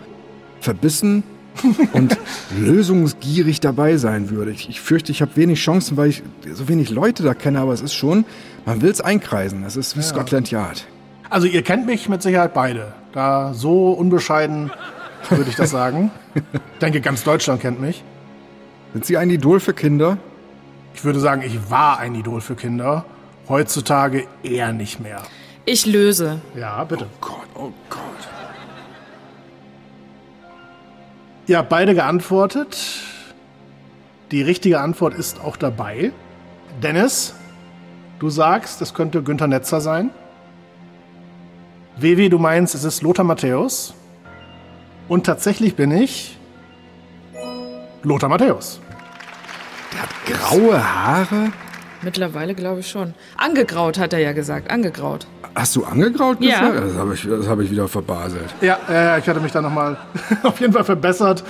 verbissen 0.60 1.22
und 1.92 2.18
lösungsgierig 2.58 3.60
dabei 3.60 3.96
sein 3.96 4.30
würde. 4.30 4.50
Ich, 4.50 4.68
ich 4.68 4.80
fürchte, 4.80 5.10
ich 5.12 5.22
habe 5.22 5.34
wenig 5.36 5.58
Chancen, 5.60 5.96
weil 5.96 6.10
ich 6.10 6.22
so 6.52 6.68
wenig 6.68 6.90
Leute 6.90 7.22
da 7.22 7.32
kenne, 7.34 7.60
aber 7.60 7.72
es 7.72 7.80
ist 7.80 7.94
schon, 7.94 8.24
man 8.66 8.82
will 8.82 8.90
es 8.90 9.00
einkreisen. 9.00 9.64
Es 9.64 9.76
ist 9.76 9.96
wie 9.96 10.02
Scotland 10.02 10.50
Yard. 10.50 10.84
Also 11.30 11.46
ihr 11.46 11.62
kennt 11.62 11.86
mich 11.86 12.08
mit 12.08 12.22
Sicherheit 12.22 12.52
beide. 12.54 12.92
Da 13.12 13.54
so 13.54 13.92
unbescheiden 13.92 14.70
würde 15.30 15.50
ich 15.50 15.56
das 15.56 15.70
sagen. 15.70 16.10
Ich 16.34 16.78
denke, 16.80 17.00
ganz 17.00 17.24
Deutschland 17.24 17.60
kennt 17.60 17.80
mich. 17.80 18.02
Sind 18.92 19.04
Sie 19.04 19.16
ein 19.16 19.30
Idol 19.30 19.60
für 19.60 19.74
Kinder? 19.74 20.18
Ich 20.94 21.04
würde 21.04 21.20
sagen, 21.20 21.42
ich 21.42 21.70
war 21.70 21.98
ein 21.98 22.14
Idol 22.14 22.40
für 22.40 22.54
Kinder. 22.54 23.04
Heutzutage 23.48 24.26
eher 24.42 24.72
nicht 24.72 25.00
mehr. 25.00 25.22
Ich 25.64 25.86
löse. 25.86 26.40
Ja, 26.54 26.82
bitte. 26.84 27.06
Gott, 27.20 27.46
oh 27.54 27.72
Gott. 27.90 28.00
Ihr 31.46 31.58
habt 31.58 31.68
beide 31.68 31.94
geantwortet. 31.94 32.76
Die 34.30 34.42
richtige 34.42 34.80
Antwort 34.80 35.14
ist 35.14 35.40
auch 35.40 35.56
dabei. 35.56 36.12
Dennis, 36.82 37.34
du 38.18 38.30
sagst, 38.30 38.82
es 38.82 38.94
könnte 38.94 39.22
Günther 39.22 39.46
Netzer 39.46 39.80
sein. 39.80 40.10
Wewe, 41.96 42.28
du 42.28 42.38
meinst, 42.38 42.74
es 42.74 42.84
ist 42.84 43.02
Lothar 43.02 43.24
Matthäus. 43.24 43.94
Und 45.08 45.24
tatsächlich 45.26 45.76
bin 45.76 45.90
ich 45.90 46.36
Lothar 48.02 48.28
Matthäus. 48.28 48.80
Graue 50.26 50.82
Haare? 50.82 51.52
Mittlerweile 52.02 52.54
glaube 52.54 52.80
ich 52.80 52.88
schon. 52.90 53.14
Angegraut 53.36 53.98
hat 53.98 54.12
er 54.12 54.18
ja 54.18 54.32
gesagt. 54.32 54.70
Angegraut. 54.70 55.26
Hast 55.54 55.74
du 55.76 55.84
angegraut 55.84 56.38
Ja. 56.40 56.68
gesagt? 56.68 56.88
Das 56.90 56.96
habe 56.96 57.14
ich, 57.14 57.26
das 57.28 57.48
hab 57.48 57.60
ich 57.60 57.70
wieder 57.70 57.88
verbaselt. 57.88 58.54
Ja, 58.60 58.78
äh, 58.88 59.18
ich 59.18 59.28
hatte 59.28 59.40
mich 59.40 59.52
da 59.52 59.62
nochmal 59.62 59.96
auf 60.42 60.60
jeden 60.60 60.72
Fall 60.72 60.84
verbessert. 60.84 61.42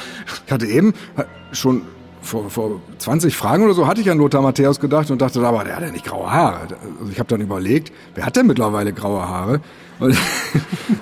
Ich 0.47 0.53
hatte 0.53 0.67
eben 0.67 0.95
äh, 1.17 1.25
schon 1.53 1.83
vor, 2.23 2.49
vor 2.51 2.81
20 2.99 3.37
Fragen 3.37 3.65
oder 3.65 3.75
so 3.75 3.87
hatte 3.87 4.01
ich 4.01 4.11
an 4.11 4.19
Lothar 4.19 4.43
Matthäus 4.43 4.79
gedacht 4.81 5.11
und 5.11 5.21
dachte, 5.21 5.41
aber 5.45 5.65
der 5.65 5.77
hat 5.77 5.83
ja 5.83 5.91
nicht 5.91 6.05
graue 6.05 6.31
Haare. 6.31 6.61
Also 7.01 7.11
ich 7.13 7.19
habe 7.19 7.29
dann 7.29 7.41
überlegt, 7.41 7.93
wer 8.15 8.27
hat 8.27 8.37
denn 8.37 8.47
mittlerweile 8.47 8.93
graue 8.93 9.29
Haare? 9.29 9.61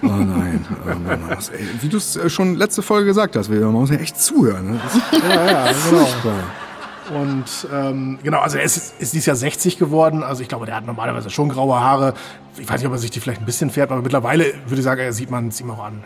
Oh 0.03 0.07
nein, 0.07 0.65
oh 0.87 0.99
Mann, 0.99 1.21
das, 1.29 1.49
ey, 1.51 1.67
wie 1.81 1.89
du 1.89 1.97
es 1.97 2.17
äh, 2.17 2.31
schon 2.31 2.55
letzte 2.55 2.83
Folge 2.83 3.07
gesagt 3.07 3.37
hast, 3.37 3.51
man 3.51 3.73
muss 3.73 3.91
ja 3.91 3.97
echt 3.97 4.21
zuhören. 4.21 4.73
Ne? 4.73 4.81
Ist 4.87 5.23
Ja, 5.29 5.47
ja, 5.47 5.73
genau. 5.91 7.19
Und 7.19 7.69
ähm, 7.73 8.19
genau, 8.23 8.39
also 8.41 8.57
er 8.57 8.65
ist, 8.65 8.95
ist 8.99 9.13
dieses 9.13 9.27
Jahr 9.27 9.37
60 9.37 9.79
geworden. 9.79 10.23
Also 10.23 10.43
ich 10.43 10.49
glaube, 10.49 10.67
der 10.67 10.77
hat 10.77 10.87
normalerweise 10.87 11.29
schon 11.29 11.51
graue 11.51 11.79
Haare. 11.79 12.15
Ich 12.57 12.69
weiß 12.69 12.81
nicht, 12.81 12.87
ob 12.87 12.93
er 12.93 12.99
sich 12.99 13.11
die 13.11 13.21
vielleicht 13.21 13.43
ein 13.43 13.47
bisschen 13.47 13.71
färbt, 13.71 13.93
aber 13.93 14.01
mittlerweile 14.01 14.47
würde 14.67 14.77
ich 14.79 14.85
sagen, 14.85 15.01
er 15.03 15.13
sieht 15.13 15.31
man 15.31 15.49
es 15.49 15.61
ihm 15.61 15.71
auch 15.71 15.85
an. 15.85 16.03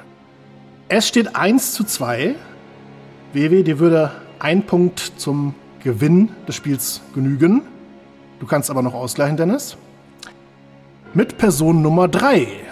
Es 0.88 1.06
steht 1.06 1.36
1 1.36 1.74
zu 1.74 1.84
2. 1.84 2.34
WW, 3.32 3.62
dir 3.62 3.78
würde 3.78 4.10
ein 4.40 4.64
Punkt 4.64 5.12
zum 5.18 5.54
Gewinn 5.84 6.30
des 6.48 6.56
Spiels 6.56 7.00
genügen. 7.14 7.62
Du 8.40 8.46
kannst 8.46 8.70
aber 8.70 8.82
noch 8.82 8.94
ausgleichen, 8.94 9.36
Dennis. 9.36 9.76
Mit 11.14 11.38
Person 11.38 11.82
Nummer 11.82 12.08
3. 12.08 12.67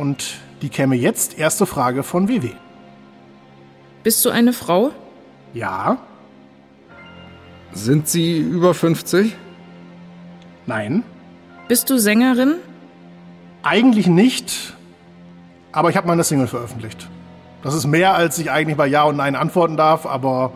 Und 0.00 0.38
die 0.62 0.70
käme 0.70 0.96
jetzt 0.96 1.38
erste 1.38 1.66
Frage 1.66 2.02
von 2.02 2.26
WW. 2.26 2.52
Bist 4.02 4.24
du 4.24 4.30
eine 4.30 4.54
Frau? 4.54 4.92
Ja, 5.52 5.98
Sind 7.72 8.08
Sie 8.08 8.38
über 8.38 8.72
50? 8.72 9.36
nein, 10.64 11.02
Bist 11.68 11.90
du 11.90 11.98
Sängerin? 11.98 12.54
eigentlich 13.62 14.06
nicht, 14.06 14.72
aber 15.70 15.90
ich 15.90 15.96
habe 15.98 16.06
mal 16.06 16.14
eine 16.14 16.24
Single 16.24 16.46
veröffentlicht. 16.46 17.06
Das 17.62 17.74
ist 17.74 17.86
mehr, 17.86 18.14
als 18.14 18.38
ich 18.38 18.50
eigentlich 18.50 18.78
bei 18.78 18.86
Ja 18.86 19.02
und 19.02 19.16
Nein 19.16 19.36
antworten 19.36 19.76
darf, 19.76 20.06
aber 20.06 20.54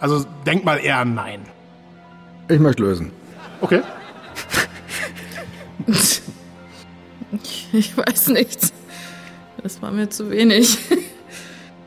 also 0.00 0.26
denk 0.44 0.66
mal 0.66 0.76
eher 0.76 0.98
an 0.98 1.14
Nein. 1.14 1.40
Ich 2.48 2.60
möchte 2.60 2.82
lösen. 2.82 3.10
Okay. 3.62 3.80
Ich 7.72 7.96
weiß 7.96 8.28
nicht. 8.28 8.74
Das 9.62 9.80
war 9.80 9.90
mir 9.90 10.10
zu 10.10 10.30
wenig. 10.30 10.78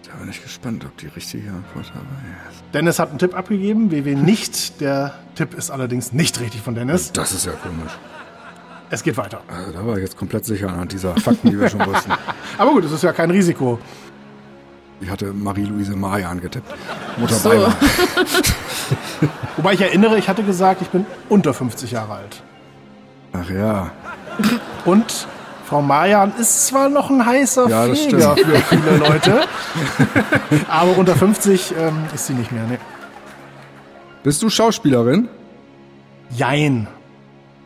Da 0.07 0.15
bin 0.19 0.29
ich 0.29 0.41
gespannt, 0.41 0.85
ob 0.85 0.95
die 0.97 1.07
richtige 1.07 1.49
Antwort 1.49 1.87
dabei 1.93 2.49
ist. 2.49 2.63
Dennis 2.73 2.99
hat 2.99 3.09
einen 3.09 3.19
Tipp 3.19 3.35
abgegeben, 3.35 3.91
WW 3.91 4.15
nicht. 4.15 4.79
Der 4.79 5.15
Tipp 5.35 5.53
ist 5.53 5.71
allerdings 5.71 6.13
nicht 6.13 6.39
richtig 6.39 6.61
von 6.61 6.75
Dennis. 6.75 7.11
Das 7.11 7.33
ist 7.33 7.45
ja 7.45 7.51
komisch. 7.51 7.91
Es 8.89 9.03
geht 9.03 9.17
weiter. 9.17 9.41
Also, 9.47 9.71
da 9.71 9.85
war 9.85 9.95
ich 9.97 10.03
jetzt 10.03 10.15
komplett 10.15 10.45
sicher 10.45 10.69
anhand 10.69 10.91
dieser 10.93 11.15
Fakten, 11.17 11.49
die 11.49 11.59
wir 11.59 11.67
schon 11.69 11.85
wussten. 11.85 12.11
Aber 12.57 12.71
gut, 12.71 12.85
es 12.85 12.91
ist 12.91 13.03
ja 13.03 13.11
kein 13.11 13.31
Risiko. 13.31 13.79
Ich 15.01 15.09
hatte 15.09 15.33
Marie-Louise 15.33 15.95
Maya 15.95 16.29
angetippt. 16.29 16.73
Mutter 17.17 17.35
So. 17.35 17.49
Beimer. 17.49 17.75
Wobei 19.57 19.73
ich 19.73 19.81
erinnere, 19.81 20.17
ich 20.17 20.29
hatte 20.29 20.43
gesagt, 20.43 20.81
ich 20.81 20.87
bin 20.89 21.05
unter 21.27 21.53
50 21.53 21.91
Jahre 21.91 22.13
alt. 22.13 22.41
Ach 23.33 23.49
ja. 23.49 23.91
Und 24.85 25.27
Frau 25.67 25.81
Mayan 25.81 26.33
ist 26.39 26.67
zwar 26.67 26.89
noch 26.89 27.09
ein 27.09 27.25
heißer 27.25 27.67
Ja, 27.69 27.83
Feger 27.85 28.35
für 28.37 28.55
viele 28.59 28.97
Leute, 29.09 29.41
aber 30.69 30.97
unter 30.97 31.15
50 31.15 31.73
ähm, 31.77 32.03
ist 32.13 32.27
sie 32.27 32.33
nicht 32.33 32.51
mehr. 32.51 32.63
Ne. 32.67 32.77
Bist 34.23 34.41
du 34.43 34.49
Schauspielerin? 34.49 35.27
Jein. 36.29 36.87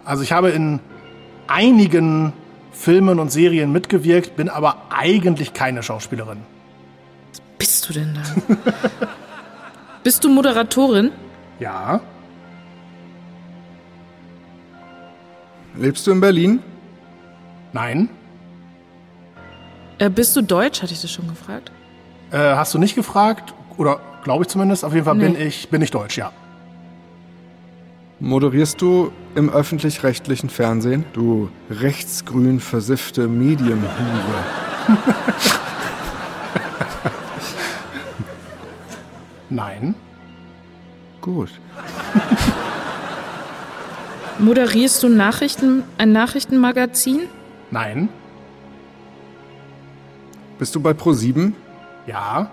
Also 0.05 0.23
ich 0.23 0.31
habe 0.31 0.49
in 0.49 0.79
einigen 1.47 2.33
Filmen 2.71 3.19
und 3.19 3.31
Serien 3.31 3.71
mitgewirkt, 3.71 4.35
bin 4.37 4.47
aber 4.49 4.77
eigentlich 4.89 5.53
keine 5.53 5.83
Schauspielerin. 5.83 6.39
Bist 7.57 7.89
du 7.89 7.93
denn 7.93 8.13
da? 8.15 8.55
Bist 10.03 10.23
du 10.23 10.29
Moderatorin? 10.29 11.11
Ja, 11.59 11.99
Lebst 15.75 16.05
du 16.07 16.11
in 16.11 16.19
Berlin? 16.19 16.59
Nein. 17.73 18.09
Äh, 19.97 20.09
bist 20.09 20.35
du 20.35 20.41
deutsch? 20.41 20.81
Hatte 20.81 20.93
ich 20.93 21.01
das 21.01 21.11
schon 21.11 21.27
gefragt? 21.27 21.71
Äh, 22.31 22.37
hast 22.37 22.73
du 22.73 22.77
nicht 22.79 22.95
gefragt? 22.95 23.53
Oder 23.77 23.99
glaube 24.23 24.43
ich 24.43 24.47
zumindest. 24.49 24.83
Auf 24.85 24.93
jeden 24.93 25.05
Fall 25.05 25.15
bin 25.15 25.33
Nee. 25.33 25.45
ich 25.45 25.69
bin 25.69 25.81
ich 25.81 25.91
deutsch, 25.91 26.17
ja. 26.17 26.31
Moderierst 28.21 28.81
du 28.81 29.11
im 29.35 29.49
öffentlich-rechtlichen 29.49 30.49
Fernsehen? 30.49 31.05
Du 31.13 31.49
rechtsgrün 31.69 32.59
versiffte 32.59 33.27
Medienhure. 33.27 33.87
Nein. 39.49 39.95
Gut. 41.21 41.49
Moderierst 44.39 45.01
du 45.03 45.09
Nachrichten, 45.09 45.83
ein 45.97 46.11
Nachrichtenmagazin? 46.11 47.21
Nein. 47.71 48.09
Bist 50.57 50.75
du 50.75 50.79
bei 50.79 50.91
Pro7? 50.91 51.53
Ja. 52.07 52.49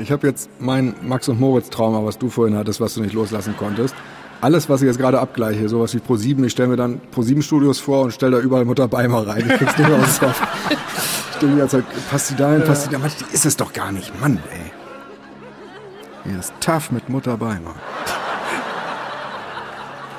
Ich 0.00 0.12
habe 0.12 0.28
jetzt 0.28 0.48
mein 0.60 0.94
Max 1.02 1.28
und 1.28 1.40
Moritz 1.40 1.70
Trauma, 1.70 2.04
was 2.04 2.16
du 2.18 2.30
vorhin 2.30 2.56
hattest, 2.56 2.80
was 2.80 2.94
du 2.94 3.00
nicht 3.00 3.14
loslassen 3.14 3.56
konntest. 3.58 3.96
Alles, 4.40 4.68
was 4.68 4.80
ich 4.80 4.86
jetzt 4.86 4.98
gerade 4.98 5.18
abgleiche, 5.18 5.68
sowas 5.68 5.92
wie 5.92 5.98
Pro7, 5.98 6.44
ich 6.44 6.52
stelle 6.52 6.68
mir 6.68 6.76
dann 6.76 7.00
Pro7 7.12 7.42
Studios 7.42 7.80
vor 7.80 8.02
und 8.04 8.12
stelle 8.12 8.36
da 8.36 8.38
überall 8.38 8.64
Mutter 8.64 8.86
Beimer 8.86 9.26
rein. 9.26 9.44
Ich 9.50 9.56
krieg's 9.56 9.76
nicht 9.78 9.88
mehr 9.88 9.98
aus 9.98 10.20
dem 10.20 10.28
Kopf. 10.28 10.42
Ich 10.70 11.36
stelle 11.36 11.52
die 11.52 11.58
ganze 11.58 11.76
Zeit, 11.78 12.08
passt 12.10 12.30
die 12.30 12.36
dahin, 12.36 12.62
passt 12.62 12.86
die 12.86 12.90
da, 12.90 12.98
die 12.98 13.34
ist 13.34 13.44
es 13.44 13.56
doch 13.56 13.72
gar 13.72 13.90
nicht, 13.90 14.20
Mann, 14.20 14.38
ey. 14.52 16.30
Hier 16.30 16.38
ist 16.38 16.52
tough 16.60 16.92
mit 16.92 17.08
Mutter 17.08 17.36
Beimer. 17.36 17.74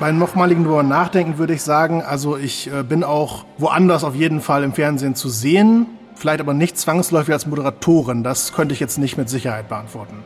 Beim 0.00 0.18
nochmaligen 0.18 0.64
drüber 0.64 0.82
nachdenken 0.82 1.36
würde 1.36 1.52
ich 1.52 1.62
sagen, 1.62 2.02
also 2.02 2.38
ich 2.38 2.72
äh, 2.72 2.82
bin 2.82 3.04
auch 3.04 3.44
woanders 3.58 4.02
auf 4.02 4.14
jeden 4.14 4.40
Fall 4.40 4.64
im 4.64 4.72
Fernsehen 4.72 5.14
zu 5.14 5.28
sehen, 5.28 5.86
vielleicht 6.14 6.40
aber 6.40 6.54
nicht 6.54 6.78
zwangsläufig 6.78 7.34
als 7.34 7.46
Moderatorin. 7.46 8.24
Das 8.24 8.54
könnte 8.54 8.72
ich 8.72 8.80
jetzt 8.80 8.96
nicht 8.96 9.18
mit 9.18 9.28
Sicherheit 9.28 9.68
beantworten. 9.68 10.24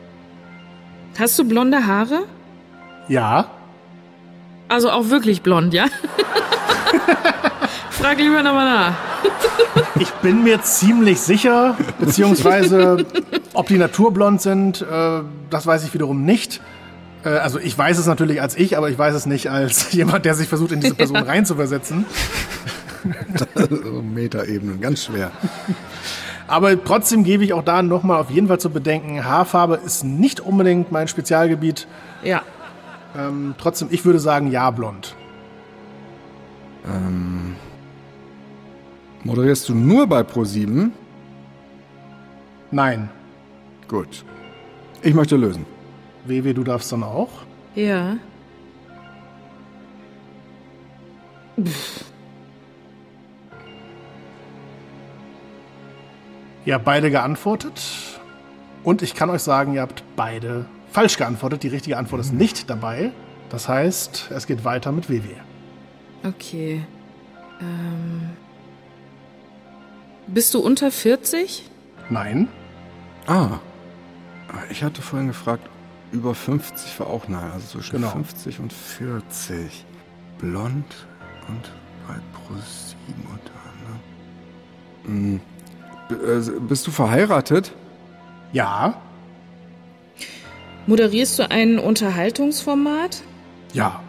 Hast 1.19 1.37
du 1.37 1.43
blonde 1.45 1.85
Haare? 1.85 2.23
Ja, 3.09 3.47
Also 4.69 4.89
auch 4.89 5.09
wirklich 5.09 5.41
blond, 5.41 5.73
ja? 5.73 5.87
Frag 7.89 8.17
lieber 8.17 8.43
nochmal 8.43 8.65
nach. 8.65 8.93
ich 9.99 10.09
bin 10.15 10.43
mir 10.43 10.61
ziemlich 10.61 11.19
sicher, 11.19 11.75
beziehungsweise 11.99 13.05
ob 13.53 13.67
die 13.67 13.77
naturblond 13.77 14.41
sind, 14.41 14.81
äh, 14.81 15.21
das 15.49 15.67
weiß 15.67 15.85
ich 15.85 15.93
wiederum 15.93 16.23
nicht. 16.23 16.61
Äh, 17.25 17.29
also 17.29 17.59
ich 17.59 17.77
weiß 17.77 17.97
es 17.97 18.05
natürlich 18.05 18.41
als 18.41 18.55
ich, 18.55 18.77
aber 18.77 18.89
ich 18.89 18.97
weiß 18.97 19.15
es 19.15 19.25
nicht 19.25 19.49
als 19.49 19.91
jemand, 19.91 20.23
der 20.25 20.35
sich 20.35 20.47
versucht, 20.47 20.71
in 20.71 20.79
diese 20.79 20.95
Person 20.95 21.17
reinzuversetzen. 21.23 22.05
Metaebenen, 24.13 24.79
ganz 24.79 25.05
schwer. 25.05 25.31
Aber 26.47 26.81
trotzdem 26.83 27.23
gebe 27.23 27.43
ich 27.43 27.53
auch 27.53 27.63
da 27.63 27.81
nochmal 27.81 28.21
auf 28.21 28.29
jeden 28.29 28.47
Fall 28.47 28.59
zu 28.59 28.69
bedenken, 28.69 29.25
Haarfarbe 29.25 29.79
ist 29.83 30.03
nicht 30.03 30.39
unbedingt 30.39 30.91
mein 30.91 31.07
Spezialgebiet. 31.07 31.87
Ja. 32.23 32.43
Ähm, 33.17 33.55
trotzdem, 33.57 33.87
ich 33.91 34.05
würde 34.05 34.19
sagen, 34.19 34.51
ja, 34.51 34.69
blond. 34.71 35.15
Moderierst 39.23 39.67
du 39.69 39.73
nur 39.73 40.05
bei 40.05 40.21
Pro7? 40.21 40.91
Nein. 42.69 43.09
Gut. 43.87 44.23
Ich 45.01 45.15
möchte 45.15 45.35
lösen. 45.35 45.65
WW, 46.27 46.53
du 46.53 46.63
darfst 46.63 46.91
dann 46.91 47.03
auch. 47.03 47.29
Ja. 47.75 48.17
Ihr 56.65 56.73
habt 56.73 56.85
beide 56.85 57.11
geantwortet. 57.11 57.81
Und 58.83 59.01
ich 59.01 59.15
kann 59.15 59.29
euch 59.29 59.41
sagen, 59.41 59.73
ihr 59.73 59.81
habt 59.81 60.03
beide 60.15 60.65
falsch 60.91 61.17
geantwortet. 61.17 61.63
Die 61.63 61.67
richtige 61.67 61.97
Antwort 61.97 62.21
ist 62.21 62.33
nicht 62.33 62.69
dabei. 62.69 63.11
Das 63.49 63.67
heißt, 63.69 64.31
es 64.31 64.47
geht 64.47 64.63
weiter 64.63 64.91
mit 64.91 65.09
WW. 65.09 65.29
Okay. 66.23 66.83
Ähm. 67.61 68.29
Bist 70.27 70.53
du 70.53 70.59
unter 70.59 70.91
40? 70.91 71.69
Nein. 72.09 72.47
Ah. 73.27 73.59
Ich 74.69 74.83
hatte 74.83 75.01
vorhin 75.01 75.27
gefragt, 75.27 75.67
über 76.15 76.33
50 76.33 76.99
war 76.99 77.07
auch 77.07 77.27
nahe, 77.27 77.51
also 77.51 77.67
zwischen 77.67 77.97
Genau. 77.97 78.09
50 78.09 78.59
und 78.59 78.73
40. 78.73 79.85
Blond 80.39 80.85
und 81.47 81.71
bei 82.07 82.13
Pro7 82.15 82.95
unter 83.31 83.53
anderem. 83.71 85.39
Hm. 85.39 85.41
B- 86.09 86.15
äh, 86.15 86.59
Bist 86.67 86.87
du 86.87 86.91
verheiratet? 86.91 87.71
Ja. 88.53 88.95
Moderierst 90.87 91.39
du 91.39 91.49
ein 91.49 91.79
Unterhaltungsformat? 91.79 93.23
Ja. 93.73 94.01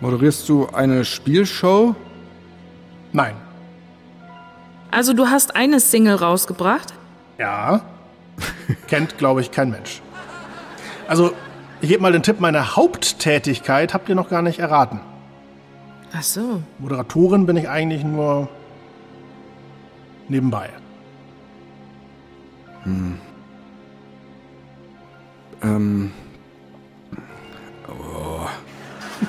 Moderierst 0.00 0.48
du 0.48 0.66
eine 0.68 1.04
Spielshow? 1.04 1.94
Nein. 3.12 3.34
Also 4.90 5.12
du 5.12 5.26
hast 5.26 5.54
eine 5.56 5.80
Single 5.80 6.16
rausgebracht? 6.16 6.94
Ja. 7.38 7.82
Kennt, 8.88 9.18
glaube 9.18 9.40
ich, 9.40 9.50
kein 9.50 9.70
Mensch. 9.70 10.00
Also, 11.06 11.32
ich 11.80 11.88
gebe 11.88 12.02
mal 12.02 12.12
den 12.12 12.22
Tipp, 12.22 12.40
meine 12.40 12.76
Haupttätigkeit 12.76 13.94
habt 13.94 14.08
ihr 14.08 14.14
noch 14.14 14.28
gar 14.28 14.42
nicht 14.42 14.58
erraten. 14.58 15.00
Ach 16.12 16.22
so. 16.22 16.62
Moderatorin 16.78 17.46
bin 17.46 17.56
ich 17.56 17.68
eigentlich 17.68 18.04
nur 18.04 18.48
nebenbei. 20.28 20.70
Ähm. 25.62 26.12
Oh. 27.88 28.46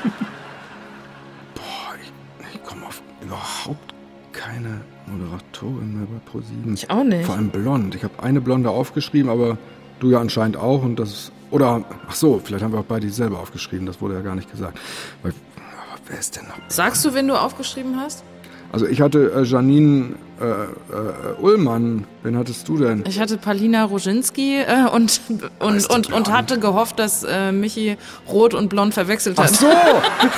Boah, 1.55 1.95
ich, 2.01 2.11
ich 2.53 2.63
komme 2.63 2.85
auf 2.85 3.01
überhaupt 3.21 3.93
keine 4.31 4.81
Moderatorin 5.11 5.97
mehr 5.97 6.07
bei 6.07 6.31
ProSieben. 6.31 6.73
Ich 6.73 6.89
auch 6.89 7.03
nicht. 7.03 7.25
Vor 7.25 7.35
allem 7.35 7.49
blond. 7.49 7.95
Ich 7.95 8.03
habe 8.03 8.21
eine 8.21 8.41
Blonde 8.41 8.69
aufgeschrieben, 8.69 9.29
aber 9.29 9.57
du 9.99 10.09
ja 10.11 10.19
anscheinend 10.19 10.57
auch. 10.57 10.83
Und 10.83 10.97
das 10.97 11.31
oder, 11.51 11.83
ach 12.07 12.15
so, 12.15 12.39
vielleicht 12.43 12.63
haben 12.63 12.73
wir 12.73 12.79
auch 12.79 12.85
beide 12.85 13.07
dieselbe 13.07 13.37
aufgeschrieben. 13.37 13.85
Das 13.85 14.01
wurde 14.01 14.15
ja 14.15 14.21
gar 14.21 14.35
nicht 14.35 14.51
gesagt. 14.51 14.79
Weil, 15.23 15.31
aber 15.57 15.99
wer 16.07 16.19
ist 16.19 16.35
denn 16.35 16.47
noch? 16.47 16.57
Sagst 16.67 17.03
du, 17.05 17.13
wen 17.13 17.27
du 17.27 17.39
aufgeschrieben 17.39 17.99
hast? 17.99 18.23
Also 18.71 18.85
ich 18.85 19.01
hatte 19.01 19.31
äh, 19.35 19.43
Janine 19.43 20.15
äh, 20.39 20.45
äh, 20.45 21.41
Ullmann. 21.41 22.05
Wen 22.23 22.37
hattest 22.37 22.67
du 22.67 22.77
denn? 22.77 23.03
Ich 23.07 23.19
hatte 23.19 23.37
Palina 23.37 23.83
Roginski 23.83 24.61
äh, 24.61 24.85
und, 24.93 25.19
und, 25.59 25.89
und, 25.89 26.13
und 26.13 26.31
hatte 26.31 26.59
gehofft, 26.59 26.99
dass 26.99 27.23
äh, 27.23 27.51
Michi 27.51 27.97
rot 28.27 28.53
und 28.53 28.69
blond 28.69 28.93
verwechselt 28.93 29.37
Ach 29.39 29.45
hat. 29.45 29.55
so! 29.55 29.67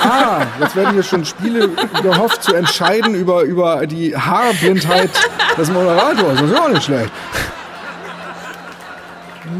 Ah, 0.00 0.46
jetzt 0.60 0.74
werden 0.74 0.94
hier 0.94 1.02
schon 1.02 1.24
Spiele 1.24 1.68
gehofft 2.02 2.42
zu 2.42 2.54
entscheiden 2.54 3.14
über, 3.14 3.42
über 3.42 3.86
die 3.86 4.16
Haarblindheit 4.16 5.10
des 5.58 5.70
Moderators. 5.70 6.40
Das 6.40 6.42
ist 6.42 6.56
ja 6.56 6.64
auch 6.64 6.68
nicht 6.70 6.82
schlecht. 6.84 7.12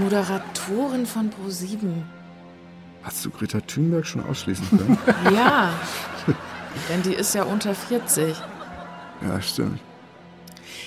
Moderatorin 0.00 1.06
von 1.06 1.30
Pro7. 1.30 1.76
Hast 3.02 3.24
du 3.24 3.30
Greta 3.30 3.60
Thunberg 3.60 4.06
schon 4.06 4.24
ausschließen 4.24 4.66
können? 4.70 4.98
Ja. 5.34 5.70
Denn 6.88 7.02
die 7.02 7.14
ist 7.14 7.34
ja 7.34 7.42
unter 7.42 7.74
40. 7.74 8.34
ja, 9.26 9.40
stimmt. 9.42 9.78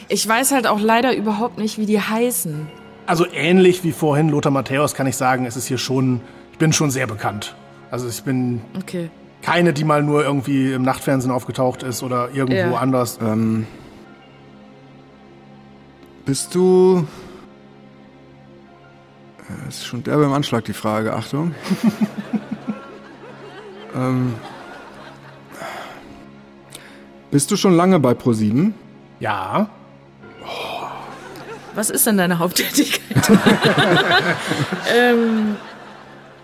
Ich 0.08 0.28
weiß 0.28 0.52
halt 0.52 0.68
auch 0.68 0.80
leider 0.80 1.16
überhaupt 1.16 1.58
nicht, 1.58 1.78
wie 1.78 1.86
die 1.86 2.00
heißen. 2.00 2.68
Also 3.08 3.26
ähnlich 3.32 3.84
wie 3.84 3.92
vorhin 3.92 4.30
Lothar 4.30 4.52
Matthäus 4.52 4.94
kann 4.94 5.08
ich 5.08 5.16
sagen, 5.16 5.46
es 5.46 5.56
ist 5.56 5.68
hier 5.68 5.78
schon, 5.78 6.22
ich 6.52 6.58
bin 6.58 6.74
schon 6.74 6.92
sehr 6.92 7.08
bekannt. 7.08 7.56
Also 7.92 8.08
ich 8.08 8.24
bin 8.24 8.62
Okay. 8.80 9.10
keine, 9.42 9.74
die 9.74 9.84
mal 9.84 10.04
nur 10.04 10.24
irgendwie 10.24 10.74
im 10.74 10.82
Nachtfernsehen 10.84 11.32
aufgetaucht 11.34 11.84
ist 11.84 12.04
oder 12.04 12.30
irgendwo 12.34 12.56
Ja. 12.74 12.78
anders. 12.78 13.20
Ähm, 13.22 13.66
bist 16.26 16.54
du. 16.56 17.08
Äh, 19.48 19.70
ist 19.70 19.86
schon 19.86 20.04
derbe 20.04 20.24
im 20.26 20.34
Anschlag, 20.34 20.66
die 20.66 20.74
Frage. 20.74 21.14
Achtung. 21.14 21.54
ähm, 23.96 24.34
bist 27.32 27.52
du 27.52 27.58
schon 27.58 27.76
lange 27.76 28.00
bei 28.00 28.14
ProSieben? 28.14 28.74
Ja. 29.20 29.70
Was 31.74 31.90
ist 31.90 32.08
denn 32.08 32.18
deine 32.18 32.40
Haupttätigkeit? 32.40 33.30
ähm, 34.98 35.58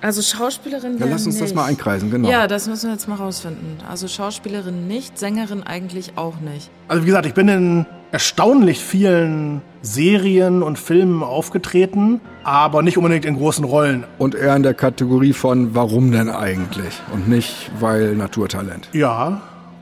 also 0.02 0.22
Schauspielerin 0.22 0.98
Ja, 0.98 1.06
ja, 1.06 1.12
lass 1.12 1.26
uns 1.26 1.36
nicht. 1.36 1.46
das 1.46 1.54
mal 1.54 1.66
einkreisen, 1.66 2.10
genau. 2.10 2.30
Ja, 2.30 2.48
das 2.48 2.68
müssen 2.68 2.88
wir 2.88 2.94
jetzt 2.94 3.08
mal 3.08 3.16
rausfinden. 3.16 3.78
Also 3.88 4.08
Schauspielerin 4.08 4.88
nicht, 4.88 5.18
Sängerin 5.20 5.64
eigentlich 5.64 6.14
auch 6.18 6.40
nicht. 6.40 6.70
Also 6.88 7.04
wie 7.04 7.06
gesagt, 7.06 7.28
ich 7.28 7.34
bin 7.36 7.48
in 7.48 7.86
erstaunlich 8.12 8.80
vielen 8.80 9.62
Serien 9.84 10.64
und 10.64 10.80
Filmen 10.80 11.24
aufgetreten, 11.24 12.20
aber 12.44 12.82
nicht 12.82 12.98
unbedingt 12.98 13.26
in 13.26 13.38
großen 13.38 13.64
Rollen. 13.64 14.04
Und 14.18 14.36
eher 14.36 14.56
in 14.56 14.64
der 14.64 14.74
Kategorie 14.74 15.34
von 15.34 15.76
warum 15.76 16.12
denn 16.12 16.30
eigentlich? 16.30 17.00
Und 17.14 17.30
nicht 17.30 17.72
weil 17.80 18.16
Naturtalent. 18.16 18.90
Ja. 18.94 19.42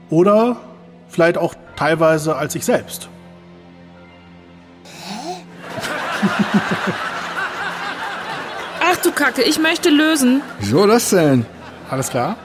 Oder 0.10 0.58
vielleicht 1.20 1.38
auch 1.38 1.54
teilweise 1.76 2.38
als 2.38 2.56
ich 2.56 2.64
selbst. 2.64 3.10
Ach 8.82 8.96
du 9.04 9.12
Kacke, 9.12 9.42
ich 9.42 9.60
möchte 9.60 9.90
lösen. 9.90 10.42
Wieso 10.60 10.88
das 10.88 11.10
denn? 11.10 11.46
Alles 11.90 12.10
klar? 12.10 12.38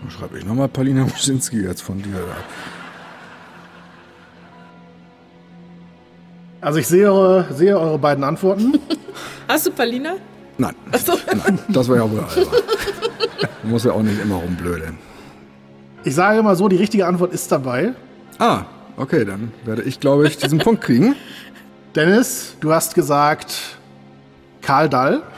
Dann 0.00 0.12
schreibe 0.12 0.38
ich 0.38 0.44
nochmal 0.44 0.68
Palina 0.68 1.02
Muschinski 1.02 1.62
jetzt 1.62 1.82
von 1.82 2.00
dir. 2.00 2.24
Also 6.60 6.78
ich 6.78 6.86
sehe 6.86 7.12
eure, 7.12 7.52
sehe 7.52 7.76
eure 7.76 7.98
beiden 7.98 8.22
Antworten. 8.22 8.78
Hast 9.48 9.66
du 9.66 9.72
Palina? 9.72 10.14
Nein. 10.56 10.76
Nein, 11.34 11.58
das 11.68 11.88
war 11.88 11.96
ja 11.96 12.08
wohl 12.08 12.20
albern. 12.20 12.62
Muss 13.64 13.82
ja 13.82 13.90
auch 13.90 14.02
nicht 14.02 14.22
immer 14.22 14.36
rumblödeln. 14.36 14.98
Ich 16.04 16.14
sage 16.14 16.42
mal 16.42 16.56
so, 16.56 16.68
die 16.68 16.76
richtige 16.76 17.06
Antwort 17.06 17.32
ist 17.32 17.52
dabei. 17.52 17.92
Ah, 18.38 18.64
okay, 18.96 19.24
dann 19.24 19.52
werde 19.64 19.82
ich, 19.82 20.00
glaube 20.00 20.26
ich, 20.26 20.36
diesen 20.36 20.58
Punkt 20.58 20.82
kriegen. 20.82 21.14
Dennis, 21.94 22.56
du 22.60 22.72
hast 22.72 22.94
gesagt 22.94 23.76
Karl 24.62 24.88
Dall. 24.88 25.22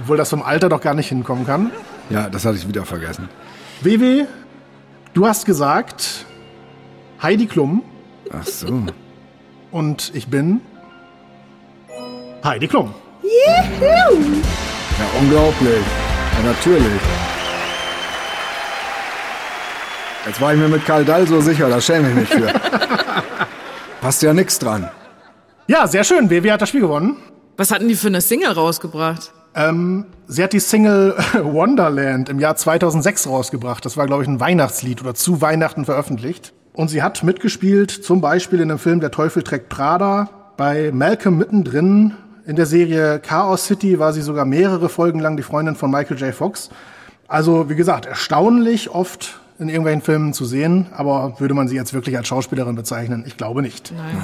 Obwohl 0.00 0.16
das 0.16 0.30
vom 0.30 0.42
Alter 0.42 0.68
doch 0.68 0.80
gar 0.80 0.94
nicht 0.94 1.08
hinkommen 1.08 1.46
kann. 1.46 1.70
Ja, 2.10 2.28
das 2.28 2.44
hatte 2.44 2.56
ich 2.56 2.66
wieder 2.66 2.84
vergessen. 2.84 3.28
WW, 3.82 4.24
du 5.14 5.26
hast 5.26 5.46
gesagt 5.46 6.26
Heidi 7.22 7.46
Klum 7.46 7.82
Ach 8.32 8.44
so. 8.44 8.82
und 9.70 10.10
ich 10.14 10.26
bin 10.28 10.60
Heidi 12.44 12.66
Klum. 12.66 12.92
Ja, 13.22 15.06
unglaublich. 15.20 15.84
Ja, 16.36 16.42
natürlich. 16.48 17.00
Jetzt 20.26 20.40
war 20.40 20.54
ich 20.54 20.60
mir 20.60 20.68
mit 20.68 20.84
Karl 20.86 21.04
Dall 21.04 21.26
so 21.26 21.40
sicher, 21.40 21.68
da 21.68 21.80
schäme 21.80 22.08
ich 22.08 22.14
mich 22.14 22.28
für. 22.28 22.46
Passt 24.00 24.22
ja 24.22 24.32
nix 24.32 24.58
dran. 24.58 24.88
Ja, 25.66 25.86
sehr 25.86 26.04
schön. 26.04 26.30
WW 26.30 26.52
hat 26.52 26.62
das 26.62 26.68
Spiel 26.68 26.82
gewonnen. 26.82 27.16
Was 27.56 27.72
hatten 27.72 27.88
die 27.88 27.96
für 27.96 28.06
eine 28.06 28.20
Single 28.20 28.52
rausgebracht? 28.52 29.32
Ähm, 29.54 30.06
sie 30.28 30.42
hat 30.42 30.52
die 30.52 30.60
Single 30.60 31.16
Wonderland 31.42 32.28
im 32.28 32.38
Jahr 32.38 32.56
2006 32.56 33.26
rausgebracht. 33.26 33.84
Das 33.84 33.96
war, 33.96 34.06
glaube 34.06 34.22
ich, 34.22 34.28
ein 34.28 34.38
Weihnachtslied 34.38 35.02
oder 35.02 35.14
zu 35.14 35.40
Weihnachten 35.40 35.84
veröffentlicht. 35.84 36.52
Und 36.72 36.88
sie 36.88 37.02
hat 37.02 37.22
mitgespielt, 37.24 37.90
zum 37.90 38.20
Beispiel 38.20 38.60
in 38.60 38.68
dem 38.68 38.78
Film 38.78 39.00
Der 39.00 39.10
Teufel 39.10 39.42
trägt 39.42 39.68
Prada, 39.68 40.30
bei 40.56 40.90
Malcolm 40.92 41.36
mittendrin. 41.36 42.14
In 42.46 42.56
der 42.56 42.66
Serie 42.66 43.18
Chaos 43.18 43.66
City 43.66 43.98
war 43.98 44.12
sie 44.12 44.22
sogar 44.22 44.44
mehrere 44.44 44.88
Folgen 44.88 45.18
lang 45.18 45.36
die 45.36 45.42
Freundin 45.42 45.74
von 45.74 45.90
Michael 45.90 46.18
J. 46.18 46.34
Fox. 46.34 46.70
Also, 47.28 47.68
wie 47.68 47.76
gesagt, 47.76 48.06
erstaunlich 48.06 48.90
oft 48.90 49.41
in 49.62 49.68
irgendwelchen 49.68 50.02
Filmen 50.02 50.32
zu 50.34 50.44
sehen, 50.44 50.88
aber 50.92 51.36
würde 51.38 51.54
man 51.54 51.68
sie 51.68 51.76
jetzt 51.76 51.94
wirklich 51.94 52.16
als 52.16 52.28
Schauspielerin 52.28 52.74
bezeichnen? 52.74 53.24
Ich 53.26 53.36
glaube 53.36 53.62
nicht. 53.62 53.92
Nein. 53.96 54.22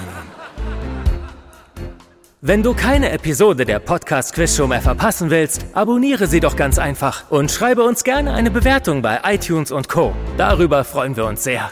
Wenn 2.40 2.62
du 2.62 2.74
keine 2.74 3.10
Episode 3.10 3.64
der 3.64 3.78
Podcast 3.78 4.34
Quiz 4.34 4.54
Show 4.54 4.66
mehr 4.66 4.80
verpassen 4.80 5.30
willst, 5.30 5.66
abonniere 5.72 6.26
sie 6.26 6.40
doch 6.40 6.54
ganz 6.54 6.78
einfach 6.78 7.30
und 7.30 7.50
schreibe 7.50 7.82
uns 7.82 8.04
gerne 8.04 8.32
eine 8.32 8.50
Bewertung 8.50 9.02
bei 9.02 9.20
iTunes 9.24 9.72
und 9.72 9.88
Co. 9.88 10.14
Darüber 10.36 10.84
freuen 10.84 11.16
wir 11.16 11.24
uns 11.24 11.42
sehr. 11.42 11.70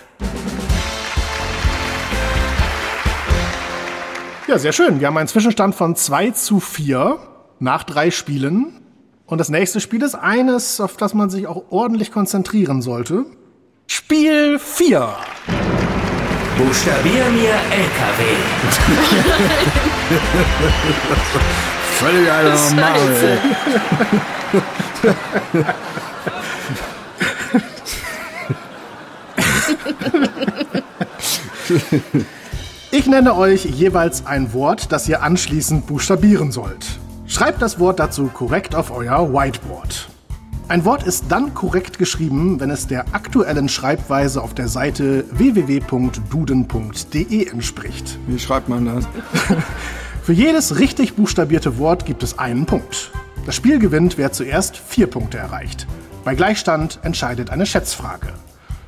Ja, 4.49 4.59
sehr 4.59 4.73
schön. 4.73 5.01
Wir 5.01 5.09
haben 5.09 5.17
einen 5.17 5.29
Zwischenstand 5.29 5.75
von 5.75 5.97
2 5.97 6.31
zu 6.31 6.61
4 6.61 7.19
nach 7.59 7.83
drei 7.83 8.11
Spielen. 8.11 8.81
Und 9.27 9.39
das 9.39 9.49
nächste 9.49 9.81
Spiel 9.81 10.03
ist 10.03 10.15
eines, 10.15 10.81
auf 10.81 10.97
das 10.97 11.15
man 11.15 11.31
sich 11.31 11.49
auch 11.49 11.65
ordentlich 11.71 12.13
konzentrieren 12.13 12.81
sollte. 12.81 13.25
Spiel 13.87 14.59
4. 14.59 15.17
Buchstabier 16.59 17.25
mir 17.31 17.55
LKW. 17.71 18.23
Völlig 21.99 22.31
eine 22.31 22.51
Marvel. 22.81 23.39
Ich 32.91 33.07
nenne 33.07 33.35
euch 33.37 33.65
jeweils 33.65 34.25
ein 34.27 34.53
Wort, 34.53 34.93
das 34.93 35.09
ihr 35.09 35.23
anschließend 35.23 35.87
buchstabieren 35.87 36.53
sollt. 36.53 36.87
Schreibt 37.27 37.61
das 37.61 37.79
Wort 37.79 37.99
dazu 37.99 38.29
korrekt 38.29 38.75
auf 38.75 38.91
euer 38.91 39.33
Whiteboard. 39.33 40.09
Ein 40.69 40.85
Wort 40.85 41.05
ist 41.05 41.27
dann 41.29 41.55
korrekt 41.55 41.97
geschrieben, 41.97 42.59
wenn 42.59 42.71
es 42.71 42.89
der 42.89 43.15
aktuellen 43.15 43.69
Schreibweise 43.69 44.43
auf 44.43 44.53
der 44.53 44.67
Seite 44.67 45.25
www.duden.de 45.31 46.19
entspricht. 47.49 48.19
Wie 48.27 48.41
schreibt 48.41 48.69
man 48.69 48.85
das? 48.85 49.07
Für 50.25 50.33
jedes 50.33 50.81
richtig 50.81 51.15
buchstabierte 51.15 51.79
Wort 51.79 52.05
gibt 52.05 52.25
es 52.25 52.41
einen 52.41 52.67
Punkt. 52.67 53.13
Das 53.47 53.55
Spiel 53.55 53.79
gewinnt, 53.79 54.19
wer 54.19 54.33
zuerst 54.33 54.77
vier 54.77 55.07
Punkte 55.07 55.39
erreicht. 55.39 55.87
Bei 56.25 56.35
Gleichstand 56.35 56.99
entscheidet 57.03 57.51
eine 57.51 57.65
Schätzfrage. 57.65 58.33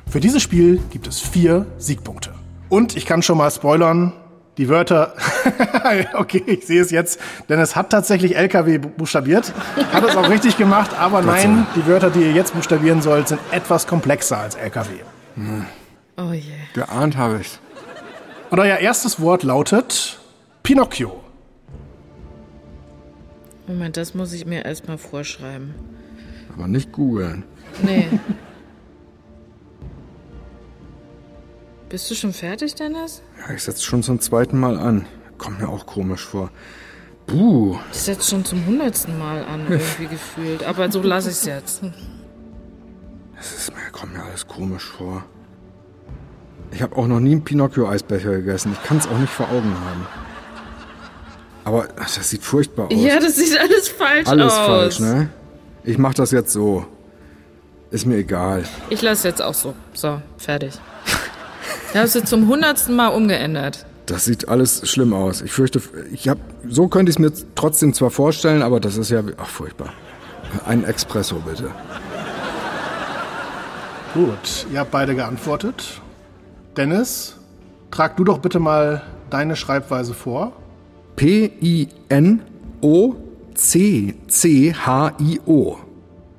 Für 0.09 0.19
dieses 0.19 0.41
Spiel 0.41 0.81
gibt 0.89 1.07
es 1.07 1.21
vier 1.21 1.65
Siegpunkte. 1.77 2.33
Und 2.67 2.97
ich 2.97 3.05
kann 3.05 3.21
schon 3.21 3.37
mal 3.37 3.51
spoilern, 3.51 4.11
die 4.59 4.67
Wörter, 4.69 5.13
okay, 6.15 6.43
ich 6.45 6.67
sehe 6.67 6.81
es 6.81 6.91
jetzt, 6.91 7.19
denn 7.47 7.59
es 7.59 7.75
hat 7.75 7.89
tatsächlich 7.89 8.35
LKW 8.35 8.77
bu- 8.77 8.89
buchstabiert, 8.89 9.51
hat 9.93 10.03
es 10.03 10.15
auch 10.15 10.29
richtig 10.29 10.57
gemacht, 10.57 10.91
aber 10.99 11.21
nein, 11.21 11.65
die 11.75 11.87
Wörter, 11.87 12.09
die 12.09 12.19
ihr 12.19 12.33
jetzt 12.33 12.53
buchstabieren 12.53 13.01
sollt, 13.01 13.29
sind 13.29 13.39
etwas 13.51 13.87
komplexer 13.87 14.37
als 14.37 14.55
LKW. 14.55 14.89
Oh 16.17 16.33
je. 16.33 16.43
Geahnt 16.73 17.15
habe 17.15 17.39
ich. 17.39 17.57
Und 18.49 18.59
euer 18.59 18.77
erstes 18.77 19.21
Wort 19.21 19.43
lautet 19.43 20.19
Pinocchio. 20.61 21.21
Moment, 23.67 23.95
das 23.97 24.13
muss 24.13 24.33
ich 24.33 24.45
mir 24.45 24.65
erstmal 24.65 24.97
vorschreiben. 24.97 25.73
Aber 26.53 26.67
nicht 26.67 26.91
googeln. 26.91 27.43
Nee. 27.81 28.07
Bist 31.89 32.09
du 32.11 32.15
schon 32.15 32.33
fertig, 32.33 32.75
Dennis? 32.75 33.21
Ja, 33.47 33.53
ich 33.55 33.63
setze 33.63 33.83
schon 33.83 34.03
zum 34.03 34.19
zweiten 34.19 34.59
Mal 34.59 34.77
an. 34.77 35.05
Kommt 35.39 35.59
mir 35.59 35.69
auch 35.69 35.85
komisch 35.87 36.23
vor. 36.25 36.51
Buh. 37.25 37.77
Ich 37.91 37.99
setze 37.99 38.29
schon 38.29 38.45
zum 38.45 38.63
hundertsten 38.65 39.17
Mal 39.17 39.43
an, 39.43 39.61
irgendwie 39.69 40.07
gefühlt. 40.07 40.63
Aber 40.63 40.91
so 40.91 41.01
lasse 41.01 41.29
ich 41.29 41.37
es 41.37 41.45
jetzt. 41.45 41.81
Mir, 41.83 41.91
kommt 43.91 44.13
mir 44.13 44.23
alles 44.23 44.47
komisch 44.47 44.83
vor. 44.85 45.23
Ich 46.71 46.81
habe 46.83 46.95
auch 46.95 47.07
noch 47.07 47.19
nie 47.19 47.31
einen 47.31 47.43
Pinocchio-Eisbecher 47.43 48.33
gegessen. 48.33 48.73
Ich 48.73 48.83
kann 48.87 48.97
es 48.97 49.07
auch 49.07 49.17
nicht 49.17 49.33
vor 49.33 49.47
Augen 49.49 49.73
haben. 49.73 50.05
Aber 51.63 51.87
ach, 51.99 52.13
das 52.15 52.29
sieht 52.29 52.43
furchtbar 52.43 52.85
aus. 52.87 52.93
Ja, 52.93 53.19
das 53.19 53.35
sieht 53.35 53.57
alles 53.59 53.87
falsch 53.89 54.27
alles 54.27 54.53
aus. 54.53 54.65
falsch, 54.65 54.99
ne? 54.99 55.29
Ich 55.83 55.97
mach 55.97 56.13
das 56.13 56.31
jetzt 56.31 56.51
so. 56.51 56.85
Ist 57.91 58.05
mir 58.05 58.17
egal. 58.17 58.63
Ich 58.91 59.01
lasse 59.01 59.27
jetzt 59.27 59.41
auch 59.41 59.53
so. 59.55 59.73
So, 59.93 60.21
fertig. 60.37 60.73
Habe 61.93 62.05
es 62.05 62.13
jetzt 62.13 62.27
zum 62.27 62.47
hundertsten 62.47 62.95
Mal 62.95 63.07
umgeändert. 63.07 63.85
Das 64.05 64.25
sieht 64.25 64.47
alles 64.47 64.87
schlimm 64.89 65.13
aus. 65.13 65.41
Ich 65.41 65.51
fürchte, 65.51 65.81
ich 66.11 66.29
hab, 66.29 66.37
so 66.67 66.87
könnte 66.87 67.09
ich 67.09 67.15
es 67.15 67.19
mir 67.19 67.31
trotzdem 67.55 67.93
zwar 67.93 68.11
vorstellen, 68.11 68.61
aber 68.63 68.79
das 68.79 68.97
ist 68.97 69.09
ja, 69.09 69.21
ach 69.37 69.47
furchtbar. 69.47 69.93
Ein 70.65 70.83
Espresso 70.83 71.35
bitte. 71.45 71.69
Gut, 74.13 74.65
ihr 74.71 74.79
habt 74.79 74.91
beide 74.91 75.13
geantwortet. 75.15 76.01
Dennis, 76.75 77.35
trag 77.91 78.17
du 78.17 78.23
doch 78.23 78.39
bitte 78.39 78.59
mal 78.59 79.03
deine 79.29 79.55
Schreibweise 79.55 80.13
vor. 80.15 80.53
P-I-N-O-C-C-H-I-O. 81.15 81.77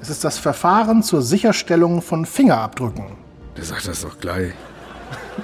Es 0.00 0.08
ist 0.08 0.22
das 0.22 0.38
Verfahren 0.38 1.02
zur 1.02 1.20
Sicherstellung 1.22 2.00
von 2.00 2.26
Fingerabdrücken. 2.26 3.16
Der 3.56 3.64
sagt 3.64 3.88
das 3.88 4.02
doch 4.02 4.20
gleich. 4.20 4.52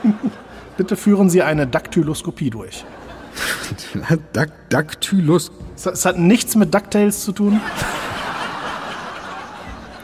Bitte 0.76 0.96
führen 0.96 1.28
Sie 1.28 1.42
eine 1.42 1.66
Daktyloskopie 1.66 2.50
durch. 2.50 2.84
Dak 4.32 4.50
Daktylus. 4.70 5.50
Es- 5.74 5.86
Es 5.86 6.04
hat 6.04 6.18
nichts 6.18 6.54
mit 6.54 6.72
DuckTales 6.72 7.24
zu 7.24 7.32
tun. 7.32 7.60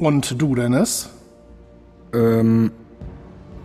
Und 0.00 0.40
du, 0.40 0.54
Dennis? 0.54 1.10
Ähm, 2.14 2.70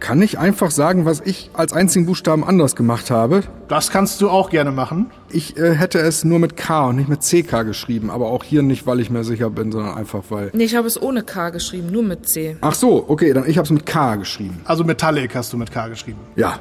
kann 0.01 0.21
ich 0.21 0.37
einfach 0.37 0.69
sagen, 0.69 1.05
was 1.05 1.21
ich 1.21 1.49
als 1.53 1.71
einzigen 1.71 2.05
Buchstaben 2.05 2.43
anders 2.43 2.75
gemacht 2.75 3.09
habe? 3.09 3.43
Das 3.69 3.89
kannst 3.89 4.19
du 4.19 4.29
auch 4.29 4.49
gerne 4.49 4.73
machen. 4.73 5.11
Ich 5.29 5.55
äh, 5.55 5.73
hätte 5.73 5.99
es 5.99 6.25
nur 6.25 6.39
mit 6.39 6.57
K 6.57 6.89
und 6.89 6.97
nicht 6.97 7.07
mit 7.07 7.21
CK 7.21 7.63
geschrieben, 7.63 8.09
aber 8.09 8.27
auch 8.27 8.43
hier 8.43 8.63
nicht, 8.63 8.85
weil 8.85 8.99
ich 8.99 9.09
mir 9.09 9.23
sicher 9.23 9.49
bin, 9.49 9.71
sondern 9.71 9.95
einfach 9.95 10.23
weil. 10.27 10.51
Nee, 10.53 10.65
ich 10.65 10.75
habe 10.75 10.87
es 10.87 11.01
ohne 11.01 11.23
K 11.23 11.51
geschrieben, 11.51 11.89
nur 11.89 12.03
mit 12.03 12.27
C. 12.27 12.57
Ach 12.59 12.75
so, 12.75 13.05
okay, 13.07 13.31
dann 13.31 13.49
ich 13.49 13.57
habe 13.57 13.65
es 13.65 13.71
mit 13.71 13.85
K 13.85 14.17
geschrieben. 14.17 14.59
Also 14.65 14.83
Metallic 14.83 15.33
hast 15.35 15.53
du 15.53 15.57
mit 15.57 15.71
K 15.71 15.87
geschrieben. 15.87 16.19
Ja. 16.35 16.59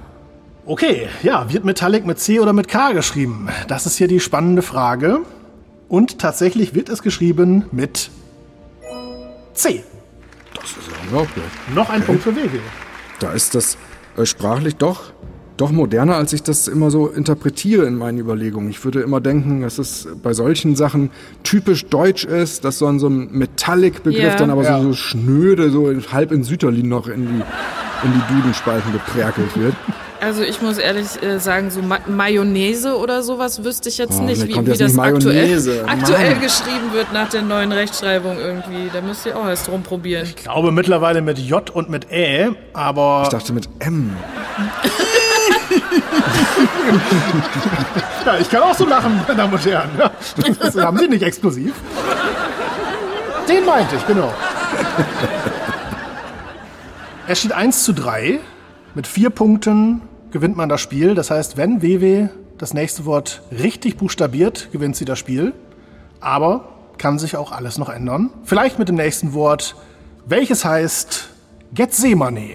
Okay, 0.66 1.08
ja, 1.24 1.52
wird 1.52 1.64
Metallic 1.64 2.06
mit 2.06 2.20
C 2.20 2.38
oder 2.38 2.52
mit 2.52 2.68
K 2.68 2.92
geschrieben? 2.92 3.48
Das 3.66 3.86
ist 3.86 3.96
hier 3.96 4.06
die 4.06 4.20
spannende 4.20 4.62
Frage. 4.62 5.22
Und 5.88 6.20
tatsächlich 6.20 6.76
wird 6.76 6.88
es 6.88 7.02
geschrieben 7.02 7.64
mit 7.72 8.10
C. 9.54 9.82
Das 10.54 10.64
ist 10.70 10.88
ja 10.88 10.94
unglaublich. 11.02 11.44
Noch 11.74 11.88
ein 11.90 12.02
Punkt 12.02 12.22
für 12.22 12.34
WW. 12.34 12.58
Da 13.20 13.32
ist 13.32 13.54
das 13.54 13.76
äh, 14.16 14.26
sprachlich 14.26 14.76
doch 14.76 15.12
doch 15.56 15.70
moderner, 15.70 16.16
als 16.16 16.32
ich 16.32 16.42
das 16.42 16.66
immer 16.66 16.90
so 16.90 17.06
interpretiere 17.06 17.86
in 17.86 17.94
meinen 17.96 18.18
Überlegungen. 18.18 18.68
Ich 18.70 18.84
würde 18.84 19.02
immer 19.02 19.20
denken, 19.20 19.60
dass 19.60 19.78
es 19.78 20.08
bei 20.20 20.32
solchen 20.32 20.74
Sachen 20.74 21.10
typisch 21.44 21.84
deutsch 21.86 22.24
ist, 22.24 22.64
dass 22.64 22.78
so 22.78 22.86
ein, 22.88 22.98
so 22.98 23.06
ein 23.08 23.28
Metallic-Begriff 23.30 24.20
Ja. 24.32 24.34
dann 24.34 24.50
aber 24.50 24.64
Ja. 24.64 24.78
so, 24.78 24.88
so 24.88 24.94
schnöde, 24.94 25.70
so 25.70 25.92
halb 26.12 26.32
in 26.32 26.42
Sütterlin 26.42 26.88
noch 26.88 27.06
in 27.06 27.26
die, 27.28 27.42
in 28.06 28.12
die 28.12 28.34
Dudenspalten 28.34 28.92
gepräkelt 28.92 29.56
wird. 29.56 29.74
Also 30.20 30.42
ich 30.42 30.62
muss 30.62 30.78
ehrlich 30.78 31.22
äh, 31.22 31.38
sagen, 31.38 31.70
so 31.70 31.82
Ma 31.82 31.98
Mayonnaise 32.06 32.96
oder 32.96 33.22
sowas 33.22 33.62
wüsste 33.62 33.90
ich 33.90 33.98
jetzt 33.98 34.18
Oh, 34.18 34.22
nicht, 34.22 34.42
wie, 34.46 34.54
wie 34.54 34.58
jetzt 34.70 34.80
das 34.80 34.92
nicht 34.92 34.96
Mayonnaise. 34.96 35.84
aktuell, 35.86 36.16
aktuell 36.16 36.34
geschrieben 36.36 36.92
wird 36.92 37.12
nach 37.12 37.28
der 37.28 37.42
neuen 37.42 37.72
Rechtschreibung 37.72 38.38
irgendwie. 38.38 38.90
Da 38.92 39.00
müsst 39.02 39.26
ihr 39.26 39.36
auch 39.36 39.46
erst 39.46 39.68
drum 39.68 39.82
probieren. 39.82 40.24
Ich 40.24 40.36
glaube 40.36 40.72
mittlerweile 40.72 41.20
mit 41.20 41.38
J 41.38 41.68
und 41.70 41.90
mit 41.90 42.10
Ä, 42.10 42.52
aber 42.72 43.22
Ich 43.24 43.28
dachte 43.30 43.52
mit 43.52 43.68
M. 43.80 44.16
ja, 48.24 48.38
ich 48.40 48.48
kann 48.50 48.62
auch 48.62 48.74
so 48.74 48.86
lachen, 48.86 49.20
meine 49.26 49.36
Damen 49.36 49.52
und 49.54 49.66
Herren. 49.66 49.90
Das 50.60 50.76
haben 50.76 50.98
Sie 50.98 51.08
nicht 51.08 51.22
exklusiv. 51.22 51.74
Den 53.48 53.64
meinte 53.66 53.96
ich, 53.96 54.06
genau. 54.06 54.32
Es 57.26 57.40
steht 57.40 57.52
1 57.52 57.84
zu 57.84 57.92
3. 57.92 58.40
Mit 58.94 59.08
vier 59.08 59.30
Punkten 59.30 60.02
gewinnt 60.30 60.56
man 60.56 60.68
das 60.68 60.80
Spiel. 60.80 61.14
Das 61.14 61.30
heißt, 61.30 61.56
wenn 61.56 61.82
WW 61.82 62.28
das 62.58 62.74
nächste 62.74 63.04
Wort 63.04 63.42
richtig 63.50 63.96
buchstabiert, 63.96 64.68
gewinnt 64.70 64.94
sie 64.94 65.04
das 65.04 65.18
Spiel. 65.18 65.52
Aber 66.20 66.68
kann 66.96 67.18
sich 67.18 67.36
auch 67.36 67.50
alles 67.50 67.76
noch 67.76 67.88
ändern. 67.88 68.30
Vielleicht 68.44 68.78
mit 68.78 68.88
dem 68.88 68.94
nächsten 68.94 69.32
Wort, 69.34 69.74
welches 70.26 70.64
heißt 70.64 71.28
Getsemane. 71.74 72.50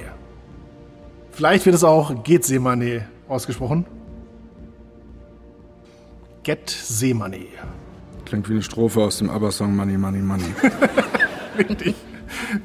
Vielleicht 1.32 1.66
wird 1.66 1.76
es 1.76 1.84
auch 1.84 2.24
Getsemane 2.24 3.06
ausgesprochen. 3.28 3.86
Getsemane. 6.44 7.48
Klingt 8.24 8.48
wie 8.48 8.54
eine 8.54 8.64
Strophe 8.64 9.02
aus 9.02 9.18
dem 9.18 9.30
ABBA-Song 9.30 9.76
Money, 9.76 9.98
Money, 9.98 10.20
Money. 10.20 10.46
Richtig. 11.58 11.96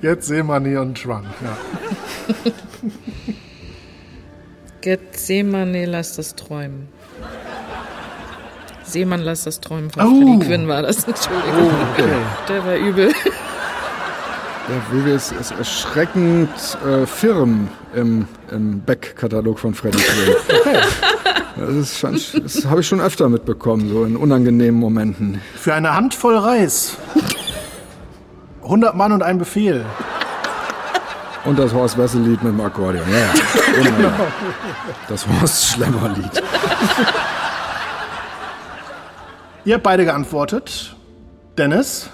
Getsemane 0.00 0.80
und 0.80 1.04
Drunk. 1.04 1.26
Ja. 1.42 1.56
Gethsemane, 4.84 5.86
lass 5.86 6.16
das 6.16 6.34
träumen. 6.34 6.88
Seemann, 8.82 9.22
lass 9.22 9.44
das 9.44 9.58
träumen 9.62 9.90
von 9.90 10.02
Oh. 10.02 10.20
Freddy 10.20 10.46
Quinn 10.46 10.68
war 10.68 10.82
das. 10.82 11.04
Entschuldigung. 11.08 11.70
Der 12.46 12.66
war 12.66 12.76
übel. 12.76 13.10
Der 14.68 14.82
WW 14.98 15.14
ist, 15.14 15.32
ist 15.32 15.52
erschreckend 15.52 16.50
äh, 16.86 17.06
firm 17.06 17.68
im, 17.94 18.28
im 18.50 18.82
Back-Katalog 18.82 19.58
von 19.58 19.72
Freddy 19.72 19.96
Quinn. 19.96 20.34
Das, 21.56 21.74
ist 21.74 21.98
schon, 21.98 22.20
das 22.42 22.66
habe 22.66 22.82
ich 22.82 22.86
schon 22.86 23.00
öfter 23.00 23.30
mitbekommen, 23.30 23.88
so 23.88 24.04
in 24.04 24.16
unangenehmen 24.18 24.78
Momenten. 24.78 25.40
Für 25.54 25.72
eine 25.72 25.94
Handvoll 25.94 26.36
Reis. 26.36 26.98
100 28.62 28.94
Mann 28.94 29.12
und 29.12 29.22
ein 29.22 29.38
Befehl. 29.38 29.86
Und 31.44 31.58
das 31.58 31.74
Horst 31.74 31.98
Wessel-Lied 31.98 32.42
mit 32.42 32.52
dem 32.52 32.60
Akkordeon. 32.60 33.04
Ja, 33.10 33.18
ja. 33.18 33.32
Wunderbar. 33.76 34.26
Das 35.08 35.26
Horst 35.28 35.66
Schlemmer-Lied. 35.66 36.42
Ihr 39.64 39.74
habt 39.74 39.84
beide 39.84 40.04
geantwortet. 40.04 40.96
Dennis, 41.58 42.10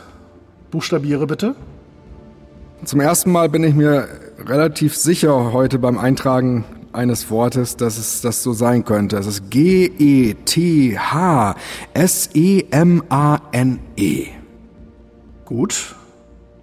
buchstabiere 0.70 1.26
bitte. 1.26 1.54
Zum 2.84 3.00
ersten 3.00 3.30
Mal 3.32 3.48
bin 3.48 3.64
ich 3.64 3.74
mir 3.74 4.08
relativ 4.46 4.96
sicher 4.96 5.52
heute 5.52 5.78
beim 5.78 5.98
Eintragen 5.98 6.64
eines 6.92 7.30
Wortes, 7.30 7.76
dass 7.76 7.98
es 7.98 8.20
das 8.20 8.42
so 8.42 8.52
sein 8.52 8.84
könnte. 8.84 9.16
Es 9.16 9.26
ist 9.26 9.42
E 9.54 10.34
G-E-T-H-S-E-M-A-N-E. 10.38 11.06
Gut. 15.44 15.94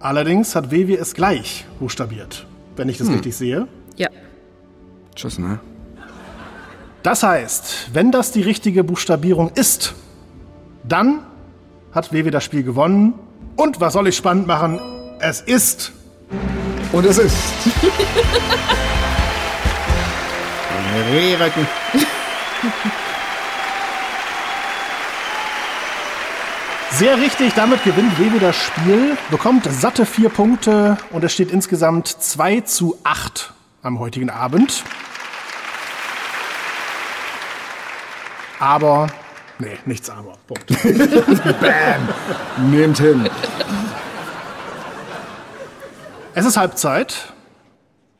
Allerdings 0.00 0.54
hat 0.54 0.70
Wevi 0.70 0.94
es 0.94 1.14
gleich 1.14 1.66
buchstabiert, 1.80 2.46
wenn 2.78 2.88
ich 2.88 2.98
das 2.98 3.10
richtig 3.10 3.36
sehe. 3.36 3.68
Ja. 3.96 4.08
Tschüss, 5.14 5.38
ne? 5.38 5.60
Das 7.02 7.22
heißt, 7.22 7.90
wenn 7.92 8.10
das 8.12 8.32
die 8.32 8.42
richtige 8.42 8.84
Buchstabierung 8.84 9.50
ist, 9.54 9.94
dann 10.84 11.20
hat 11.92 12.12
Wevi 12.12 12.30
das 12.30 12.44
Spiel 12.44 12.62
gewonnen. 12.62 13.14
Und 13.56 13.80
was 13.80 13.92
soll 13.92 14.08
ich 14.08 14.16
spannend 14.16 14.46
machen? 14.46 14.80
Es 15.20 15.40
ist 15.40 15.92
Und 16.92 17.04
es 17.04 17.18
ist. 17.18 17.36
Rehrecken. 21.12 21.66
Sehr 26.92 27.16
richtig, 27.18 27.52
damit 27.54 27.84
gewinnt 27.84 28.18
Wewe 28.18 28.40
das 28.40 28.56
Spiel, 28.56 29.16
bekommt 29.30 29.66
satte 29.70 30.06
vier 30.06 30.30
Punkte 30.30 30.96
und 31.10 31.22
es 31.22 31.32
steht 31.32 31.50
insgesamt 31.50 32.08
2 32.08 32.62
zu 32.62 32.98
8 33.04 33.52
am 33.82 33.98
heutigen 34.00 34.30
Abend. 34.30 34.82
Aber, 38.58 39.06
nee, 39.58 39.78
nichts 39.84 40.10
aber. 40.10 40.32
Punkt. 40.46 40.70
Nehmt 42.58 42.98
hin. 42.98 43.30
Es 46.34 46.46
ist 46.46 46.56
Halbzeit. 46.56 47.32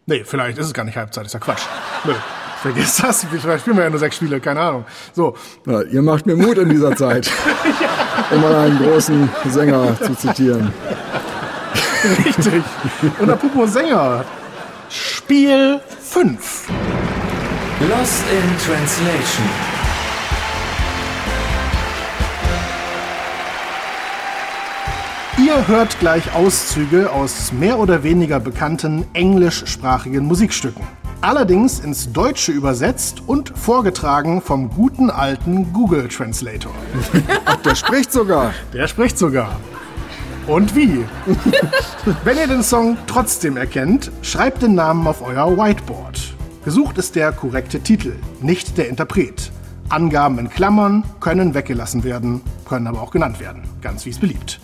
Nee, 0.06 0.24
vielleicht 0.24 0.58
ist 0.58 0.66
es 0.66 0.74
gar 0.74 0.84
nicht 0.84 0.96
Halbzeit, 0.96 1.26
ist 1.26 1.32
ja 1.32 1.40
Quatsch. 1.40 1.62
Nö, 2.04 2.14
vergiss 2.62 2.96
das, 2.96 3.26
vielleicht 3.30 3.60
spielen 3.62 3.76
wir 3.76 3.84
ja 3.84 3.90
nur 3.90 3.98
sechs 3.98 4.16
Spiele, 4.16 4.40
keine 4.40 4.60
Ahnung. 4.60 4.84
So, 5.12 5.34
Na, 5.64 5.82
ihr 5.82 6.02
macht 6.02 6.26
mir 6.26 6.36
Mut 6.36 6.58
in 6.58 6.68
dieser 6.68 6.94
Zeit. 6.96 7.30
Um 8.30 8.42
mal 8.42 8.54
einen 8.54 8.78
großen 8.78 9.28
Sänger 9.46 9.96
zu 10.02 10.14
zitieren. 10.14 10.70
richtig. 12.26 12.62
Und 13.18 13.30
apropos 13.30 13.72
Sänger. 13.72 14.22
Spiel 14.90 15.80
5. 16.00 16.68
Lost 17.88 18.24
in 18.30 18.66
Translation. 18.66 19.46
Ihr 25.38 25.68
hört 25.68 25.98
gleich 26.00 26.34
Auszüge 26.34 27.12
aus 27.12 27.52
mehr 27.52 27.78
oder 27.78 28.02
weniger 28.02 28.40
bekannten 28.40 29.06
englischsprachigen 29.12 30.24
Musikstücken. 30.24 30.84
Allerdings 31.20 31.80
ins 31.80 32.12
Deutsche 32.12 32.52
übersetzt 32.52 33.22
und 33.26 33.52
vorgetragen 33.58 34.40
vom 34.40 34.70
guten 34.70 35.10
alten 35.10 35.72
Google 35.72 36.06
Translator. 36.06 36.72
Der 37.64 37.74
spricht 37.74 38.12
sogar. 38.12 38.54
Der 38.72 38.86
spricht 38.86 39.18
sogar. 39.18 39.58
Und 40.46 40.76
wie? 40.76 41.04
Wenn 42.24 42.38
ihr 42.38 42.46
den 42.46 42.62
Song 42.62 42.96
trotzdem 43.08 43.56
erkennt, 43.56 44.12
schreibt 44.22 44.62
den 44.62 44.76
Namen 44.76 45.08
auf 45.08 45.20
euer 45.20 45.58
Whiteboard. 45.58 46.34
Gesucht 46.64 46.98
ist 46.98 47.16
der 47.16 47.32
korrekte 47.32 47.80
Titel, 47.80 48.14
nicht 48.40 48.78
der 48.78 48.88
Interpret. 48.88 49.50
Angaben 49.88 50.38
in 50.38 50.50
Klammern 50.50 51.02
können 51.18 51.52
weggelassen 51.52 52.04
werden, 52.04 52.42
können 52.64 52.86
aber 52.86 53.02
auch 53.02 53.10
genannt 53.10 53.40
werden, 53.40 53.62
ganz 53.80 54.06
wie 54.06 54.10
es 54.10 54.18
beliebt. 54.18 54.60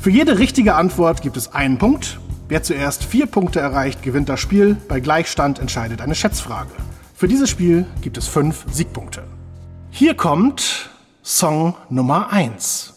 Für 0.00 0.10
jede 0.10 0.38
richtige 0.38 0.74
Antwort 0.74 1.20
gibt 1.20 1.36
es 1.36 1.52
einen 1.52 1.76
Punkt. 1.76 2.18
Wer 2.48 2.62
zuerst 2.62 3.04
vier 3.04 3.26
Punkte 3.26 3.60
erreicht, 3.60 4.02
gewinnt 4.02 4.30
das 4.30 4.40
Spiel. 4.40 4.78
Bei 4.88 5.00
Gleichstand 5.00 5.58
entscheidet 5.58 6.00
eine 6.00 6.14
Schätzfrage. 6.14 6.70
Für 7.14 7.28
dieses 7.28 7.50
Spiel 7.50 7.84
gibt 8.00 8.16
es 8.16 8.26
fünf 8.26 8.64
Siegpunkte. 8.70 9.24
Hier 9.90 10.14
kommt 10.14 10.88
Song 11.22 11.74
Nummer 11.90 12.32
1. 12.32 12.94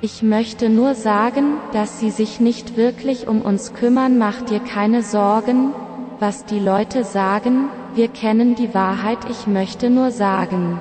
Ich 0.00 0.22
möchte 0.22 0.70
nur 0.70 0.94
sagen, 0.94 1.58
dass 1.74 2.00
sie 2.00 2.10
sich 2.10 2.40
nicht 2.40 2.78
wirklich 2.78 3.28
um 3.28 3.42
uns 3.42 3.74
kümmern, 3.74 4.16
mach 4.16 4.40
dir 4.40 4.60
keine 4.60 5.02
Sorgen, 5.02 5.74
was 6.18 6.46
die 6.46 6.58
Leute 6.58 7.04
sagen, 7.04 7.68
wir 7.94 8.08
kennen 8.08 8.54
die 8.54 8.72
Wahrheit, 8.72 9.18
ich 9.28 9.46
möchte 9.46 9.90
nur 9.90 10.10
sagen, 10.10 10.80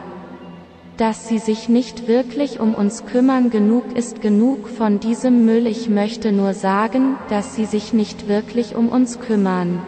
dass 0.98 1.28
sie 1.28 1.40
sich 1.40 1.70
nicht 1.70 2.08
wirklich 2.08 2.60
um 2.60 2.76
uns 2.76 3.06
kümmern, 3.06 3.50
genug 3.50 3.96
ist 3.96 4.22
genug 4.22 4.70
von 4.70 5.00
diesem 5.00 5.46
Müll, 5.46 5.66
ich 5.66 5.90
möchte 5.90 6.32
nur 6.32 6.54
sagen, 6.54 7.16
dass 7.30 7.56
sie 7.56 7.66
sich 7.66 7.94
nicht 7.94 8.28
wirklich 8.28 8.76
um 8.76 8.90
uns 8.90 9.20
kümmern. 9.20 9.82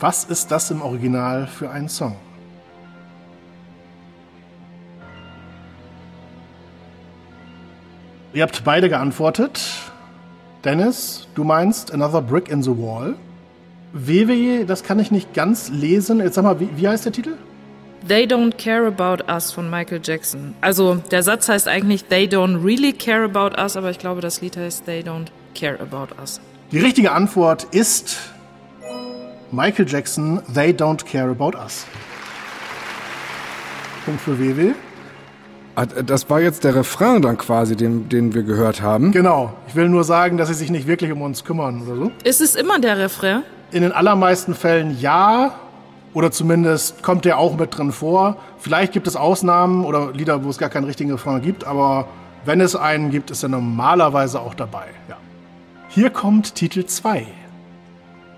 Was 0.00 0.24
ist 0.24 0.50
das 0.50 0.70
im 0.70 0.82
Original 0.82 1.46
für 1.46 1.70
ein 1.70 1.88
Song? 1.88 2.16
Ihr 8.34 8.42
habt 8.42 8.64
beide 8.64 8.88
geantwortet. 8.88 9.60
Dennis, 10.64 11.28
du 11.34 11.44
meinst 11.44 11.92
Another 11.92 12.22
Brick 12.22 12.48
in 12.48 12.62
the 12.62 12.70
Wall. 12.70 13.16
WWE, 13.92 14.64
das 14.64 14.82
kann 14.82 14.98
ich 14.98 15.10
nicht 15.10 15.34
ganz 15.34 15.68
lesen. 15.68 16.20
Jetzt 16.20 16.36
sag 16.36 16.44
mal, 16.44 16.58
wie, 16.58 16.70
wie 16.76 16.88
heißt 16.88 17.04
der 17.04 17.12
Titel? 17.12 17.36
They 18.06 18.24
Don't 18.26 18.56
Care 18.58 18.86
About 18.86 19.24
Us 19.32 19.52
von 19.52 19.70
Michael 19.70 20.00
Jackson. 20.02 20.54
Also 20.60 20.96
der 21.10 21.22
Satz 21.22 21.48
heißt 21.48 21.68
eigentlich 21.68 22.04
They 22.04 22.26
Don't 22.26 22.64
Really 22.64 22.92
Care 22.92 23.24
About 23.24 23.60
Us, 23.60 23.76
aber 23.76 23.90
ich 23.90 23.98
glaube, 23.98 24.20
das 24.20 24.40
Lied 24.40 24.56
heißt 24.56 24.84
They 24.86 25.02
Don't 25.02 25.26
Care 25.54 25.78
About 25.80 26.14
Us. 26.20 26.40
Die 26.72 26.78
richtige 26.78 27.12
Antwort 27.12 27.64
ist 27.70 28.16
Michael 29.52 29.86
Jackson, 29.88 30.40
They 30.52 30.70
Don't 30.72 31.04
Care 31.04 31.30
About 31.30 31.56
Us. 31.58 31.86
Punkt 34.04 34.20
für 34.20 34.38
WW. 34.38 34.72
Ah, 35.74 35.86
Das 35.86 36.28
war 36.28 36.40
jetzt 36.40 36.64
der 36.64 36.74
Refrain 36.74 37.22
dann 37.22 37.38
quasi, 37.38 37.76
den, 37.76 38.08
den 38.08 38.34
wir 38.34 38.42
gehört 38.42 38.82
haben. 38.82 39.12
Genau. 39.12 39.52
Ich 39.68 39.74
will 39.76 39.88
nur 39.88 40.04
sagen, 40.04 40.36
dass 40.36 40.48
sie 40.48 40.54
sich 40.54 40.70
nicht 40.70 40.86
wirklich 40.86 41.12
um 41.12 41.22
uns 41.22 41.44
kümmern 41.44 41.82
oder 41.82 41.96
so. 41.96 42.12
Ist 42.24 42.40
es 42.40 42.56
immer 42.56 42.78
der 42.80 42.98
Refrain? 42.98 43.42
In 43.70 43.82
den 43.82 43.92
allermeisten 43.92 44.54
Fällen 44.54 44.98
ja. 45.00 45.52
Oder 46.14 46.30
zumindest 46.30 47.02
kommt 47.02 47.24
der 47.24 47.38
auch 47.38 47.56
mit 47.56 47.76
drin 47.76 47.92
vor. 47.92 48.36
Vielleicht 48.58 48.92
gibt 48.92 49.06
es 49.06 49.16
Ausnahmen 49.16 49.84
oder 49.84 50.12
Lieder, 50.12 50.44
wo 50.44 50.50
es 50.50 50.58
gar 50.58 50.68
keinen 50.68 50.84
richtigen 50.84 51.10
Refrain 51.10 51.40
gibt, 51.40 51.64
aber 51.64 52.06
wenn 52.44 52.60
es 52.60 52.76
einen 52.76 53.10
gibt, 53.10 53.30
ist 53.30 53.42
er 53.42 53.48
normalerweise 53.48 54.40
auch 54.40 54.54
dabei. 54.54 54.86
Ja. 55.08 55.16
Hier 55.88 56.10
kommt 56.10 56.54
Titel 56.54 56.84
2. 56.84 57.26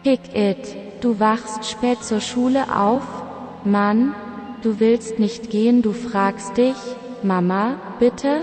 Pick 0.03 0.21
it, 0.35 0.77
du 1.01 1.19
wachst 1.19 1.65
spät 1.65 2.03
zur 2.05 2.21
Schule 2.21 2.65
auf. 2.77 3.03
Mann, 3.65 4.15
du 4.63 4.79
willst 4.79 5.19
nicht 5.19 5.51
gehen, 5.51 5.81
du 5.81 5.93
fragst 5.93 6.57
dich, 6.57 6.77
Mama, 7.23 7.77
bitte? 7.99 8.43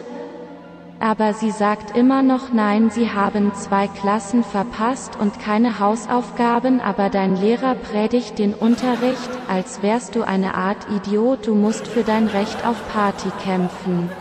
Aber 1.02 1.34
sie 1.34 1.50
sagt 1.50 1.98
immer 1.98 2.22
noch 2.22 2.54
nein, 2.54 2.92
sie 2.92 3.10
haben 3.12 3.56
zwei 3.56 3.88
Klassen 3.88 4.44
verpasst 4.44 5.16
und 5.20 5.40
keine 5.40 5.80
Hausaufgaben, 5.80 6.80
aber 6.80 7.10
dein 7.10 7.36
Lehrer 7.36 7.74
predigt 7.74 8.38
den 8.38 8.54
Unterricht, 8.54 9.32
als 9.48 9.82
wärst 9.82 10.14
du 10.16 10.22
eine 10.22 10.54
Art 10.54 10.78
Idiot, 10.96 11.48
du 11.48 11.56
musst 11.56 11.88
für 11.88 12.04
dein 12.04 12.28
Recht 12.28 12.64
auf 12.68 12.78
Party 12.94 13.32
kämpfen. 13.44 14.12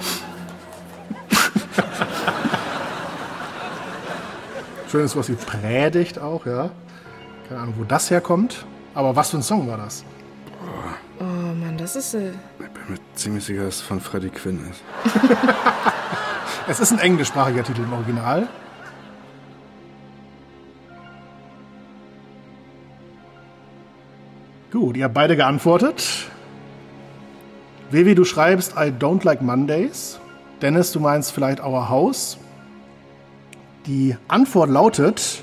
Schönes 4.91 5.15
was 5.15 5.29
wie 5.29 5.35
Predigt 5.35 6.19
auch, 6.19 6.47
ja. 6.47 6.71
Keine 7.47 7.61
Ahnung, 7.61 7.75
wo 7.77 7.85
das 7.85 8.11
herkommt. 8.11 8.65
Aber 8.95 9.15
was 9.15 9.29
für 9.31 9.37
ein 9.37 9.43
Song 9.43 9.69
war 9.69 9.77
das? 9.77 10.03
Oh 11.21 11.25
Mann, 11.25 11.77
das 11.77 11.95
ist. 11.95 12.15
Äh, 12.15 12.31
Ich 12.59 12.71
bin 12.71 12.83
mir 12.89 12.99
ziemlich 13.15 13.45
sicher, 13.45 13.65
dass 13.65 13.75
es 13.77 13.81
von 13.83 14.01
Freddie 14.01 14.31
Quinn 14.31 14.61
ist. 14.71 14.81
Es 16.71 16.79
ist 16.79 16.93
ein 16.93 17.01
englischsprachiger 17.01 17.65
Titel 17.65 17.83
im 17.83 17.93
Original. 17.93 18.47
Gut, 24.71 24.97
ihr 24.97 25.07
habt 25.07 25.15
beide 25.15 25.35
geantwortet. 25.35 26.29
Vivi, 27.91 28.15
du 28.15 28.25
schreibst 28.25 28.75
I 28.77 28.93
don't 28.97 29.25
like 29.25 29.43
Mondays. 29.43 30.21
Dennis, 30.63 30.93
du 30.93 31.01
meinst 31.01 31.33
vielleicht 31.33 31.61
Our 31.61 31.89
House. 31.89 32.39
Die 33.87 34.17
Antwort 34.29 34.71
lautet 34.71 35.43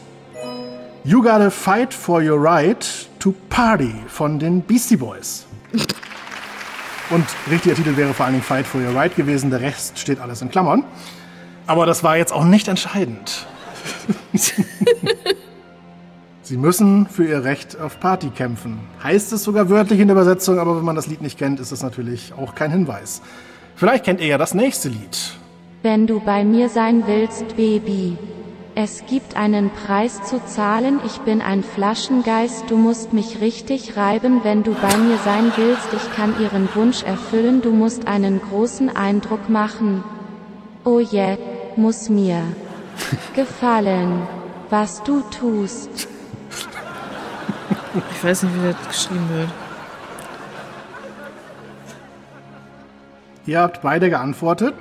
You 1.03 1.21
gotta 1.21 1.49
fight 1.49 1.93
for 1.93 2.21
your 2.21 2.41
right 2.41 3.09
to 3.19 3.35
party 3.49 3.93
von 4.07 4.39
den 4.39 4.61
Beastie 4.61 4.95
Boys. 4.95 5.45
Und 7.09 7.25
richtiger 7.49 7.75
Titel 7.75 7.95
wäre 7.95 8.13
vor 8.13 8.25
allen 8.25 8.35
Dingen 8.35 8.43
Fight 8.43 8.65
for 8.65 8.81
Your 8.81 8.93
Right 8.93 9.15
gewesen. 9.15 9.49
Der 9.49 9.61
Rest 9.61 9.97
steht 9.97 10.19
alles 10.19 10.41
in 10.41 10.49
Klammern. 10.49 10.83
Aber 11.67 11.85
das 11.85 12.03
war 12.03 12.17
jetzt 12.17 12.33
auch 12.33 12.45
nicht 12.45 12.67
entscheidend. 12.69 13.45
Sie 16.41 16.55
müssen 16.55 17.07
für 17.07 17.25
ihr 17.25 17.43
Recht 17.43 17.77
auf 17.77 17.99
Party 17.99 18.29
kämpfen. 18.29 18.79
Heißt 19.03 19.33
es 19.33 19.43
sogar 19.43 19.69
wörtlich 19.69 19.99
in 19.99 20.07
der 20.07 20.15
Übersetzung, 20.15 20.59
aber 20.59 20.77
wenn 20.77 20.85
man 20.85 20.95
das 20.95 21.07
Lied 21.07 21.21
nicht 21.21 21.37
kennt, 21.37 21.59
ist 21.59 21.73
das 21.73 21.83
natürlich 21.83 22.33
auch 22.33 22.55
kein 22.55 22.71
Hinweis. 22.71 23.21
Vielleicht 23.75 24.05
kennt 24.05 24.21
ihr 24.21 24.27
ja 24.27 24.37
das 24.37 24.53
nächste 24.53 24.87
Lied. 24.87 25.33
Wenn 25.83 26.07
du 26.07 26.21
bei 26.21 26.45
mir 26.45 26.69
sein 26.69 27.03
willst, 27.05 27.57
Baby. 27.57 28.17
Es 28.75 29.03
gibt 29.07 29.35
einen 29.35 29.71
Preis 29.71 30.23
zu 30.23 30.39
zahlen, 30.45 31.01
ich 31.05 31.17
bin 31.21 31.41
ein 31.41 31.63
Flaschengeist, 31.63 32.69
du 32.69 32.77
musst 32.77 33.11
mich 33.11 33.41
richtig 33.41 33.97
reiben, 33.97 34.41
wenn 34.43 34.63
du 34.63 34.71
bei 34.73 34.95
mir 34.97 35.17
sein 35.25 35.51
willst, 35.57 35.87
ich 35.93 36.15
kann 36.15 36.39
ihren 36.39 36.69
Wunsch 36.75 37.03
erfüllen, 37.03 37.61
du 37.61 37.71
musst 37.71 38.07
einen 38.07 38.39
großen 38.39 38.95
Eindruck 38.95 39.49
machen. 39.49 40.03
Oh 40.85 40.99
yeah, 40.99 41.37
muss 41.77 42.09
mir 42.09 42.43
gefallen, 43.35 44.27
was 44.69 45.03
du 45.03 45.21
tust. 45.21 46.07
ich 48.11 48.23
weiß 48.23 48.43
nicht, 48.43 48.55
wie 48.55 48.67
das 48.67 48.87
geschrieben 48.87 49.29
wird. 49.29 49.49
Ihr 53.45 53.61
habt 53.61 53.81
beide 53.81 54.09
geantwortet. 54.09 54.75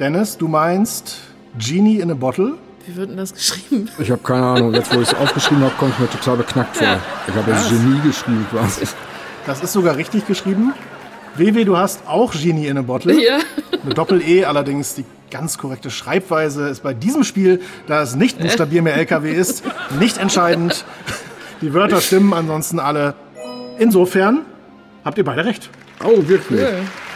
Dennis, 0.00 0.36
du 0.36 0.48
meinst 0.48 1.20
Genie 1.56 2.00
in 2.00 2.10
a 2.10 2.14
Bottle. 2.14 2.54
Wie 2.86 2.96
wird 2.96 3.10
denn 3.10 3.16
das 3.16 3.32
geschrieben? 3.32 3.88
Ich 3.98 4.10
habe 4.10 4.22
keine 4.22 4.44
Ahnung. 4.44 4.74
Jetzt, 4.74 4.92
wo 4.92 5.00
ich 5.00 5.08
es 5.08 5.14
aufgeschrieben 5.14 5.62
habe, 5.62 5.74
kommt 5.76 5.94
es 5.94 6.00
mir 6.00 6.10
total 6.10 6.38
beknackt 6.38 6.76
vor. 6.76 6.98
Ich 7.28 7.34
habe 7.34 7.50
ja 7.52 7.62
Genie 7.68 8.00
geschrieben 8.00 8.44
quasi. 8.50 8.86
Das 9.46 9.62
ist 9.62 9.72
sogar 9.72 9.96
richtig 9.96 10.26
geschrieben. 10.26 10.72
WW, 11.36 11.64
du 11.64 11.76
hast 11.76 12.06
auch 12.06 12.32
Genie 12.32 12.66
in 12.66 12.78
a 12.78 12.82
Bottle. 12.82 13.20
Ja. 13.20 13.38
Eine 13.82 13.94
Doppel-E, 13.94 14.44
allerdings 14.44 14.94
die 14.94 15.04
ganz 15.30 15.56
korrekte 15.56 15.90
Schreibweise 15.90 16.68
ist 16.68 16.82
bei 16.82 16.92
diesem 16.92 17.24
Spiel, 17.24 17.60
da 17.86 18.02
es 18.02 18.14
nicht 18.14 18.38
Buchstabier 18.38 18.82
mehr 18.82 18.94
LKW 18.96 19.32
ist, 19.32 19.64
nicht 19.98 20.18
entscheidend. 20.18 20.84
Die 21.62 21.72
Wörter 21.72 22.00
stimmen 22.00 22.34
ansonsten 22.34 22.78
alle. 22.78 23.14
Insofern 23.78 24.42
habt 25.04 25.16
ihr 25.16 25.24
beide 25.24 25.44
recht. 25.44 25.70
Oh, 26.04 26.28
wirklich? 26.28 26.60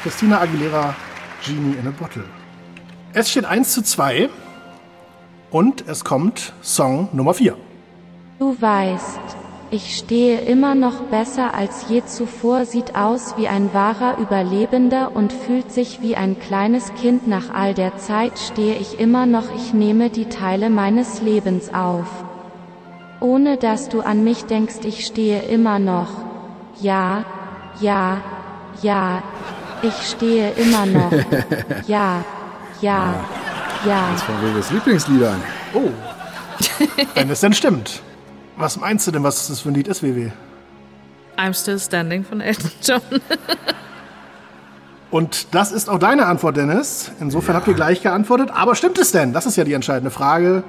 Christina 0.02 0.40
Aguilera, 0.40 0.94
Genie 1.44 1.76
in 1.80 1.86
a 1.86 1.90
Bottle. 1.90 2.24
Es 3.12 3.30
steht 3.30 3.44
1 3.44 3.72
zu 3.72 3.82
2 3.82 4.30
und 5.50 5.84
es 5.86 6.04
kommt 6.04 6.52
Song 6.62 7.08
Nummer 7.12 7.34
4. 7.34 7.56
Du 8.38 8.56
weißt, 8.60 9.35
ich 9.70 9.96
stehe 9.96 10.40
immer 10.40 10.74
noch 10.74 11.02
besser 11.10 11.54
als 11.54 11.86
je 11.88 12.04
zuvor, 12.04 12.64
sieht 12.66 12.94
aus 12.94 13.34
wie 13.36 13.48
ein 13.48 13.74
wahrer 13.74 14.18
Überlebender 14.18 15.10
und 15.14 15.32
fühlt 15.32 15.72
sich 15.72 16.00
wie 16.02 16.16
ein 16.16 16.38
kleines 16.38 16.94
Kind. 16.94 17.26
Nach 17.26 17.52
all 17.52 17.74
der 17.74 17.96
Zeit 17.96 18.38
stehe 18.38 18.76
ich 18.76 19.00
immer 19.00 19.26
noch, 19.26 19.54
ich 19.56 19.74
nehme 19.74 20.10
die 20.10 20.26
Teile 20.26 20.70
meines 20.70 21.20
Lebens 21.20 21.74
auf. 21.74 22.06
Ohne 23.20 23.56
dass 23.56 23.88
du 23.88 24.02
an 24.02 24.22
mich 24.22 24.44
denkst, 24.44 24.84
ich 24.84 25.04
stehe 25.04 25.42
immer 25.42 25.78
noch. 25.78 26.10
Ja, 26.80 27.24
ja, 27.80 28.18
ja, 28.82 29.22
ich 29.82 30.10
stehe 30.10 30.50
immer 30.52 30.86
noch. 30.86 31.12
Ja, 31.86 32.24
ja, 32.80 33.14
ja. 33.86 34.08
Das 34.12 34.28
war 34.28 34.42
wohl 34.42 34.54
das 34.54 34.70
Lieblingslieder. 34.70 35.34
Oh, 35.74 35.90
wenn 37.14 37.30
es 37.30 37.40
denn 37.40 37.52
stimmt. 37.52 38.02
Was 38.56 38.78
meinst 38.78 39.06
du 39.06 39.10
denn, 39.10 39.22
was 39.22 39.48
das 39.48 39.60
für 39.60 39.68
ein 39.70 39.74
Lied 39.74 39.88
ist, 39.88 40.02
WW? 40.02 40.30
I'm 41.36 41.52
Still 41.54 41.78
Standing 41.78 42.24
von 42.24 42.40
Elton 42.40 42.70
John. 42.82 43.00
Und 45.10 45.54
das 45.54 45.72
ist 45.72 45.88
auch 45.88 45.98
deine 45.98 46.26
Antwort, 46.26 46.56
Dennis. 46.56 47.12
Insofern 47.20 47.54
habt 47.54 47.68
ihr 47.68 47.74
gleich 47.74 48.02
geantwortet. 48.02 48.50
Aber 48.52 48.74
stimmt 48.74 48.98
es 48.98 49.12
denn? 49.12 49.32
Das 49.32 49.46
ist 49.46 49.56
ja 49.56 49.64
die 49.64 49.74
entscheidende 49.74 50.10
Frage. 50.10 50.64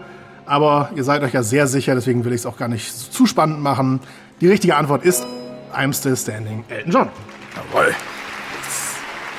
Aber 0.45 0.89
ihr 0.95 1.03
seid 1.03 1.23
euch 1.23 1.33
ja 1.33 1.43
sehr 1.43 1.67
sicher, 1.67 1.95
deswegen 1.95 2.23
will 2.23 2.33
ich 2.33 2.41
es 2.41 2.45
auch 2.45 2.57
gar 2.57 2.67
nicht 2.67 2.93
zu 2.93 3.25
spannend 3.25 3.61
machen. 3.61 3.99
Die 4.39 4.47
richtige 4.47 4.75
Antwort 4.75 5.03
ist 5.03 5.25
I'm 5.73 5.97
Still 5.97 6.15
Standing, 6.15 6.63
Elton 6.69 6.91
John. 6.91 7.09
Jawohl. 7.55 7.95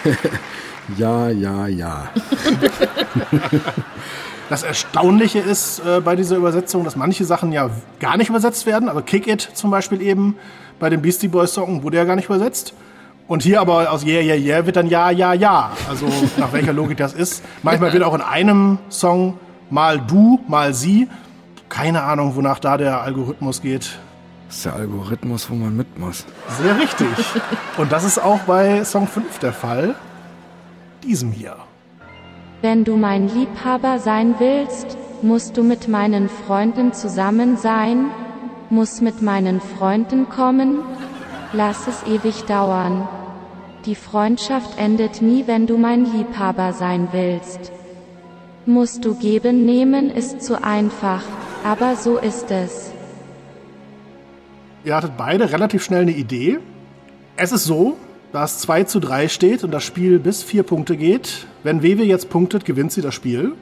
Ja, 0.96 1.28
ja, 1.28 1.66
ja. 1.66 2.08
Das 4.48 4.62
Erstaunliche 4.62 5.40
ist 5.40 5.80
äh, 5.80 6.00
bei 6.00 6.16
dieser 6.16 6.36
Übersetzung, 6.36 6.84
dass 6.84 6.96
manche 6.96 7.24
Sachen 7.24 7.52
ja 7.52 7.70
gar 8.00 8.16
nicht 8.16 8.30
übersetzt 8.30 8.64
werden. 8.66 8.88
Also 8.88 9.02
Kick 9.02 9.26
It 9.26 9.42
zum 9.54 9.70
Beispiel 9.70 10.00
eben 10.00 10.36
bei 10.78 10.88
dem 10.88 11.02
Beastie 11.02 11.28
Boys 11.28 11.52
Song 11.52 11.82
wurde 11.82 11.98
ja 11.98 12.04
gar 12.04 12.16
nicht 12.16 12.26
übersetzt. 12.26 12.72
Und 13.26 13.42
hier 13.42 13.60
aber 13.60 13.92
aus 13.92 14.04
Yeah, 14.04 14.22
Yeah, 14.22 14.36
Yeah 14.36 14.66
wird 14.66 14.76
dann 14.76 14.86
Ja, 14.86 15.10
Ja, 15.10 15.34
Ja. 15.34 15.72
Also 15.88 16.06
nach 16.38 16.52
welcher 16.52 16.72
Logik 16.72 16.96
das 16.96 17.12
ist. 17.12 17.44
Manchmal 17.62 17.92
wird 17.92 18.02
auch 18.02 18.14
in 18.14 18.22
einem 18.22 18.78
Song 18.88 19.38
mal 19.68 20.00
du, 20.00 20.40
mal 20.48 20.72
sie. 20.72 21.08
Keine 21.68 22.02
Ahnung, 22.04 22.34
wonach 22.34 22.58
da 22.58 22.78
der 22.78 23.02
Algorithmus 23.02 23.60
geht. 23.60 23.98
Das 24.46 24.56
ist 24.56 24.64
der 24.64 24.72
Algorithmus, 24.76 25.50
wo 25.50 25.54
man 25.54 25.76
mit 25.76 25.98
muss. 25.98 26.24
Sehr 26.58 26.78
richtig. 26.78 27.08
Und 27.76 27.92
das 27.92 28.04
ist 28.04 28.18
auch 28.18 28.40
bei 28.40 28.82
Song 28.84 29.06
5 29.06 29.40
der 29.40 29.52
Fall. 29.52 29.94
Diesem 31.04 31.32
hier. 31.32 31.56
Wenn 32.60 32.82
du 32.82 32.96
mein 32.96 33.28
Liebhaber 33.28 34.00
sein 34.00 34.34
willst, 34.38 34.98
musst 35.22 35.56
du 35.56 35.62
mit 35.62 35.86
meinen 35.86 36.28
Freunden 36.28 36.92
zusammen 36.92 37.56
sein, 37.56 38.06
muss 38.68 39.00
mit 39.00 39.22
meinen 39.22 39.60
Freunden 39.60 40.28
kommen, 40.28 40.80
lass 41.52 41.86
es 41.86 42.02
ewig 42.02 42.44
dauern. 42.44 43.06
Die 43.86 43.94
Freundschaft 43.94 44.76
endet 44.76 45.22
nie, 45.22 45.44
wenn 45.46 45.66
du 45.68 45.78
mein 45.78 46.04
Liebhaber 46.04 46.72
sein 46.72 47.08
willst. 47.12 47.70
Musst 48.66 49.04
du 49.04 49.14
geben, 49.14 49.64
nehmen 49.64 50.10
ist 50.10 50.42
zu 50.42 50.62
einfach, 50.62 51.22
aber 51.64 51.94
so 51.94 52.18
ist 52.18 52.50
es. 52.50 52.92
Ihr 54.84 54.96
hattet 54.96 55.16
beide 55.16 55.52
relativ 55.52 55.84
schnell 55.84 56.02
eine 56.02 56.10
Idee. 56.10 56.58
Es 57.36 57.52
ist 57.52 57.64
so, 57.64 57.96
da 58.32 58.44
es 58.44 58.58
2 58.58 58.84
zu 58.84 59.00
3 59.00 59.28
steht 59.28 59.64
und 59.64 59.70
das 59.70 59.84
Spiel 59.84 60.18
bis 60.18 60.42
4 60.42 60.62
Punkte 60.62 60.96
geht. 60.96 61.46
Wenn 61.62 61.82
Wewe 61.82 62.04
jetzt 62.04 62.28
punktet, 62.28 62.64
gewinnt 62.64 62.92
sie 62.92 63.00
das 63.00 63.14
Spiel. 63.14 63.52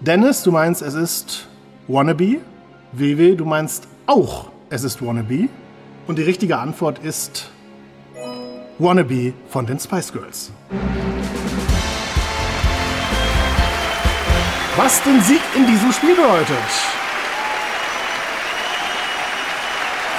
Dennis, 0.00 0.42
du 0.42 0.52
meinst, 0.52 0.82
es 0.82 0.94
ist 0.94 1.48
Wannabe. 1.88 2.38
Wewe, 2.92 3.36
du 3.36 3.44
meinst 3.44 3.88
auch, 4.06 4.50
es 4.70 4.84
ist 4.84 5.04
Wannabe. 5.04 5.48
Und 6.06 6.18
die 6.18 6.22
richtige 6.22 6.58
Antwort 6.58 6.98
ist 7.00 7.50
Wannabe 8.78 9.32
von 9.48 9.66
den 9.66 9.78
Spice 9.78 10.12
Girls. 10.12 10.52
Was 14.76 15.02
den 15.02 15.20
Sieg 15.20 15.40
in 15.54 15.66
diesem 15.66 15.92
Spiel 15.92 16.16
bedeutet. 16.16 17.03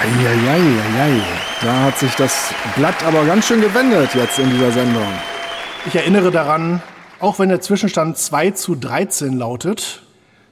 Eieieiei. 0.05 1.19
Da 1.61 1.81
hat 1.85 1.97
sich 1.97 2.13
das 2.15 2.53
Blatt 2.75 3.03
aber 3.03 3.25
ganz 3.25 3.47
schön 3.47 3.59
gewendet 3.59 4.13
jetzt 4.13 4.37
in 4.37 4.51
dieser 4.51 4.71
Sendung. 4.71 5.07
Ich 5.87 5.95
erinnere 5.95 6.29
daran, 6.29 6.83
auch 7.19 7.39
wenn 7.39 7.49
der 7.49 7.61
Zwischenstand 7.61 8.17
2 8.17 8.51
zu 8.51 8.75
13 8.75 9.33
lautet, 9.33 10.03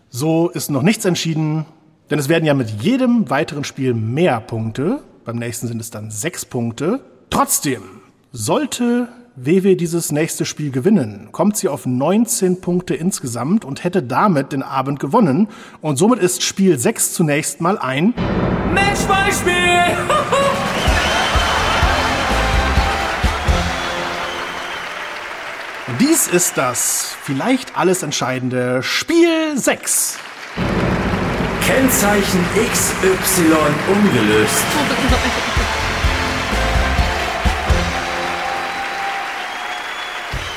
so 0.09 0.49
ist 0.49 0.71
noch 0.71 0.81
nichts 0.81 1.05
entschieden, 1.05 1.65
denn 2.09 2.17
es 2.17 2.29
werden 2.29 2.45
ja 2.45 2.55
mit 2.55 2.81
jedem 2.81 3.29
weiteren 3.29 3.63
Spiel 3.63 3.93
mehr 3.93 4.39
Punkte. 4.39 5.03
Beim 5.23 5.37
nächsten 5.37 5.67
sind 5.67 5.79
es 5.79 5.91
dann 5.91 6.09
sechs 6.09 6.45
Punkte. 6.45 7.01
Trotzdem, 7.29 7.83
sollte 8.31 9.07
WW 9.35 9.75
dieses 9.75 10.11
nächste 10.11 10.45
Spiel 10.45 10.69
gewinnen, 10.69 11.29
kommt 11.31 11.57
sie 11.57 11.67
auf 11.67 11.87
19 11.87 12.61
Punkte 12.61 12.93
insgesamt 12.93 13.65
und 13.65 13.83
hätte 13.83 14.03
damit 14.03 14.51
den 14.51 14.61
Abend 14.61 14.99
gewonnen. 14.99 15.47
Und 15.81 15.97
somit 15.97 16.19
ist 16.19 16.43
Spiel 16.43 16.77
6 16.77 17.13
zunächst 17.13 17.59
mal 17.59 17.79
ein 17.79 18.13
Matchbeispiel! 18.71 19.51
Dies 25.99 26.27
ist 26.27 26.59
das 26.59 27.15
vielleicht 27.23 27.75
alles 27.75 28.03
entscheidende 28.03 28.83
Spiel 28.83 29.57
6. 29.57 30.19
Kennzeichen 31.65 32.45
XY 32.71 33.55
ungelöst. 33.91 34.63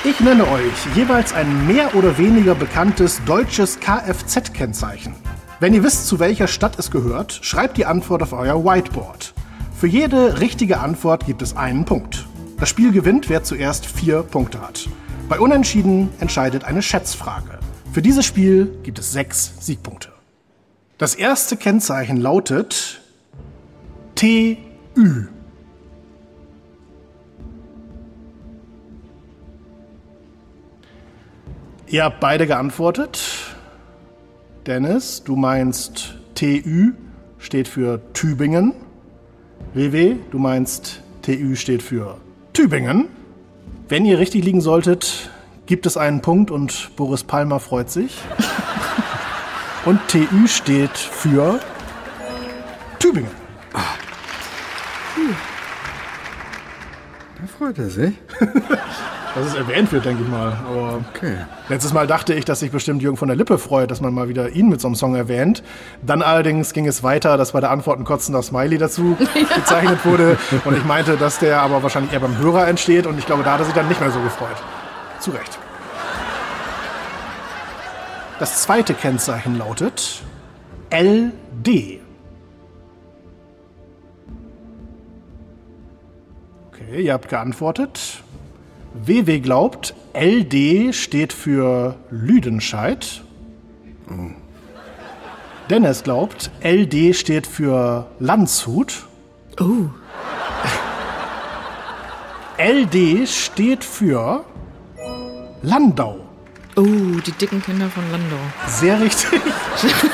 Ich 0.09 0.20
nenne 0.20 0.46
euch 0.48 0.94
jeweils 0.94 1.32
ein 1.32 1.66
mehr 1.66 1.96
oder 1.96 2.16
weniger 2.16 2.54
bekanntes 2.54 3.20
deutsches 3.24 3.80
Kfz-Kennzeichen. 3.80 5.16
Wenn 5.59 5.74
ihr 5.74 5.82
wisst, 5.82 6.07
zu 6.07 6.20
welcher 6.20 6.46
Stadt 6.46 6.78
es 6.78 6.92
gehört, 6.92 7.40
schreibt 7.42 7.76
die 7.76 7.86
Antwort 7.86 8.22
auf 8.22 8.32
euer 8.32 8.64
Whiteboard. 8.64 9.34
Für 9.76 9.88
jede 9.88 10.38
richtige 10.38 10.78
Antwort 10.78 11.26
gibt 11.26 11.42
es 11.42 11.57
einen 11.57 11.84
Punkt. 11.84 12.24
Das 12.61 12.68
Spiel 12.68 12.92
gewinnt, 12.92 13.28
wer 13.28 13.42
zuerst 13.42 13.84
vier 13.84 14.22
Punkte 14.22 14.61
hat. 14.61 14.88
Bei 15.28 15.40
Unentschieden 15.40 16.11
entscheidet 16.20 16.62
eine 16.62 16.82
Schätzfrage. 16.82 17.59
Für 17.92 18.00
dieses 18.00 18.24
Spiel 18.24 18.78
gibt 18.84 19.00
es 19.00 19.11
sechs 19.11 19.54
Siegpunkte. 19.59 20.11
Das 20.98 21.16
erste 21.16 21.57
Kennzeichen 21.57 22.16
lautet 22.16 23.00
TÜ. 24.14 24.57
Ihr 31.89 32.03
habt 32.03 32.18
beide 32.18 32.49
geantwortet. 32.49 33.55
Dennis, 34.66 35.22
du 35.22 35.37
meinst 35.37 36.16
TÜ 36.34 36.95
steht 37.39 37.68
für 37.68 38.01
Tübingen. 38.12 38.74
WW, 39.72 40.16
du 40.32 40.39
meinst 40.41 41.03
TÜ 41.22 41.55
steht 41.55 41.82
für 41.82 42.16
Tübingen. 42.53 43.07
Wenn 43.89 44.05
ihr 44.05 44.18
richtig 44.18 44.45
liegen 44.45 44.61
solltet, 44.61 45.30
gibt 45.66 45.87
es 45.87 45.97
einen 45.97 46.22
Punkt 46.22 46.51
und 46.51 46.91
Boris 46.97 47.22
Palmer 47.22 47.61
freut 47.61 47.91
sich. 47.91 48.18
Und 49.84 50.01
TÜ 50.09 50.26
steht 50.49 50.99
für 50.99 51.61
Tübingen. 52.99 53.30
Da 57.41 57.47
freut 57.47 57.78
er 57.78 57.91
sich. 57.91 58.14
Dass 59.37 59.47
es 59.49 59.55
erwähnt 59.55 59.93
wird, 59.93 60.07
denke 60.07 60.22
ich 60.22 60.28
mal. 60.30 60.55
Aber 60.66 61.01
Okay. 61.14 61.37
letztes 61.68 61.93
Mal 61.93 62.07
dachte 62.07 62.32
ich, 62.32 62.47
dass 62.47 62.61
sich 62.61 62.70
bestimmt 62.70 63.03
Jürgen 63.03 63.18
von 63.18 63.28
der 63.28 63.37
Lippe 63.37 63.59
freut, 63.59 63.91
dass 63.91 64.01
man 64.01 64.14
mal 64.14 64.28
wieder 64.30 64.49
ihn 64.49 64.70
mit 64.70 64.80
so 64.80 64.89
einem 64.89 64.95
Song 64.95 65.14
erwähnt. 65.14 65.62
Dann 66.01 66.22
allerdings 66.22 66.72
ging 66.72 66.87
es 66.87 67.03
weiter, 67.03 67.37
dass 67.37 67.53
bei 67.53 67.61
der 67.61 67.70
Antwort 67.70 67.99
ein 67.99 68.05
kotzender 68.05 68.43
Smiley 68.43 68.78
dazu 68.78 69.14
gezeichnet 69.55 70.05
wurde. 70.07 70.39
Und 70.64 70.74
ich 70.76 70.84
meinte, 70.87 71.18
dass 71.18 71.39
der 71.39 71.61
aber 71.61 71.82
wahrscheinlich 71.82 72.14
eher 72.14 72.20
beim 72.20 72.39
Hörer 72.39 72.66
entsteht. 72.66 73.07
Und 73.07 73.18
ich 73.18 73.26
glaube, 73.26 73.43
da 73.43 73.53
hat 73.53 73.61
er 73.61 73.66
sich 73.66 73.74
dann 73.74 73.89
nicht 73.89 74.01
mehr 74.01 74.11
so 74.11 74.20
gefreut. 74.20 74.57
Zu 75.20 75.32
Recht. 75.32 75.59
Das 78.39 78.62
zweite 78.62 78.95
Kennzeichen 78.95 79.59
lautet 79.59 80.22
LD. 80.91 82.01
Okay, 86.68 87.03
ihr 87.03 87.12
habt 87.12 87.28
geantwortet. 87.28 88.22
WW 89.05 89.40
glaubt, 89.40 89.94
LD 90.14 90.94
steht 90.94 91.32
für 91.32 91.97
Lüdenscheid. 92.11 93.22
Dennis 95.70 96.03
glaubt, 96.03 96.51
LD 96.62 97.14
steht 97.16 97.47
für 97.47 98.07
Landshut. 98.20 99.07
Oh. 99.61 99.88
LD 102.59 103.28
steht 103.28 103.84
für 103.84 104.44
Landau. 105.62 106.20
Oh, 106.78 106.82
die 106.84 107.32
dicken 107.32 107.62
Kinder 107.62 107.88
von 107.88 108.05
Landau. 108.11 108.36
Sehr 108.68 109.01
richtig. 109.01 109.40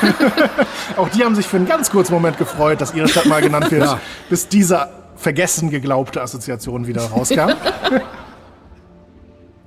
Auch 0.97 1.09
die 1.09 1.23
haben 1.23 1.35
sich 1.35 1.45
für 1.45 1.57
einen 1.57 1.67
ganz 1.67 1.89
kurzen 1.91 2.13
Moment 2.13 2.37
gefreut, 2.37 2.79
dass 2.79 2.93
ihre 2.93 3.07
Stadt 3.09 3.25
mal 3.25 3.41
genannt 3.41 3.69
wird, 3.69 3.83
Ja. 3.83 3.99
bis 4.29 4.47
diese 4.47 4.87
vergessen 5.17 5.69
geglaubte 5.69 6.21
Assoziation 6.21 6.87
wieder 6.87 7.03
rauskam. 7.05 7.51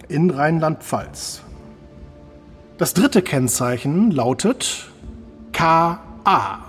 In 0.08 0.30
Rheinland-Pfalz. 0.30 1.42
Das 2.78 2.94
dritte 2.94 3.22
Kennzeichen 3.22 4.10
lautet 4.10 4.88
KA. 5.52 6.66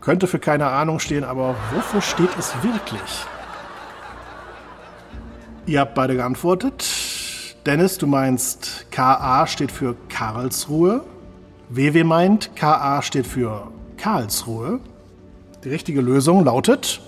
Könnte 0.00 0.26
für 0.26 0.38
keine 0.40 0.66
Ahnung 0.66 0.98
stehen, 0.98 1.22
aber 1.22 1.54
wofür 1.72 2.00
steht 2.00 2.30
es 2.38 2.54
wirklich? 2.62 3.26
Ihr 5.66 5.80
habt 5.80 5.94
beide 5.94 6.16
geantwortet. 6.16 6.84
Dennis, 7.66 7.98
du 7.98 8.08
meinst 8.08 8.86
KA 8.90 9.46
steht 9.46 9.70
für 9.70 9.94
Karlsruhe. 10.08 11.04
WW 11.68 12.02
meint 12.02 12.56
KA 12.56 13.00
steht 13.02 13.26
für 13.26 13.70
Karlsruhe. 13.96 14.80
Die 15.62 15.68
richtige 15.68 16.00
Lösung 16.00 16.44
lautet 16.44 17.00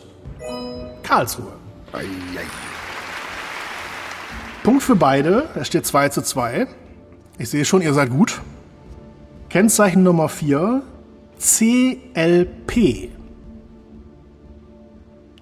Karlsruhe. 1.03 1.53
Punkt 4.65 4.83
für 4.83 4.97
beide. 4.97 5.51
Es 5.55 5.67
steht 5.67 5.87
2 5.87 6.09
zu 6.09 6.23
2. 6.23 6.67
Ich 7.39 7.51
sehe 7.51 7.67
schon, 7.67 7.83
ihr 7.83 7.93
seid 7.93 8.09
gut. 8.09 8.41
Kennzeichen 9.51 10.03
Nummer 10.03 10.31
4. 10.31 10.83
CLP. 11.39 13.11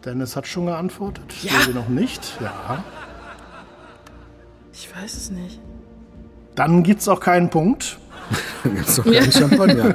Dennis 0.05 0.35
hat 0.35 0.49
schon 0.49 0.66
geantwortet. 0.66 1.33
Ja. 1.43 1.53
WW 1.53 1.73
noch 1.73 1.89
nicht. 1.89 2.37
Ja. 2.41 2.83
Ich 4.73 4.93
weiß 4.95 5.14
es 5.14 5.31
nicht. 5.31 5.61
Dann 6.57 6.83
gibt's 6.83 7.07
auch 7.07 7.20
keinen 7.20 7.49
Punkt. 7.49 7.99
Gibt's 8.64 8.97
doch 8.97 9.05
keinen 9.05 9.31
Champagner. 9.31 9.95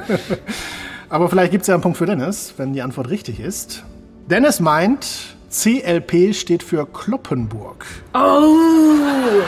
Aber 1.08 1.28
vielleicht 1.28 1.52
gibt's 1.52 1.66
ja 1.66 1.74
einen 1.74 1.82
Punkt 1.82 1.98
für 1.98 2.06
Dennis, 2.06 2.54
wenn 2.56 2.72
die 2.72 2.82
Antwort 2.82 3.10
richtig 3.10 3.40
ist. 3.40 3.84
Dennis 4.30 4.60
meint, 4.60 5.36
CLP 5.50 6.34
steht 6.34 6.62
für 6.62 6.86
Kloppenburg. 6.86 7.86
Oh, 8.14 9.42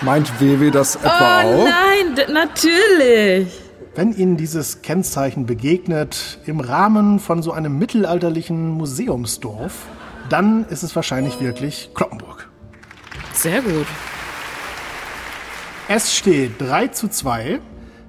Meint 0.00 0.40
WW 0.40 0.70
das 0.70 0.96
etwa 0.96 1.42
oh 1.44 1.62
auch? 1.62 1.64
nein, 1.64 2.26
natürlich. 2.32 3.48
Wenn 3.94 4.12
Ihnen 4.16 4.36
dieses 4.36 4.82
Kennzeichen 4.82 5.44
begegnet 5.46 6.38
im 6.46 6.60
Rahmen 6.60 7.18
von 7.20 7.42
so 7.42 7.52
einem 7.52 7.78
mittelalterlichen 7.78 8.70
Museumsdorf, 8.70 9.72
dann 10.28 10.64
ist 10.68 10.82
es 10.82 10.96
wahrscheinlich 10.96 11.40
wirklich 11.40 11.90
Kloppenburg. 11.94 12.48
Sehr 13.34 13.60
gut. 13.60 13.86
Es 15.88 16.14
steht 16.16 16.60
3 16.60 16.88
zu 16.88 17.08
2. 17.08 17.60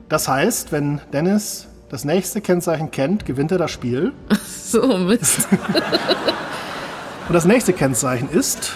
Das 0.10 0.28
heißt, 0.28 0.72
wenn 0.72 1.02
Dennis 1.12 1.68
das 1.90 2.06
nächste 2.06 2.40
Kennzeichen 2.40 2.92
kennt, 2.92 3.26
gewinnt 3.26 3.52
er 3.52 3.58
das 3.58 3.72
Spiel. 3.72 4.14
So, 4.74 4.98
Mist. 4.98 5.48
Und 7.28 7.34
das 7.34 7.46
nächste 7.46 7.74
Kennzeichen 7.74 8.30
ist 8.30 8.74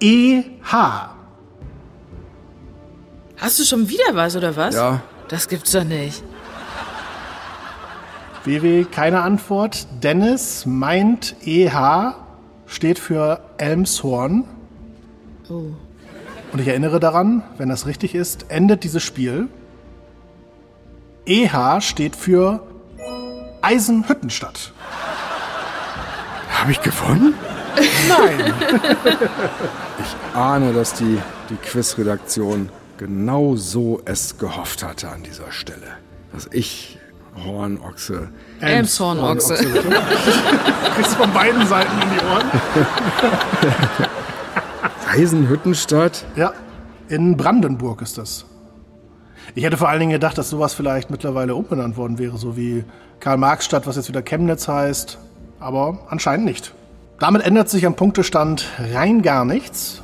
EH. 0.00 1.12
Hast 3.36 3.58
du 3.58 3.64
schon 3.64 3.88
wieder 3.88 4.14
was, 4.14 4.36
oder 4.36 4.56
was? 4.56 4.74
Ja. 4.74 5.02
Das 5.28 5.48
gibt's 5.48 5.72
doch 5.72 5.84
nicht. 5.84 6.22
WW, 8.44 8.84
keine 8.84 9.22
Antwort. 9.22 9.86
Dennis 10.02 10.66
meint 10.66 11.36
EH 11.44 12.14
steht 12.66 12.98
für 12.98 13.40
Elmshorn. 13.58 14.44
Oh. 15.48 15.72
Und 16.52 16.60
ich 16.60 16.68
erinnere 16.68 17.00
daran, 17.00 17.42
wenn 17.58 17.68
das 17.68 17.86
richtig 17.86 18.14
ist, 18.14 18.46
endet 18.50 18.84
dieses 18.84 19.02
Spiel. 19.02 19.48
EH 21.26 21.80
steht 21.80 22.16
für 22.16 22.62
Eisenhüttenstadt. 23.60 24.72
Habe 26.62 26.70
ich 26.70 26.80
gewonnen? 26.80 27.34
Nein. 28.08 28.54
Ich 29.98 30.36
ahne, 30.36 30.72
dass 30.72 30.94
die, 30.94 31.18
die 31.50 31.56
Quizredaktion 31.56 32.70
genau 32.98 33.56
so 33.56 34.00
es 34.04 34.38
gehofft 34.38 34.82
hatte 34.82 35.08
an 35.08 35.22
dieser 35.22 35.50
Stelle. 35.50 35.96
Dass 36.32 36.48
ich, 36.52 36.98
Hornochse, 37.44 38.28
Elmshornochse. 38.60 39.54
Kriegst 40.94 41.14
von 41.14 41.32
beiden 41.32 41.66
Seiten 41.66 41.92
in 42.02 42.08
die 42.10 42.24
Ohren. 42.24 42.50
Eisenhüttenstadt, 45.12 46.24
Ja, 46.36 46.52
in 47.08 47.36
Brandenburg 47.36 48.02
ist 48.02 48.18
das. 48.18 48.44
Ich 49.54 49.64
hätte 49.64 49.76
vor 49.76 49.88
allen 49.88 50.00
Dingen 50.00 50.12
gedacht, 50.12 50.38
dass 50.38 50.50
sowas 50.50 50.74
vielleicht 50.74 51.10
mittlerweile 51.10 51.54
umbenannt 51.54 51.96
worden 51.96 52.18
wäre, 52.18 52.38
so 52.38 52.56
wie 52.56 52.84
Karl-Marx-Stadt, 53.20 53.86
was 53.86 53.96
jetzt 53.96 54.08
wieder 54.08 54.22
Chemnitz 54.22 54.68
heißt. 54.68 55.18
Aber 55.62 56.00
anscheinend 56.08 56.44
nicht. 56.44 56.74
Damit 57.18 57.42
ändert 57.42 57.70
sich 57.70 57.86
am 57.86 57.94
Punktestand 57.94 58.68
rein 58.92 59.22
gar 59.22 59.44
nichts. 59.44 60.02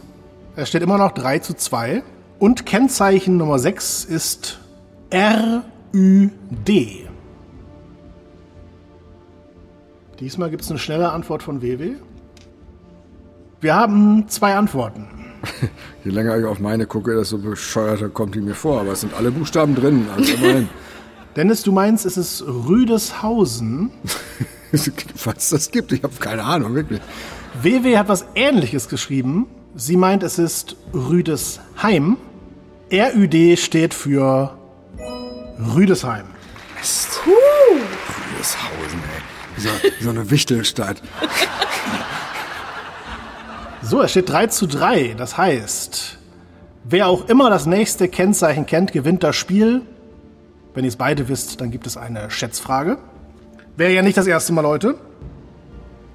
Es 0.54 0.68
steht 0.68 0.82
immer 0.82 0.98
noch 0.98 1.12
3 1.12 1.40
zu 1.40 1.54
2. 1.54 2.02
Und 2.38 2.64
Kennzeichen 2.64 3.36
Nummer 3.36 3.58
6 3.58 4.04
ist 4.04 4.60
RÜD. 5.12 6.30
Diesmal 10.20 10.50
gibt 10.50 10.62
es 10.62 10.70
eine 10.70 10.78
schnelle 10.78 11.10
Antwort 11.10 11.42
von 11.42 11.60
WW. 11.60 11.94
Wir 13.60 13.74
haben 13.74 14.28
zwei 14.28 14.54
Antworten. 14.54 15.08
Je 16.04 16.12
länger 16.12 16.38
ich 16.38 16.44
auf 16.44 16.60
meine 16.60 16.86
gucke, 16.86 17.16
desto 17.16 17.38
bescheuerter 17.38 18.08
kommt 18.08 18.36
die 18.36 18.40
mir 18.40 18.54
vor. 18.54 18.80
Aber 18.80 18.92
es 18.92 19.00
sind 19.00 19.14
alle 19.14 19.32
Buchstaben 19.32 19.74
drin. 19.74 20.06
Also. 20.16 20.32
Dennis, 21.36 21.62
du 21.62 21.72
meinst, 21.72 22.06
es 22.06 22.16
ist 22.16 22.44
Rüdeshausen. 22.46 23.90
Was 25.24 25.50
das 25.50 25.70
gibt, 25.70 25.92
ich 25.92 26.02
habe 26.02 26.14
keine 26.18 26.44
Ahnung, 26.44 26.74
wirklich. 26.74 27.00
WW 27.62 27.96
hat 27.98 28.08
was 28.08 28.26
Ähnliches 28.34 28.88
geschrieben. 28.88 29.46
Sie 29.74 29.96
meint, 29.96 30.22
es 30.22 30.38
ist 30.38 30.76
Rüdesheim. 30.92 32.16
RÜD 32.92 33.58
steht 33.58 33.94
für 33.94 34.56
Rüdesheim. 35.74 36.26
Rüdeshausen, 37.26 39.02
ey. 39.14 39.60
So, 39.60 39.68
wie 39.98 40.04
so 40.04 40.10
eine 40.10 40.30
Wichtelstadt. 40.30 41.02
So, 43.82 44.02
es 44.02 44.10
steht 44.10 44.28
3 44.28 44.48
zu 44.48 44.66
3. 44.66 45.14
Das 45.16 45.36
heißt, 45.36 46.18
wer 46.84 47.08
auch 47.08 47.28
immer 47.28 47.50
das 47.50 47.66
nächste 47.66 48.08
Kennzeichen 48.08 48.66
kennt, 48.66 48.92
gewinnt 48.92 49.22
das 49.22 49.34
Spiel. 49.34 49.82
Wenn 50.74 50.84
ihr 50.84 50.88
es 50.88 50.96
beide 50.96 51.28
wisst, 51.28 51.60
dann 51.60 51.70
gibt 51.70 51.86
es 51.86 51.96
eine 51.96 52.30
Schätzfrage. 52.30 52.98
Wäre 53.78 53.92
ja 53.92 54.02
nicht 54.02 54.16
das 54.16 54.26
erste 54.26 54.52
Mal, 54.52 54.62
Leute. 54.62 54.96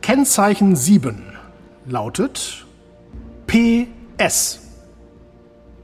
Kennzeichen 0.02 0.76
7 0.76 1.24
lautet 1.86 2.66
PS. 3.48 4.60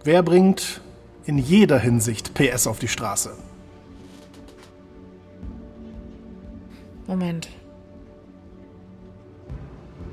Wer 0.04 0.22
bringt 0.22 0.82
in 1.24 1.38
jeder 1.38 1.80
Hinsicht 1.80 2.34
PS 2.34 2.68
auf 2.68 2.80
die 2.80 2.90
Straße? 2.90 3.32
Moment. 7.08 7.48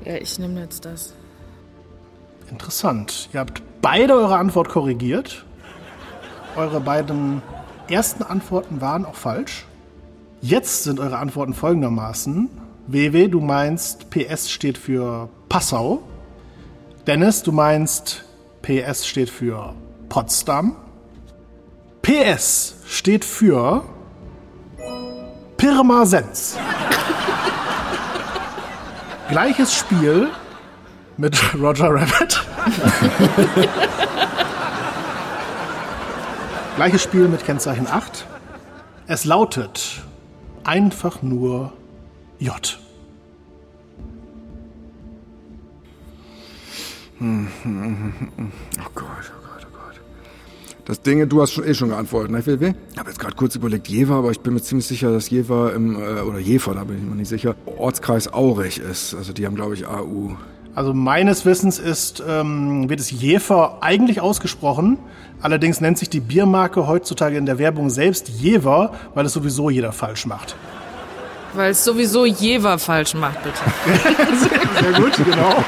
Ja, 0.05 0.15
ich 0.15 0.39
nehme 0.39 0.61
jetzt 0.61 0.85
das. 0.85 1.13
Interessant. 2.49 3.27
Ihr 3.33 3.41
habt 3.41 3.61
beide 3.81 4.13
eure 4.13 4.37
Antwort 4.37 4.69
korrigiert. 4.69 5.45
Eure 6.55 6.79
beiden 6.79 7.41
ersten 7.89 8.23
Antworten 8.23 8.79
waren 8.79 9.03
auch 9.03 9.15
falsch. 9.15 9.65
Jetzt 10.41 10.83
sind 10.83 10.99
eure 10.99 11.17
Antworten 11.17 11.55
folgendermaßen. 11.55 12.49
WW, 12.85 13.27
du 13.27 13.41
meinst, 13.41 14.11
PS 14.11 14.51
steht 14.51 14.77
für 14.77 15.29
Passau. 15.49 16.03
Dennis, 17.07 17.41
du 17.41 17.51
meinst, 17.51 18.23
PS 18.61 19.07
steht 19.07 19.31
für 19.31 19.73
Potsdam. 20.09 20.75
PS 22.03 22.75
steht 22.85 23.25
für 23.25 23.83
Pirmasens. 25.57 26.57
Gleiches 29.29 29.73
Spiel 29.73 30.29
mit 31.17 31.35
Roger 31.59 31.89
Rabbit. 31.89 32.45
Gleiches 36.75 37.01
Spiel 37.01 37.27
mit 37.27 37.43
Kennzeichen 37.43 37.87
8. 37.87 38.25
Es 39.07 39.25
lautet 39.25 40.03
einfach 40.67 41.21
nur 41.23 41.73
J. 42.39 42.79
Oh 47.19 47.25
Gott, 48.93 49.07
oh 49.33 49.41
Gott, 49.43 49.65
oh 49.65 49.73
Gott. 49.73 50.01
Das 50.85 51.01
Ding, 51.01 51.27
du 51.27 51.41
hast 51.41 51.53
schon, 51.53 51.65
eh 51.65 51.73
schon 51.73 51.89
geantwortet, 51.89 52.31
ne? 52.31 52.39
Ich 52.39 52.99
habe 52.99 53.09
jetzt 53.09 53.19
gerade 53.19 53.35
kurz 53.35 53.55
überlegt, 53.55 53.87
Jever, 53.87 54.15
aber 54.15 54.29
ich 54.29 54.41
bin 54.41 54.53
mir 54.53 54.61
ziemlich 54.61 54.85
sicher, 54.85 55.11
dass 55.11 55.29
Jever 55.29 55.73
im, 55.73 55.95
äh, 55.95 56.21
oder 56.21 56.37
Jever, 56.37 56.75
da 56.75 56.83
bin 56.83 56.97
ich 56.97 57.03
mir 57.03 57.15
nicht 57.15 57.29
sicher, 57.29 57.55
Ortskreis 57.65 58.31
Aurich 58.31 58.77
ist. 58.77 59.15
Also 59.15 59.33
die 59.33 59.47
haben, 59.47 59.55
glaube 59.55 59.73
ich, 59.73 59.87
AU. 59.87 60.37
Also 60.77 60.93
meines 60.93 61.43
Wissens 61.43 61.79
ist, 61.79 62.21
ähm, 62.29 62.87
wird 62.87 62.99
es 62.99 63.09
Jever 63.09 63.79
eigentlich 63.81 64.21
ausgesprochen. 64.21 64.99
Allerdings 65.41 65.81
nennt 65.81 65.97
sich 65.97 66.07
die 66.07 66.19
Biermarke 66.19 66.85
heutzutage 66.85 67.35
in 67.35 67.47
der 67.47 67.57
Werbung 67.57 67.89
selbst 67.89 68.29
Jever, 68.29 68.91
weil 69.15 69.25
es 69.25 69.33
sowieso 69.33 69.71
jeder 69.71 69.91
falsch 69.91 70.27
macht. 70.27 70.55
Weil 71.53 71.71
es 71.71 71.83
sowieso 71.83 72.27
Jever 72.27 72.77
falsch 72.77 73.15
macht, 73.15 73.39
bitte. 73.41 73.59
Sehr 74.83 74.93
gut, 75.01 75.13
genau. 75.17 75.63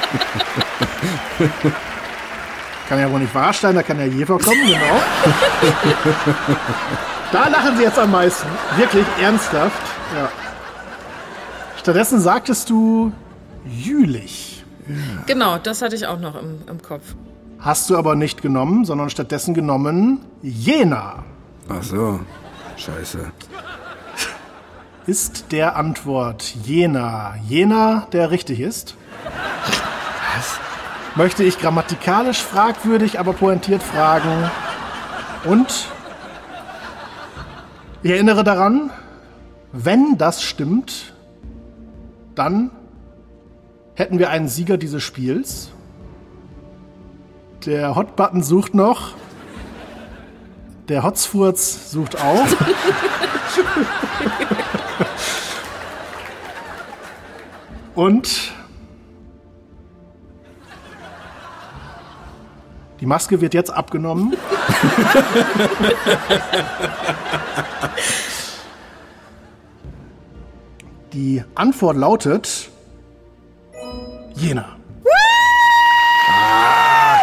Kann 2.87 2.99
ja 2.99 3.11
wohl 3.11 3.21
nicht 3.21 3.33
wahr 3.33 3.51
sein, 3.51 3.73
da 3.73 3.81
kann 3.81 3.97
ja 3.97 4.05
Jever 4.05 4.37
kommen, 4.37 4.61
genau. 4.61 5.01
Da 7.31 7.47
lachen 7.47 7.77
sie 7.77 7.83
jetzt 7.83 7.97
am 7.97 8.11
meisten. 8.11 8.47
Wirklich 8.77 9.05
ernsthaft. 9.19 9.81
Ja. 10.15 10.29
Stattdessen 11.79 12.19
sagtest 12.19 12.69
du 12.69 13.11
Jülich. 13.65 14.58
Genau, 15.25 15.57
das 15.57 15.81
hatte 15.81 15.95
ich 15.95 16.07
auch 16.07 16.19
noch 16.19 16.35
im, 16.35 16.61
im 16.67 16.81
Kopf. 16.81 17.15
Hast 17.59 17.89
du 17.89 17.97
aber 17.97 18.15
nicht 18.15 18.41
genommen, 18.41 18.85
sondern 18.85 19.09
stattdessen 19.09 19.53
genommen 19.53 20.19
Jena. 20.41 21.23
Ach 21.67 21.83
so, 21.83 22.19
scheiße. 22.77 23.31
Ist 25.05 25.51
der 25.51 25.75
Antwort 25.75 26.55
Jena 26.65 27.35
Jena, 27.47 28.07
der 28.11 28.31
richtig 28.31 28.59
ist? 28.59 28.95
Was? 30.35 30.59
Möchte 31.15 31.43
ich 31.43 31.59
grammatikalisch 31.59 32.41
fragwürdig, 32.41 33.19
aber 33.19 33.33
pointiert 33.33 33.83
fragen. 33.83 34.49
Und 35.43 35.87
ich 38.03 38.11
erinnere 38.11 38.43
daran, 38.43 38.91
wenn 39.73 40.17
das 40.17 40.41
stimmt, 40.41 41.13
dann 42.35 42.71
hätten 43.99 44.17
wir 44.17 44.29
einen 44.29 44.47
Sieger 44.47 44.77
dieses 44.77 45.03
Spiels. 45.03 45.71
Der 47.65 47.95
Hotbutton 47.95 48.41
sucht 48.41 48.73
noch. 48.73 49.11
Der 50.87 51.03
Hotzfurz 51.03 51.91
sucht 51.91 52.15
auch. 52.15 52.47
Und 57.95 58.53
die 63.01 63.05
Maske 63.05 63.41
wird 63.41 63.53
jetzt 63.53 63.71
abgenommen. 63.71 64.33
Die 71.11 71.43
Antwort 71.55 71.97
lautet 71.97 72.69
Jena. 74.39 74.65
Ah. 76.31 77.17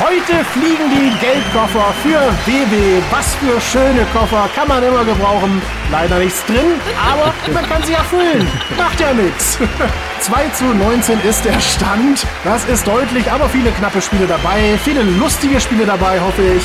Heute 0.00 0.42
fliegen 0.52 0.88
die 0.90 1.10
Geldkoffer 1.20 1.92
für 2.02 2.18
WW. 2.46 3.02
Was 3.10 3.34
für 3.34 3.60
schöne 3.60 4.06
Koffer 4.14 4.48
kann 4.54 4.68
man 4.68 4.82
immer 4.82 5.04
gebrauchen. 5.04 5.60
Leider 5.90 6.18
nichts 6.20 6.46
drin, 6.46 6.80
aber 7.12 7.34
man 7.52 7.68
kann 7.68 7.82
sie 7.82 7.92
erfüllen. 7.92 8.48
Macht 8.78 8.98
ja 9.00 9.12
nichts. 9.12 9.58
2 10.20 10.48
zu 10.54 10.64
19 10.64 11.20
ist 11.28 11.44
der 11.44 11.60
Stand. 11.60 12.26
Das 12.42 12.64
ist 12.64 12.86
deutlich, 12.86 13.30
aber 13.30 13.46
viele 13.50 13.70
knappe 13.72 14.00
Spiele 14.00 14.26
dabei. 14.26 14.78
Viele 14.82 15.02
lustige 15.02 15.60
Spiele 15.60 15.84
dabei, 15.84 16.18
hoffe 16.20 16.42
ich. 16.56 16.64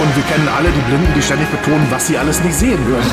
Und 0.00 0.16
wir 0.16 0.22
kennen 0.24 0.48
alle 0.48 0.70
die 0.70 0.80
Blinden, 0.80 1.12
die 1.14 1.22
ständig 1.22 1.48
betonen, 1.50 1.86
was 1.90 2.08
sie 2.08 2.18
alles 2.18 2.42
nicht 2.42 2.54
sehen 2.54 2.84
würden. 2.86 3.10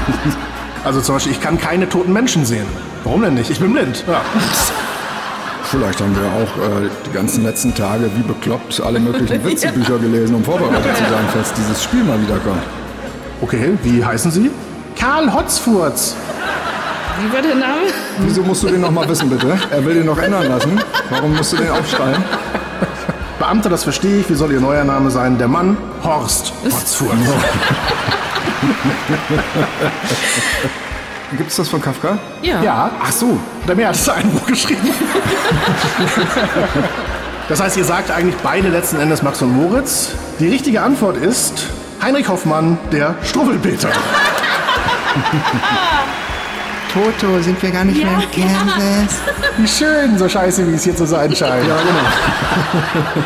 also 0.84 1.00
zum 1.00 1.14
Beispiel, 1.14 1.32
ich 1.32 1.40
kann 1.40 1.58
keine 1.58 1.88
toten 1.88 2.12
Menschen 2.12 2.44
sehen. 2.44 2.66
Warum 3.04 3.22
denn 3.22 3.34
nicht? 3.34 3.48
Ich 3.48 3.60
bin 3.60 3.72
blind. 3.72 4.04
Ja. 4.06 4.20
Vielleicht 5.70 6.00
haben 6.00 6.14
wir 6.14 6.26
auch 6.26 6.84
äh, 6.84 6.88
die 7.06 7.12
ganzen 7.12 7.42
letzten 7.44 7.74
Tage 7.74 8.08
wie 8.14 8.22
bekloppt 8.22 8.80
alle 8.80 9.00
möglichen 9.00 9.44
Witzebücher 9.44 9.98
gelesen, 9.98 10.36
um 10.36 10.44
vorbereitet 10.44 10.96
zu 10.96 11.02
sein, 11.02 11.24
falls 11.32 11.52
dieses 11.54 11.82
Spiel 11.82 12.04
mal 12.04 12.20
wiederkommt. 12.20 12.62
Okay, 13.40 13.76
wie 13.82 14.04
heißen 14.04 14.30
Sie? 14.30 14.50
Karl 14.96 15.32
Hotzfurz. 15.32 16.14
Wie 17.20 17.32
war 17.32 17.42
der 17.42 17.54
Name? 17.56 17.86
Wieso 18.20 18.42
musst 18.42 18.62
du 18.62 18.68
den 18.68 18.80
noch 18.80 18.90
mal 18.90 19.08
wissen, 19.08 19.28
bitte? 19.28 19.58
Er 19.70 19.84
will 19.84 19.94
den 19.94 20.06
noch 20.06 20.18
ändern 20.18 20.48
lassen. 20.48 20.80
Warum 21.10 21.34
musst 21.34 21.52
du 21.52 21.56
den 21.56 21.70
aufschreiben? 21.70 22.22
Beamte, 23.38 23.68
das 23.68 23.82
verstehe 23.82 24.20
ich. 24.20 24.30
Wie 24.30 24.34
soll 24.34 24.52
Ihr 24.52 24.60
neuer 24.60 24.84
Name 24.84 25.10
sein? 25.10 25.36
Der 25.36 25.48
Mann 25.48 25.76
Horst 26.04 26.52
Hotzfurz. 26.64 27.10
Gibt 31.32 31.50
es 31.50 31.56
das 31.56 31.68
von 31.68 31.82
Kafka? 31.82 32.18
Ja. 32.42 32.62
Ja, 32.62 32.90
ach 33.02 33.10
so. 33.10 33.38
Der 33.66 33.74
Meer 33.74 33.88
hat 33.88 34.08
ein 34.10 34.30
Buch 34.30 34.46
geschrieben. 34.46 34.88
das 37.48 37.60
heißt, 37.60 37.76
ihr 37.76 37.84
sagt 37.84 38.12
eigentlich 38.12 38.36
beide 38.42 38.68
letzten 38.68 39.00
Endes 39.00 39.22
Max 39.22 39.42
und 39.42 39.50
Moritz. 39.50 40.12
Die 40.38 40.48
richtige 40.48 40.82
Antwort 40.82 41.16
ist 41.16 41.66
Heinrich 42.00 42.28
Hoffmann, 42.28 42.78
der 42.92 43.16
Struwwelpeter. 43.24 43.90
Toto, 46.92 47.42
sind 47.42 47.60
wir 47.62 47.70
gar 47.72 47.84
nicht 47.84 48.02
mehr 48.02 48.12
in 48.12 48.20
Kansas? 48.42 49.16
Wie 49.56 49.66
schön, 49.66 50.16
so 50.16 50.28
scheiße, 50.28 50.66
wie 50.66 50.74
es 50.74 50.84
hier 50.84 50.94
zu 50.94 51.06
sein 51.06 51.34
scheint. 51.34 51.66
Ja, 51.66 51.76
genau. 51.76 53.24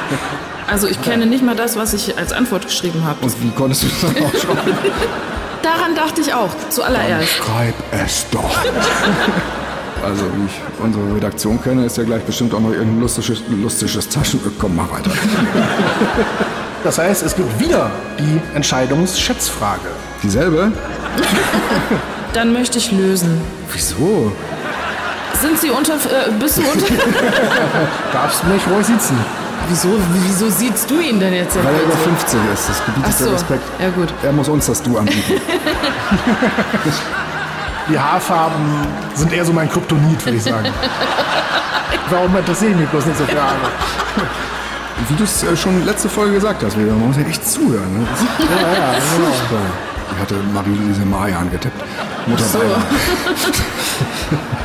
Also 0.67 0.87
ich 0.89 1.03
kenne 1.03 1.27
nicht 1.27 1.45
mal 1.45 1.55
das, 1.55 1.77
was 1.77 1.93
ich 1.93 2.17
als 2.17 2.33
Antwort 2.33 2.65
geschrieben 2.65 3.05
habe. 3.05 3.19
Und 3.25 3.43
wie 3.43 3.51
konntest 3.51 3.83
du 3.83 3.89
das 3.89 4.01
dann 4.01 4.25
aufschreiben? 4.25 4.75
Daran 5.63 5.95
dachte 5.95 6.21
ich 6.21 6.33
auch, 6.33 6.51
zuallererst. 6.71 7.29
Schreib 7.29 7.75
es 7.93 8.27
doch. 8.31 8.59
Also, 10.03 10.25
wie 10.35 10.47
ich 10.47 10.83
unsere 10.83 11.15
Redaktion 11.15 11.63
kenne, 11.63 11.85
ist 11.85 11.99
ja 11.99 12.05
gleich 12.05 12.23
bestimmt 12.23 12.55
auch 12.55 12.61
noch 12.61 12.71
irgendein 12.71 13.01
lustiges, 13.01 13.43
lustiges 13.51 14.09
Taschen... 14.09 14.41
Komm, 14.59 14.77
mach 14.77 14.91
weiter. 14.91 15.11
Das 16.83 16.97
heißt, 16.97 17.23
es 17.23 17.37
gibt 17.37 17.61
wieder 17.61 17.91
die 18.19 18.41
Entscheidungsschätzfrage. 18.55 19.91
Dieselbe? 20.23 20.73
Dann 22.33 22.55
möchte 22.55 22.79
ich 22.79 22.91
lösen. 22.91 23.39
Wieso? 23.71 24.33
Sind 25.39 25.59
Sie 25.61 25.69
unter... 25.69 25.97
Äh, 25.97 26.31
bist 26.41 26.57
du 26.57 26.63
unter... 26.63 26.87
Darfst 28.15 28.45
mich 28.45 28.63
ruhig 28.67 28.87
sitzen. 28.87 29.19
Wieso, 29.71 29.89
wieso 30.13 30.51
siehst 30.51 30.91
du 30.91 31.01
ihn 31.01 31.19
denn 31.21 31.33
jetzt? 31.33 31.57
Weil 31.57 31.75
er 31.75 31.83
über 31.83 31.97
50 31.97 32.41
ist. 32.53 32.69
Das 32.69 32.85
gebietet 32.85 33.15
so, 33.15 33.25
der 33.25 33.35
Respekt. 33.35 33.63
ja 33.81 33.91
gut. 33.91 34.13
Er 34.23 34.33
muss 34.33 34.49
uns 34.49 34.67
das 34.67 34.83
Du 34.83 34.99
anbieten. 34.99 35.41
Die 37.89 37.99
Haarfarben 37.99 38.87
sind 39.15 39.33
eher 39.33 39.45
so 39.45 39.53
mein 39.53 39.69
Kryptonit, 39.71 40.25
würde 40.25 40.37
ich 40.39 40.45
sagen. 40.45 40.69
Warum 42.11 42.37
interessiere 42.37 42.73
ich 42.73 42.77
mich 42.77 42.89
bloß 42.89 43.07
nicht 43.07 43.19
so 43.19 43.25
für 43.25 43.43
Haare? 43.43 43.57
Wie 45.09 45.15
du 45.15 45.25
es 45.25 45.43
äh, 45.43 45.57
schon 45.57 45.85
letzte 45.85 46.09
Folge 46.09 46.35
gesagt 46.35 46.63
hast, 46.63 46.77
man 46.77 47.07
muss 47.07 47.17
ja 47.17 47.23
echt 47.23 47.49
zuhören. 47.49 47.93
Ne? 48.01 48.07
Ja, 48.39 48.73
ja, 48.73 48.93
genau. 48.93 49.61
Ich 50.13 50.19
hatte 50.21 50.35
Marie-Louise 50.55 51.05
Mayan 51.05 51.51
getippt. 51.51 51.81
Mutter 52.27 52.45
So. 52.45 52.59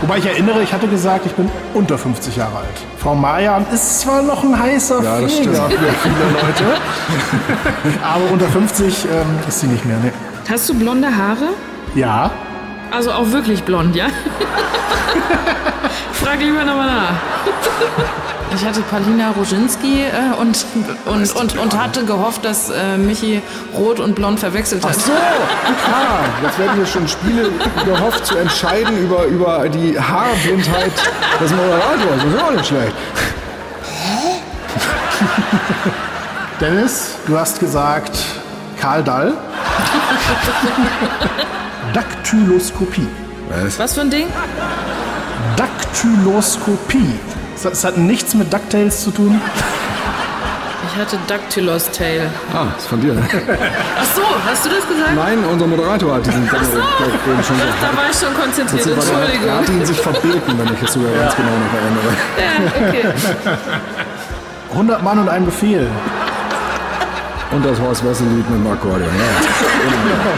Wobei 0.02 0.18
ich 0.20 0.26
erinnere, 0.26 0.62
ich 0.62 0.72
hatte 0.74 0.88
gesagt, 0.88 1.26
ich 1.26 1.32
bin 1.34 1.50
unter 1.74 1.98
50 1.98 2.36
Jahre 2.36 2.58
alt. 2.58 2.68
Frau 3.00 3.16
Mayan 3.16 3.66
ist 3.74 4.02
zwar 4.02 4.22
noch 4.22 4.44
ein 4.44 4.58
heißer 4.60 5.02
Ja, 5.02 5.22
das 5.22 5.34
Pfleger 5.34 5.56
stimmt. 5.56 5.74
für 5.74 6.10
viele 6.10 6.32
Leute, 6.32 6.78
aber 8.04 8.32
unter 8.32 8.48
50 8.48 9.06
ähm, 9.06 9.10
ist 9.48 9.62
sie 9.62 9.68
nicht 9.68 9.86
mehr. 9.86 9.98
Nee. 10.04 10.12
Hast 10.50 10.70
du 10.70 10.74
blonde 10.76 11.08
Haare? 11.16 11.50
Ja, 11.96 12.30
Also 12.92 13.12
auch 13.12 13.32
wirklich 13.32 13.64
blond, 13.64 13.96
ja? 13.96 14.06
Frag 16.12 16.40
lieber 16.40 16.64
nochmal 16.64 16.88
nach. 16.88 17.14
Ich 18.54 18.66
hatte 18.66 18.82
Palina 18.82 19.32
Roginski 19.32 20.04
äh, 20.04 20.40
und, 20.40 20.66
und, 21.06 21.36
und, 21.36 21.58
und 21.58 21.78
hatte 21.78 22.06
gehofft, 22.06 22.46
dass 22.46 22.70
äh, 22.70 22.98
Michi 22.98 23.42
rot 23.74 24.00
und 24.00 24.16
blond 24.16 24.40
verwechselt 24.40 24.86
hat. 24.86 24.96
So, 24.96 25.12
ah, 25.12 26.24
jetzt 26.44 26.60
werden 26.60 26.76
hier 26.76 26.86
schon 26.86 27.08
Spiele 27.08 27.50
gehofft 27.84 28.26
zu 28.26 28.38
entscheiden 28.38 28.98
über, 28.98 29.26
über 29.26 29.68
die 29.68 30.00
Haarblindheit 30.00 30.92
des 31.42 31.52
Moderators. 31.52 32.24
Das 32.24 32.34
ist 32.34 32.42
auch 32.42 32.52
nicht 32.52 32.66
schlecht. 32.68 32.96
Dennis, 36.62 37.16
du 37.28 37.38
hast 37.38 37.60
gesagt 37.60 38.18
Karl 38.80 39.04
Dall. 39.04 39.34
Daktyloskopie. 41.94 43.08
Was? 43.50 43.80
Was 43.80 43.94
für 43.94 44.02
ein 44.02 44.10
Ding? 44.10 44.28
Daktyloskopie. 45.58 47.20
Das- 47.56 47.64
Das 47.72 47.84
hat 47.86 47.98
nichts 47.98 48.34
mit 48.36 48.52
DuckTales 48.53 49.03
zu 49.03 49.11
tun. 49.11 49.41
Ich 50.94 51.02
hatte 51.02 51.18
Dactylos 51.27 51.90
Tail. 51.91 52.30
Ah, 52.53 52.68
ist 52.77 52.88
von 52.88 53.02
dir. 53.02 53.14
ne? 53.14 53.22
Ach 53.27 54.06
so, 54.15 54.22
hast 54.49 54.65
du 54.65 54.69
das 54.69 54.88
gesagt? 54.88 55.14
Nein, 55.15 55.40
unser 55.52 55.68
Moderator 55.68 56.15
hat 56.15 56.26
diesen 56.26 56.48
Gag 56.48 56.61
eben 56.61 57.44
schon 57.44 57.57
gesagt. 57.57 57.73
Da 57.82 57.98
war 57.98 58.10
ich 58.10 58.18
schon 58.18 58.34
konzentriert, 58.34 58.86
Er 58.88 58.95
hat- 58.95 59.03
Er 59.07 59.18
hat 59.18 59.30
Entschuldigung. 59.60 59.82
ihn 59.82 59.86
sich 59.86 59.99
verbeten, 59.99 60.57
wenn 60.57 60.73
ich 60.73 60.82
es 60.84 60.94
sogar 60.94 61.11
ganz 61.11 61.36
genau 61.36 61.49
noch 61.52 61.73
erinnere. 61.82 62.14
Ja, 62.38 63.11
okay. 63.11 63.57
100 64.72 65.03
Mann 65.03 65.19
und 65.19 65.27
ein 65.30 65.45
Befehl. 65.45 65.88
Und 67.52 67.65
das 67.65 67.80
Horst 67.80 68.06
Wessel-Lied 68.06 68.49
mit 68.49 68.60
dem 68.60 68.72
Akkordeon. 68.72 69.02
Ja. 69.10 70.32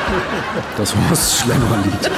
Das 0.78 0.94
Horst 1.10 1.40
Schlemmer-Lied. 1.42 2.12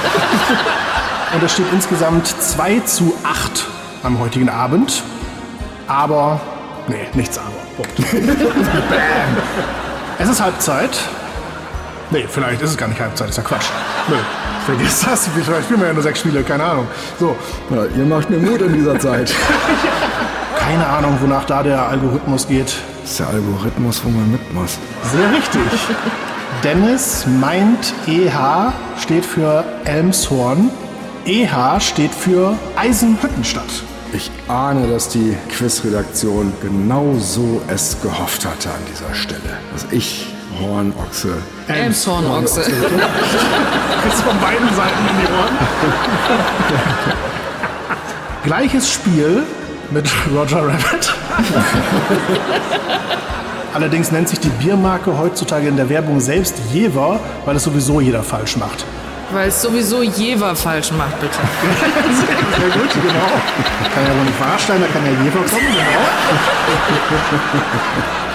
Und 1.34 1.42
es 1.42 1.52
steht 1.52 1.66
insgesamt 1.72 2.26
2 2.26 2.80
zu 2.80 3.14
8 3.22 3.66
am 4.02 4.18
heutigen 4.18 4.48
Abend. 4.48 5.02
Aber, 5.86 6.40
nee, 6.88 7.06
nichts 7.14 7.38
aber. 7.38 7.50
Bam. 8.12 9.36
es 10.18 10.28
ist 10.28 10.40
Halbzeit. 10.40 10.90
Nee, 12.10 12.26
vielleicht 12.28 12.60
ist 12.60 12.70
es 12.70 12.76
gar 12.76 12.88
nicht 12.88 13.00
Halbzeit, 13.00 13.28
ist 13.28 13.36
ja 13.36 13.42
Quatsch. 13.42 13.66
Nö, 14.08 14.16
vergiss 14.66 15.00
das. 15.00 15.28
Vielleicht 15.28 15.64
spielen 15.64 15.80
wir 15.80 15.88
ja 15.88 15.94
nur 15.94 16.02
sechs 16.02 16.20
Spiele, 16.20 16.42
keine 16.42 16.64
Ahnung. 16.64 16.86
So, 17.18 17.36
Ja, 17.70 17.84
ihr 17.96 18.04
macht 18.04 18.28
mir 18.30 18.38
Mut 18.38 18.60
in 18.60 18.72
dieser 18.72 18.98
Zeit. 18.98 19.32
keine 20.58 20.86
Ahnung, 20.86 21.16
wonach 21.20 21.44
da 21.44 21.62
der 21.62 21.88
Algorithmus 21.88 22.46
geht. 22.48 22.74
Das 23.02 23.12
ist 23.12 23.20
der 23.20 23.28
Algorithmus, 23.28 24.02
wo 24.04 24.10
man 24.10 24.30
mit 24.30 24.52
muss. 24.52 24.78
Sehr 25.12 25.30
richtig. 25.30 25.62
Dennis 26.62 27.24
meint 27.40 27.94
EH 28.06 28.72
steht 29.00 29.24
für 29.24 29.64
Elmshorn. 29.84 30.70
EH 31.24 31.80
steht 31.80 32.12
für 32.14 32.54
Eisenhüttenstadt. 32.76 33.84
Ich 34.12 34.30
ahne, 34.48 34.88
dass 34.88 35.08
die 35.08 35.36
Quizredaktion 35.56 36.52
genau 36.60 37.14
so 37.18 37.62
es 37.68 37.96
gehofft 38.02 38.44
hatte 38.44 38.68
an 38.70 38.80
dieser 38.90 39.14
Stelle. 39.14 39.58
Dass 39.72 39.86
ich, 39.92 40.26
Hornochse, 40.60 41.34
Elmshorn-Ochse. 41.68 42.62
Jetzt 42.62 44.22
von 44.22 44.40
beiden 44.40 44.68
Seiten 44.74 44.98
in 45.10 45.16
die 45.20 45.32
Ohren. 45.32 45.56
Gleiches 48.44 48.90
Spiel 48.90 49.44
mit 49.90 50.10
Roger 50.34 50.66
Rabbit. 50.66 51.14
Allerdings 53.72 54.10
nennt 54.10 54.28
sich 54.28 54.40
die 54.40 54.48
Biermarke 54.48 55.16
heutzutage 55.16 55.68
in 55.68 55.76
der 55.76 55.88
Werbung 55.88 56.18
selbst 56.18 56.56
Jever, 56.72 57.20
weil 57.44 57.54
es 57.54 57.62
sowieso 57.62 58.00
jeder 58.00 58.24
falsch 58.24 58.56
macht. 58.56 58.84
Weil 59.32 59.48
es 59.48 59.62
sowieso 59.62 60.02
Jever 60.02 60.56
falsch 60.56 60.90
macht, 60.92 61.20
bitte. 61.20 61.38
Sehr 62.58 62.70
gut, 62.70 62.92
genau. 62.94 63.30
Kann 63.94 64.04
ja 64.04 64.10
wohl 64.10 64.24
nicht 64.24 64.40
Warstein, 64.40 64.80
da 64.80 64.86
kann 64.88 65.04
ja 65.06 65.12
Jever 65.22 65.38
kommen, 65.38 65.66
genau. 65.66 66.04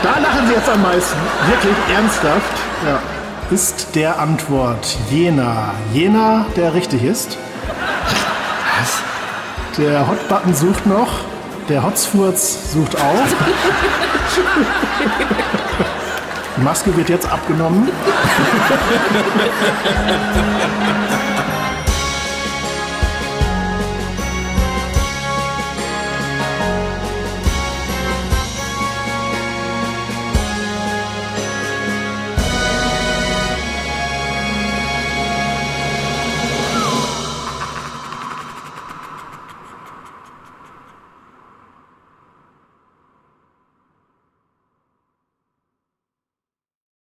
Da 0.03 0.19
lachen 0.19 0.47
Sie 0.47 0.53
jetzt 0.53 0.69
am 0.69 0.81
meisten. 0.81 1.17
Wirklich 1.47 1.75
ernsthaft. 1.93 2.53
Ja. 2.85 2.99
Ist 3.51 3.89
der 3.95 4.19
Antwort 4.19 4.97
Jena. 5.09 5.73
Jena, 5.93 6.45
der 6.55 6.73
richtig 6.73 7.03
ist. 7.03 7.37
Was? 8.79 9.03
Der 9.77 10.07
Hotbutton 10.07 10.53
sucht 10.55 10.85
noch. 10.85 11.09
Der 11.67 11.83
Hotzfurz 11.83 12.71
sucht 12.71 12.95
auch. 12.95 13.25
Maske 16.65 16.97
wird 16.97 17.09
jetzt 17.09 17.31
abgenommen. 17.31 17.89